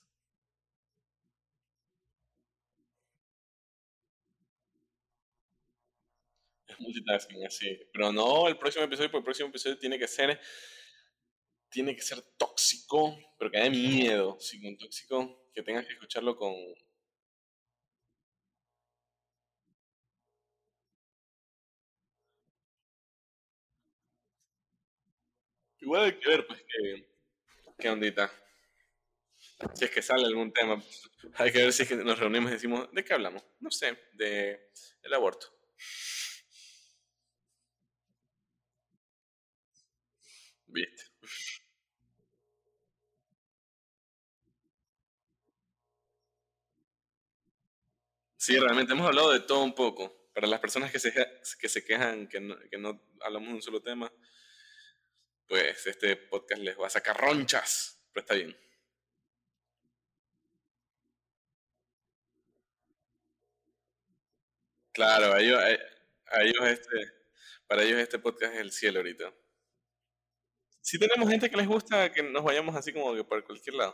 Multitasking, 6.80 7.46
así. 7.46 7.80
Pero 7.94 8.12
no 8.12 8.48
el 8.48 8.58
próximo 8.58 8.86
episodio, 8.86 9.10
porque 9.10 9.20
el 9.20 9.26
próximo 9.26 9.50
episodio 9.50 9.78
tiene 9.78 9.98
que 10.00 10.08
ser 10.08 10.40
tiene 11.70 11.96
que 11.96 12.02
ser 12.02 12.22
tóxico, 12.38 13.18
pero 13.38 13.52
que 13.52 13.60
dé 13.60 13.70
miedo. 13.70 14.38
Sí, 14.40 14.66
un 14.66 14.78
tóxico 14.78 15.50
que 15.54 15.64
tengas 15.64 15.86
que 15.86 15.94
escucharlo 15.94 16.36
con. 16.36 16.54
Igual 25.80 26.04
hay 26.04 26.20
que 26.20 26.30
ver, 26.30 26.46
pues, 26.46 26.62
qué, 26.68 27.08
qué 27.80 27.90
ondita. 27.90 28.32
Si 29.76 29.86
es 29.86 29.92
que 29.92 30.02
sale 30.02 30.26
algún 30.26 30.52
tema, 30.52 30.82
hay 31.36 31.52
que 31.52 31.60
ver 31.60 31.74
si 31.74 31.84
es 31.84 31.90
que 31.90 31.96
nos 31.96 32.20
reunimos 32.20 32.50
y 32.52 32.54
decimos, 32.56 32.92
¿de 32.92 33.04
qué 33.04 33.14
hablamos? 33.14 33.44
No 33.60 33.72
sé, 33.72 33.98
de 34.14 34.70
el 35.04 35.14
aborto. 35.14 35.48
Viste. 40.68 41.04
Sí, 48.36 48.58
realmente 48.58 48.94
hemos 48.94 49.08
hablado 49.08 49.32
de 49.32 49.42
todo 49.42 49.64
un 49.64 49.74
poco. 49.74 50.30
Para 50.34 50.48
las 50.48 50.60
personas 50.60 50.92
que 50.92 51.00
se, 51.00 51.12
que 51.60 51.70
se 51.70 51.84
quejan 51.84 52.28
que 52.28 52.40
no, 52.40 52.56
que 52.70 52.78
no 52.78 53.02
hablamos 53.22 53.50
de 53.50 53.56
un 53.56 53.62
solo 53.62 53.82
tema, 53.82 54.12
pues 55.48 55.86
este 55.88 56.16
podcast 56.16 56.62
les 56.62 56.80
va 56.80 56.88
a 56.88 56.90
sacar 56.90 57.18
ronchas, 57.20 58.00
pero 58.14 58.22
está 58.24 58.36
bien. 58.36 58.56
Claro, 64.92 65.34
a 65.34 65.40
ellos, 65.40 65.62
a 66.28 66.42
ellos 66.44 66.68
este, 66.68 67.12
para 67.68 67.84
ellos 67.84 68.00
este 68.00 68.20
podcast 68.20 68.54
es 68.56 68.60
el 68.62 68.72
cielo 68.72 69.00
ahorita. 69.00 69.32
Sí 70.88 70.98
tenemos 70.98 71.30
gente 71.30 71.50
que 71.50 71.58
les 71.58 71.68
gusta 71.68 72.14
que 72.14 72.24
nos 72.24 72.42
vayamos 72.46 72.74
así 72.74 72.94
como 72.94 73.14
que 73.14 73.24
por 73.26 73.44
cualquier 73.44 73.76
lado. 73.76 73.94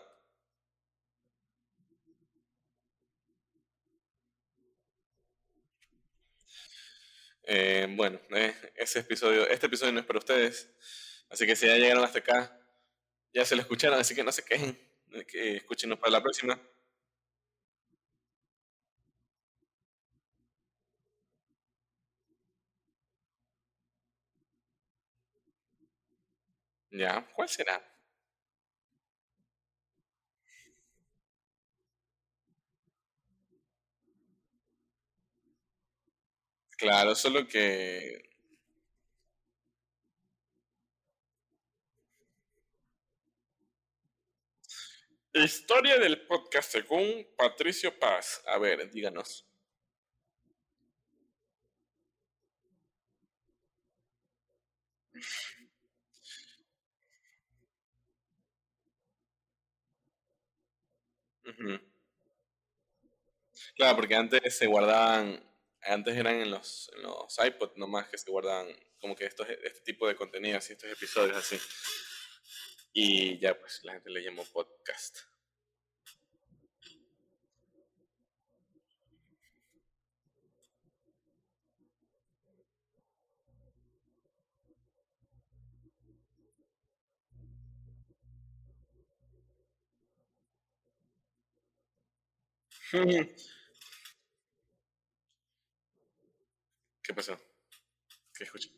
Eh, 7.45 7.87
bueno, 7.97 8.19
eh, 8.35 8.53
ese 8.75 8.99
episodio, 8.99 9.47
este 9.49 9.65
episodio 9.65 9.91
no 9.91 10.01
es 10.01 10.05
para 10.05 10.19
ustedes. 10.19 10.69
Así 11.29 11.47
que 11.47 11.55
si 11.55 11.65
ya 11.65 11.77
llegaron 11.77 12.03
hasta 12.03 12.19
acá, 12.19 12.59
ya 13.33 13.43
se 13.43 13.55
lo 13.55 13.63
escucharon, 13.63 13.99
así 13.99 14.13
que 14.13 14.23
no 14.23 14.31
se 14.31 14.45
quejen. 14.45 14.77
Que 15.27 15.57
escúchenos 15.57 15.97
para 15.97 16.11
la 16.11 16.21
próxima. 16.21 16.61
Ya, 26.93 27.27
¿cuál 27.35 27.49
será? 27.49 27.83
Claro, 36.77 37.15
solo 37.15 37.47
que 37.47 38.23
Historia 45.35 45.99
del 45.99 46.25
podcast 46.25 46.71
según 46.71 47.27
Patricio 47.37 47.99
Paz. 47.99 48.41
A 48.47 48.57
ver, 48.57 48.89
díganos. 48.91 49.45
Claro, 63.75 63.95
porque 63.95 64.15
antes 64.15 64.57
se 64.57 64.67
guardaban, 64.67 65.43
antes 65.81 66.15
eran 66.15 66.35
en 66.35 66.51
los, 66.51 66.91
en 66.95 67.03
los 67.03 67.37
iPod 67.43 67.75
nomás 67.75 68.07
que 68.07 68.17
se 68.17 68.29
guardaban 68.29 68.67
como 68.99 69.15
que 69.15 69.25
estos, 69.25 69.47
este 69.49 69.81
tipo 69.81 70.07
de 70.07 70.15
contenidos 70.15 70.69
y 70.69 70.73
estos 70.73 70.89
episodios 70.89 71.37
así. 71.37 71.59
Y 72.93 73.39
ya 73.39 73.59
pues 73.59 73.83
la 73.83 73.93
gente 73.93 74.09
le 74.09 74.23
llamó 74.23 74.45
podcast. 74.45 75.32
¿Qué 92.93 93.25
pasó? 97.15 97.35
¿Qué 98.37 98.43
escuché? 98.43 98.69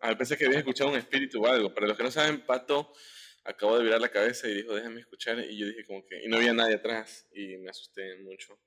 Ah, 0.00 0.16
pensé 0.16 0.38
que 0.38 0.46
había 0.46 0.60
escuchado 0.60 0.88
un 0.88 0.96
espíritu 0.96 1.44
o 1.44 1.46
algo. 1.46 1.74
Para 1.74 1.88
los 1.88 1.98
que 1.98 2.04
no 2.04 2.10
saben, 2.10 2.46
Pato 2.46 2.94
acabó 3.44 3.76
de 3.76 3.84
virar 3.84 4.00
la 4.00 4.08
cabeza 4.10 4.48
y 4.48 4.54
dijo, 4.54 4.74
déjame 4.74 5.00
escuchar. 5.00 5.40
Y 5.40 5.58
yo 5.58 5.66
dije 5.66 5.84
como 5.84 6.06
que... 6.06 6.24
Y 6.24 6.28
no 6.28 6.38
había 6.38 6.54
nadie 6.54 6.76
atrás. 6.76 7.28
Y 7.34 7.58
me 7.58 7.68
asusté 7.68 8.16
mucho. 8.22 8.58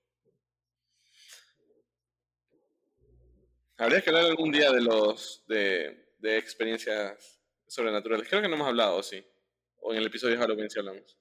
Habría 3.78 4.02
que 4.02 4.12
hablar 4.12 4.26
algún 4.26 4.52
día 4.52 4.72
de 4.72 4.82
los... 4.82 5.44
de, 5.48 6.14
de 6.20 6.38
experiencias 6.38 7.42
sobrenaturales. 7.68 8.30
Creo 8.30 8.44
que 8.44 8.48
no 8.48 8.56
hemos 8.56 8.68
hablado, 8.68 8.98
¿o 8.98 9.04
sí? 9.04 9.26
O 9.78 9.92
en 9.92 9.98
el 9.98 10.06
episodio 10.06 10.36
de 10.36 10.42
Halloween 10.42 10.70
sí 10.70 10.78
hablamos. 10.78 11.18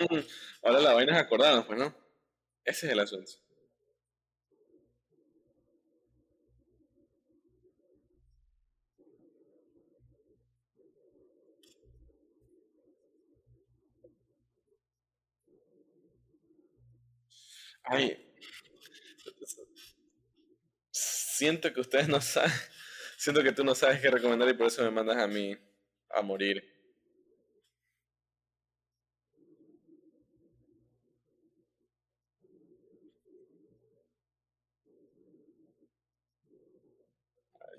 Ahora 0.62 0.80
la 0.80 0.94
vaina 0.94 1.12
es 1.12 1.18
acordarnos, 1.24 1.66
pues, 1.66 1.78
¿no? 1.78 1.94
Ese 2.64 2.86
es 2.86 2.92
el 2.92 3.00
asunto. 3.00 3.32
Ay, 17.84 18.16
siento 20.92 21.72
que 21.72 21.80
ustedes 21.80 22.08
no 22.08 22.20
saben, 22.20 22.52
siento 23.18 23.42
que 23.42 23.52
tú 23.52 23.64
no 23.64 23.74
sabes 23.74 24.00
qué 24.00 24.10
recomendar 24.10 24.48
y 24.48 24.54
por 24.54 24.66
eso 24.68 24.82
me 24.82 24.90
mandas 24.90 25.18
a 25.18 25.26
mí 25.26 25.56
a 26.10 26.22
morir. 26.22 26.79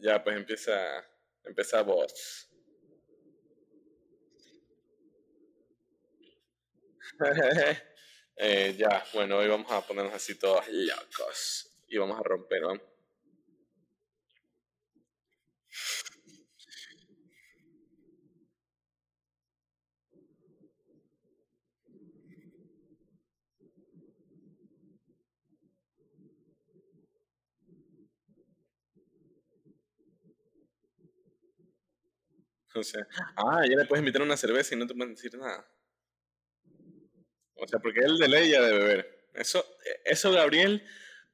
Ya, 0.02 0.22
pues 0.24 0.36
empieza, 0.36 0.74
empieza 1.46 1.82
vos. 1.84 2.50
Eh, 8.44 8.76
ya, 8.78 9.04
bueno, 9.14 9.38
hoy 9.38 9.48
vamos 9.48 9.72
a 9.72 9.82
ponernos 9.86 10.16
así 10.16 10.40
todos 10.40 10.66
locos 10.70 11.70
y 11.88 11.98
vamos 11.98 12.20
a 12.20 12.24
romper, 12.24 12.62
¿no? 12.62 12.91
O 32.76 32.84
sea, 32.84 33.06
ah, 33.36 33.62
ya 33.70 33.76
le 33.76 33.86
puedes 33.86 34.02
invitar 34.02 34.22
una 34.22 34.38
cerveza 34.38 34.74
y 34.74 34.78
no 34.78 34.88
te 34.88 34.96
pueden 34.96 35.14
decir 35.14 35.38
nada. 35.38 35.70
O 37.56 37.68
sea, 37.68 37.80
porque 37.80 38.00
él 38.00 38.18
de 38.18 38.28
ley 38.28 38.50
ya 38.50 38.62
de 38.62 38.72
beber. 38.72 39.30
Eso, 39.34 39.64
eso, 40.06 40.32
Gabriel, 40.32 40.84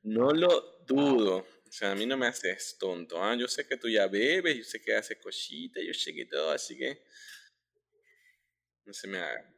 no 0.04 0.32
lo 0.32 0.84
dudo. 0.86 1.38
O 1.38 1.72
sea, 1.72 1.92
a 1.92 1.96
mí 1.96 2.06
no 2.06 2.18
me 2.18 2.28
haces 2.28 2.78
tonto. 2.80 3.22
¿ah? 3.22 3.36
Yo 3.36 3.48
sé 3.48 3.68
que 3.68 3.78
tú 3.78 3.90
ya 3.90 4.08
bebes, 4.08 4.58
yo 4.58 4.64
sé 4.64 4.82
que 4.82 4.96
haces 4.96 5.18
cositas, 5.20 5.84
yo 5.86 5.94
sé 5.94 6.14
que 6.14 6.26
todo, 6.26 6.52
así 6.52 6.78
que 6.78 7.04
no 8.86 8.94
se 8.94 9.08
me 9.08 9.20
haga. 9.20 9.57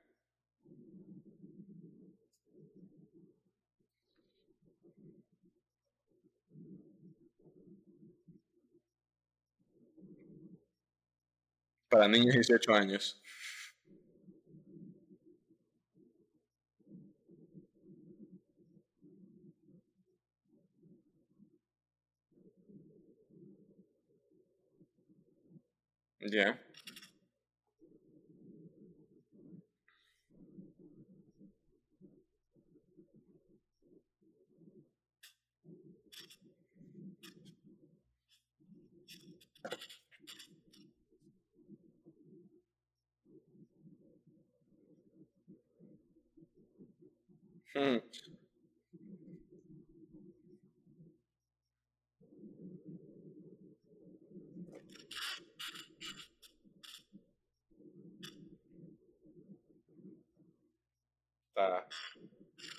Para 11.90 12.08
niños 12.08 12.34
de 12.34 12.40
18 12.42 12.74
años. 12.74 13.20
Ya. 26.22 26.60
Hmm. 47.76 48.00
Está, 61.50 61.88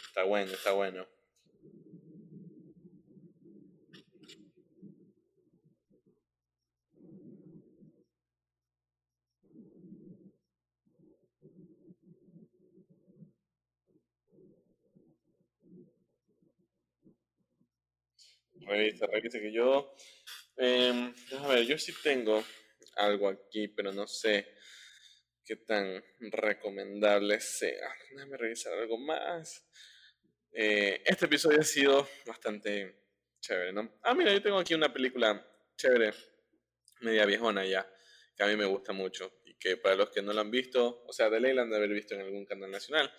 está 0.08 0.22
bueno, 0.24 0.52
está 0.52 0.72
bueno. 0.72 1.19
Revisa, 18.70 19.06
revisa 19.06 19.38
que 19.40 19.52
yo... 19.52 19.94
Eh, 20.56 21.12
a 21.38 21.48
ver, 21.48 21.64
yo 21.64 21.78
sí 21.78 21.94
tengo 22.02 22.44
algo 22.96 23.28
aquí, 23.28 23.68
pero 23.68 23.92
no 23.92 24.06
sé 24.06 24.46
qué 25.44 25.56
tan 25.56 26.02
recomendable 26.20 27.40
sea. 27.40 27.88
Déjame 28.10 28.36
revisar 28.36 28.74
algo 28.74 28.98
más. 28.98 29.66
Eh, 30.52 31.02
este 31.04 31.26
episodio 31.26 31.60
ha 31.60 31.64
sido 31.64 32.08
bastante 32.26 33.04
chévere, 33.40 33.72
¿no? 33.72 33.98
Ah, 34.02 34.14
mira, 34.14 34.32
yo 34.32 34.42
tengo 34.42 34.58
aquí 34.58 34.74
una 34.74 34.92
película 34.92 35.46
chévere, 35.76 36.12
media 37.00 37.24
viejona 37.24 37.64
ya, 37.64 37.90
que 38.36 38.42
a 38.42 38.46
mí 38.46 38.56
me 38.56 38.66
gusta 38.66 38.92
mucho 38.92 39.40
y 39.44 39.54
que 39.54 39.76
para 39.76 39.94
los 39.94 40.10
que 40.10 40.22
no 40.22 40.32
la 40.32 40.42
han 40.42 40.50
visto, 40.50 41.04
o 41.06 41.12
sea, 41.12 41.30
de 41.30 41.40
ley 41.40 41.54
la 41.54 41.62
han 41.62 41.70
de 41.70 41.76
haber 41.76 41.90
visto 41.90 42.14
en 42.14 42.20
algún 42.20 42.44
canal 42.44 42.70
nacional, 42.70 43.10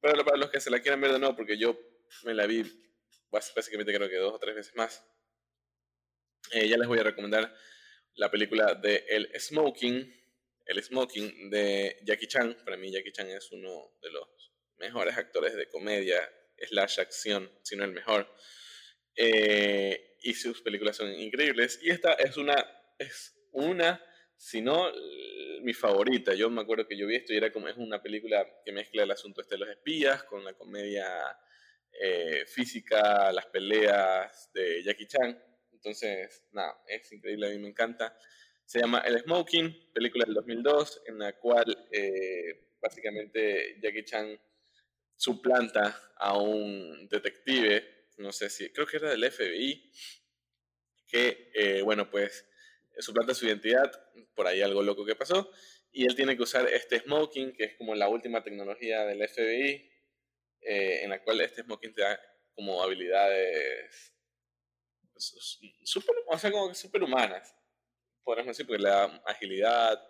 pero 0.00 0.24
para 0.24 0.38
los 0.38 0.50
que 0.50 0.60
se 0.60 0.70
la 0.70 0.80
quieran 0.80 1.00
ver 1.00 1.12
de 1.12 1.18
nuevo, 1.18 1.36
porque 1.36 1.56
yo 1.56 1.78
me 2.24 2.34
la 2.34 2.46
vi 2.46 2.64
básicamente 3.54 3.94
creo 3.94 4.08
que 4.08 4.16
dos 4.16 4.34
o 4.34 4.38
tres 4.38 4.54
veces 4.54 4.74
más, 4.76 5.04
eh, 6.52 6.68
ya 6.68 6.76
les 6.76 6.86
voy 6.86 6.98
a 6.98 7.02
recomendar 7.02 7.54
la 8.14 8.30
película 8.30 8.74
de 8.74 9.04
El 9.08 9.30
Smoking, 9.38 10.14
El 10.66 10.82
Smoking 10.82 11.50
de 11.50 11.98
Jackie 12.04 12.28
Chan. 12.28 12.56
Para 12.64 12.76
mí 12.76 12.92
Jackie 12.92 13.12
Chan 13.12 13.28
es 13.28 13.50
uno 13.50 13.96
de 14.00 14.10
los 14.10 14.52
mejores 14.76 15.16
actores 15.16 15.54
de 15.54 15.68
comedia 15.68 16.20
slash 16.58 17.00
acción, 17.00 17.50
si 17.62 17.76
no 17.76 17.84
el 17.84 17.92
mejor. 17.92 18.32
Eh, 19.16 20.16
y 20.22 20.34
sus 20.34 20.62
películas 20.62 20.96
son 20.96 21.12
increíbles. 21.12 21.80
Y 21.82 21.90
esta 21.90 22.12
es 22.14 22.36
una, 22.36 22.54
es 22.98 23.34
una, 23.52 24.02
si 24.36 24.60
no 24.60 24.92
mi 25.64 25.72
favorita. 25.72 26.34
Yo 26.34 26.50
me 26.50 26.60
acuerdo 26.60 26.86
que 26.86 26.96
yo 26.96 27.06
vi 27.06 27.16
esto 27.16 27.32
y 27.32 27.38
era 27.38 27.52
como, 27.52 27.68
es 27.68 27.76
una 27.76 28.02
película 28.02 28.46
que 28.64 28.72
mezcla 28.72 29.02
el 29.02 29.10
asunto 29.10 29.40
este 29.40 29.54
de 29.54 29.60
los 29.60 29.68
espías 29.70 30.22
con 30.24 30.44
la 30.44 30.52
comedia 30.52 31.06
eh, 32.00 32.44
física, 32.46 33.32
las 33.32 33.46
peleas 33.46 34.50
de 34.52 34.82
Jackie 34.82 35.06
Chan. 35.06 35.38
Entonces, 35.72 36.44
nada, 36.52 36.82
es 36.88 37.10
increíble, 37.12 37.46
a 37.46 37.50
mí 37.50 37.58
me 37.58 37.68
encanta. 37.68 38.16
Se 38.64 38.80
llama 38.80 39.00
El 39.00 39.18
Smoking, 39.20 39.92
película 39.92 40.24
del 40.24 40.34
2002, 40.34 41.02
en 41.06 41.18
la 41.18 41.32
cual 41.34 41.86
eh, 41.92 42.70
básicamente 42.80 43.78
Jackie 43.80 44.04
Chan 44.04 44.40
suplanta 45.16 46.12
a 46.16 46.38
un 46.38 47.08
detective, 47.08 48.08
no 48.16 48.32
sé 48.32 48.48
si, 48.50 48.70
creo 48.70 48.86
que 48.86 48.96
era 48.96 49.10
del 49.10 49.30
FBI, 49.30 49.92
que, 51.06 51.50
eh, 51.54 51.82
bueno, 51.82 52.10
pues 52.10 52.46
suplanta 52.98 53.34
su 53.34 53.46
identidad, 53.46 53.90
por 54.34 54.46
ahí 54.46 54.62
algo 54.62 54.82
loco 54.82 55.04
que 55.04 55.14
pasó, 55.14 55.50
y 55.92 56.06
él 56.06 56.16
tiene 56.16 56.36
que 56.36 56.42
usar 56.42 56.66
este 56.68 57.00
smoking, 57.00 57.52
que 57.52 57.64
es 57.64 57.74
como 57.76 57.94
la 57.94 58.08
última 58.08 58.42
tecnología 58.42 59.04
del 59.04 59.28
FBI, 59.28 59.93
eh, 60.64 61.00
en 61.02 61.10
la 61.10 61.22
cual 61.22 61.40
este 61.40 61.62
smoking 61.62 61.92
te 61.92 62.02
da 62.02 62.20
como 62.54 62.82
habilidades 62.82 64.14
super, 65.84 66.14
o 66.26 66.38
sea, 66.38 66.50
como 66.50 66.74
superhumanas, 66.74 67.54
podemos 68.22 68.48
decir, 68.48 68.66
porque 68.66 68.82
le 68.82 68.88
da 68.88 69.22
agilidad, 69.26 70.00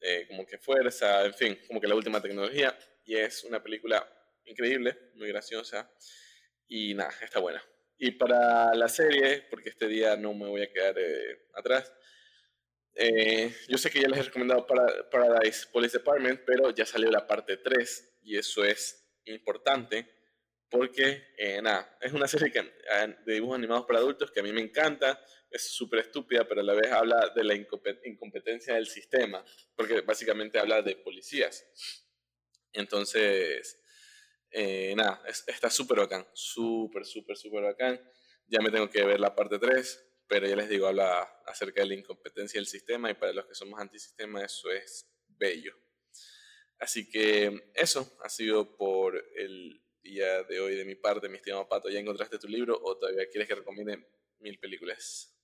eh, 0.00 0.26
como 0.28 0.46
que 0.46 0.58
fuerza, 0.58 1.24
en 1.24 1.34
fin, 1.34 1.58
como 1.66 1.80
que 1.80 1.88
la 1.88 1.94
última 1.94 2.20
tecnología, 2.20 2.76
y 3.04 3.16
es 3.16 3.44
una 3.44 3.62
película 3.62 4.06
increíble, 4.44 5.10
muy 5.14 5.28
graciosa, 5.28 5.90
y 6.66 6.94
nada, 6.94 7.14
está 7.22 7.40
buena. 7.40 7.62
Y 7.96 8.12
para 8.12 8.74
la 8.74 8.88
serie, 8.88 9.46
porque 9.50 9.70
este 9.70 9.88
día 9.88 10.16
no 10.16 10.34
me 10.34 10.46
voy 10.46 10.62
a 10.62 10.72
quedar 10.72 10.96
eh, 10.98 11.48
atrás, 11.54 11.92
eh, 12.94 13.54
yo 13.68 13.78
sé 13.78 13.90
que 13.90 14.00
ya 14.00 14.08
les 14.08 14.18
he 14.18 14.22
recomendado 14.24 14.66
para, 14.66 15.08
Paradise 15.08 15.66
Police 15.72 15.98
Department, 15.98 16.40
pero 16.44 16.70
ya 16.70 16.84
salió 16.84 17.10
la 17.10 17.26
parte 17.26 17.56
3 17.56 18.18
y 18.22 18.36
eso 18.36 18.64
es 18.64 19.07
importante 19.28 20.18
porque, 20.70 21.28
eh, 21.38 21.62
nada, 21.62 21.96
es 22.00 22.12
una 22.12 22.28
serie 22.28 22.52
de 23.24 23.34
dibujos 23.34 23.56
animados 23.56 23.86
para 23.86 24.00
adultos 24.00 24.30
que 24.30 24.40
a 24.40 24.42
mí 24.42 24.52
me 24.52 24.60
encanta, 24.60 25.18
es 25.50 25.70
súper 25.72 26.00
estúpida, 26.00 26.46
pero 26.46 26.60
a 26.60 26.64
la 26.64 26.74
vez 26.74 26.92
habla 26.92 27.32
de 27.34 27.42
la 27.42 27.54
incompetencia 27.54 28.74
del 28.74 28.86
sistema, 28.86 29.42
porque 29.74 30.02
básicamente 30.02 30.58
habla 30.58 30.82
de 30.82 30.96
policías. 30.96 31.66
Entonces, 32.72 33.80
eh, 34.50 34.94
nada, 34.94 35.22
está 35.46 35.70
súper 35.70 36.00
bacán, 36.00 36.26
súper, 36.34 37.06
súper, 37.06 37.36
súper 37.36 37.62
bacán. 37.62 38.00
Ya 38.46 38.60
me 38.60 38.70
tengo 38.70 38.90
que 38.90 39.04
ver 39.04 39.20
la 39.20 39.34
parte 39.34 39.58
3, 39.58 40.06
pero 40.26 40.46
ya 40.46 40.56
les 40.56 40.68
digo, 40.68 40.86
habla 40.86 41.22
acerca 41.46 41.80
de 41.80 41.88
la 41.88 41.94
incompetencia 41.94 42.58
del 42.58 42.66
sistema 42.66 43.10
y 43.10 43.14
para 43.14 43.32
los 43.32 43.46
que 43.46 43.54
somos 43.54 43.80
antisistema 43.80 44.44
eso 44.44 44.70
es 44.70 45.10
bello. 45.26 45.87
Así 46.78 47.10
que 47.10 47.70
eso 47.74 48.16
ha 48.22 48.28
sido 48.28 48.76
por 48.76 49.16
el 49.36 49.82
día 50.02 50.42
de 50.44 50.60
hoy 50.60 50.76
de 50.76 50.84
mi 50.84 50.94
parte, 50.94 51.28
mi 51.28 51.36
estimado 51.36 51.68
Pato. 51.68 51.88
¿Ya 51.90 51.98
encontraste 51.98 52.38
tu 52.38 52.48
libro 52.48 52.78
o 52.80 52.96
todavía 52.96 53.28
quieres 53.28 53.48
que 53.48 53.56
recomiende 53.56 54.06
mil 54.40 54.58
películas? 54.58 55.34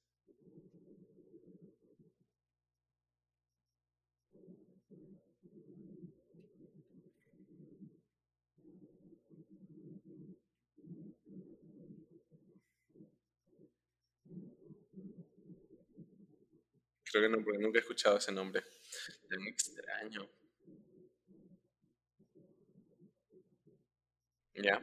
Creo 17.05 17.23
que 17.23 17.29
no, 17.29 17.45
porque 17.45 17.59
nunca 17.61 17.79
he 17.79 17.83
escuchado 17.83 18.17
ese 18.19 18.33
nombre. 18.33 18.63
Es 19.31 19.39
muy 19.39 19.49
extraño. 19.51 20.29
Ya. 24.57 24.81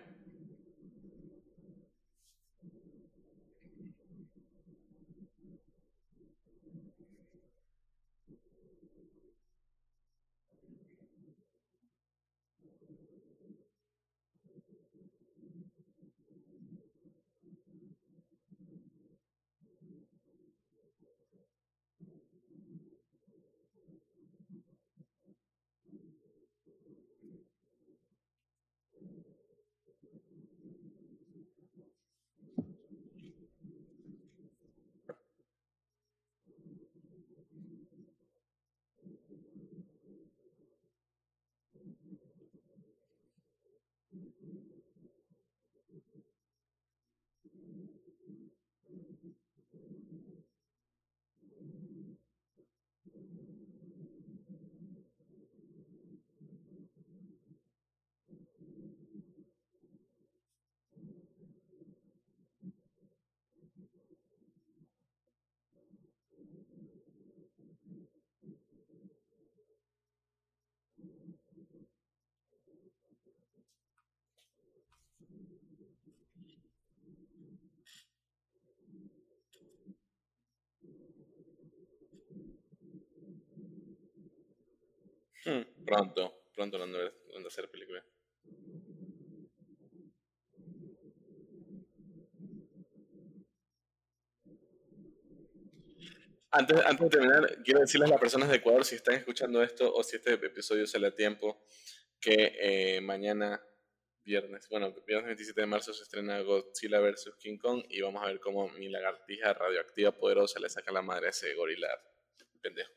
Hmm, 85.44 85.62
pronto, 85.86 86.34
pronto 86.56 86.78
van 86.78 86.94
a 86.94 87.48
hacer 87.48 87.70
película. 87.70 88.04
Antes, 96.54 96.78
de 96.78 97.10
terminar, 97.10 97.64
quiero 97.64 97.80
decirles 97.80 98.10
a 98.10 98.12
las 98.12 98.20
personas 98.20 98.50
de 98.50 98.58
Ecuador, 98.58 98.84
si 98.84 98.96
están 98.96 99.16
escuchando 99.16 99.64
esto 99.64 99.94
o 99.94 100.04
si 100.04 100.18
este 100.18 100.34
episodio 100.34 100.86
sale 100.86 101.08
a 101.08 101.16
tiempo, 101.16 101.66
que 102.20 102.58
eh, 102.60 103.02
mañana, 103.02 103.64
viernes, 104.26 104.68
bueno, 104.70 104.94
viernes 105.08 105.28
27 105.28 105.62
de 105.62 105.68
marzo 105.68 105.94
se 105.94 106.04
estrena 106.04 106.42
Godzilla 106.42 107.00
vs. 107.00 107.36
King 107.40 107.58
Kong 107.58 107.86
y 107.88 108.02
vamos 108.02 108.22
a 108.22 108.28
ver 108.28 108.42
cómo 108.42 108.68
mi 108.70 108.90
lagartija 108.90 109.54
radioactiva 109.54 110.12
poderosa 110.12 110.60
le 110.60 110.70
saca 110.70 110.92
la 110.92 111.02
madre 111.02 111.28
a 111.28 111.30
ese 111.30 111.54
gorila 111.56 111.88
pendejo. 112.62 112.92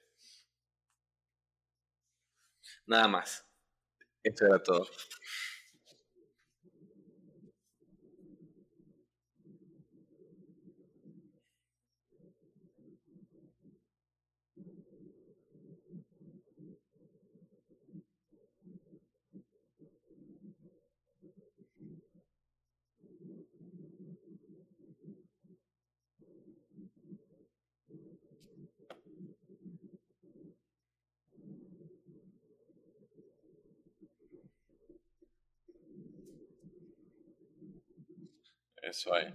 Nada 2.87 3.07
más. 3.07 3.47
Esto 4.23 4.47
era 4.47 4.63
todo. 4.63 4.89
Eso 38.85 39.15
hay. 39.15 39.33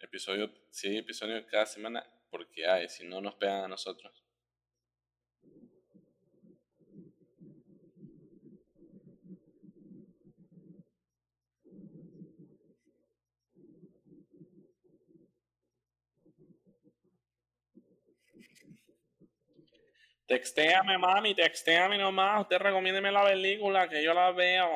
Episodio, 0.00 0.52
sí, 0.68 0.98
episodio 0.98 1.46
cada 1.46 1.64
semana, 1.64 2.04
porque 2.28 2.66
hay, 2.66 2.88
si 2.88 3.06
no 3.06 3.20
nos 3.20 3.36
pegan 3.36 3.64
a 3.64 3.68
nosotros. 3.68 4.12
Textéame, 20.26 20.98
mami, 20.98 21.34
textéame 21.34 21.96
nomás. 21.96 22.40
Usted 22.40 22.58
recomiéndeme 22.58 23.12
la 23.12 23.24
película 23.24 23.88
que 23.88 24.02
yo 24.02 24.12
la 24.12 24.32
veo. 24.32 24.68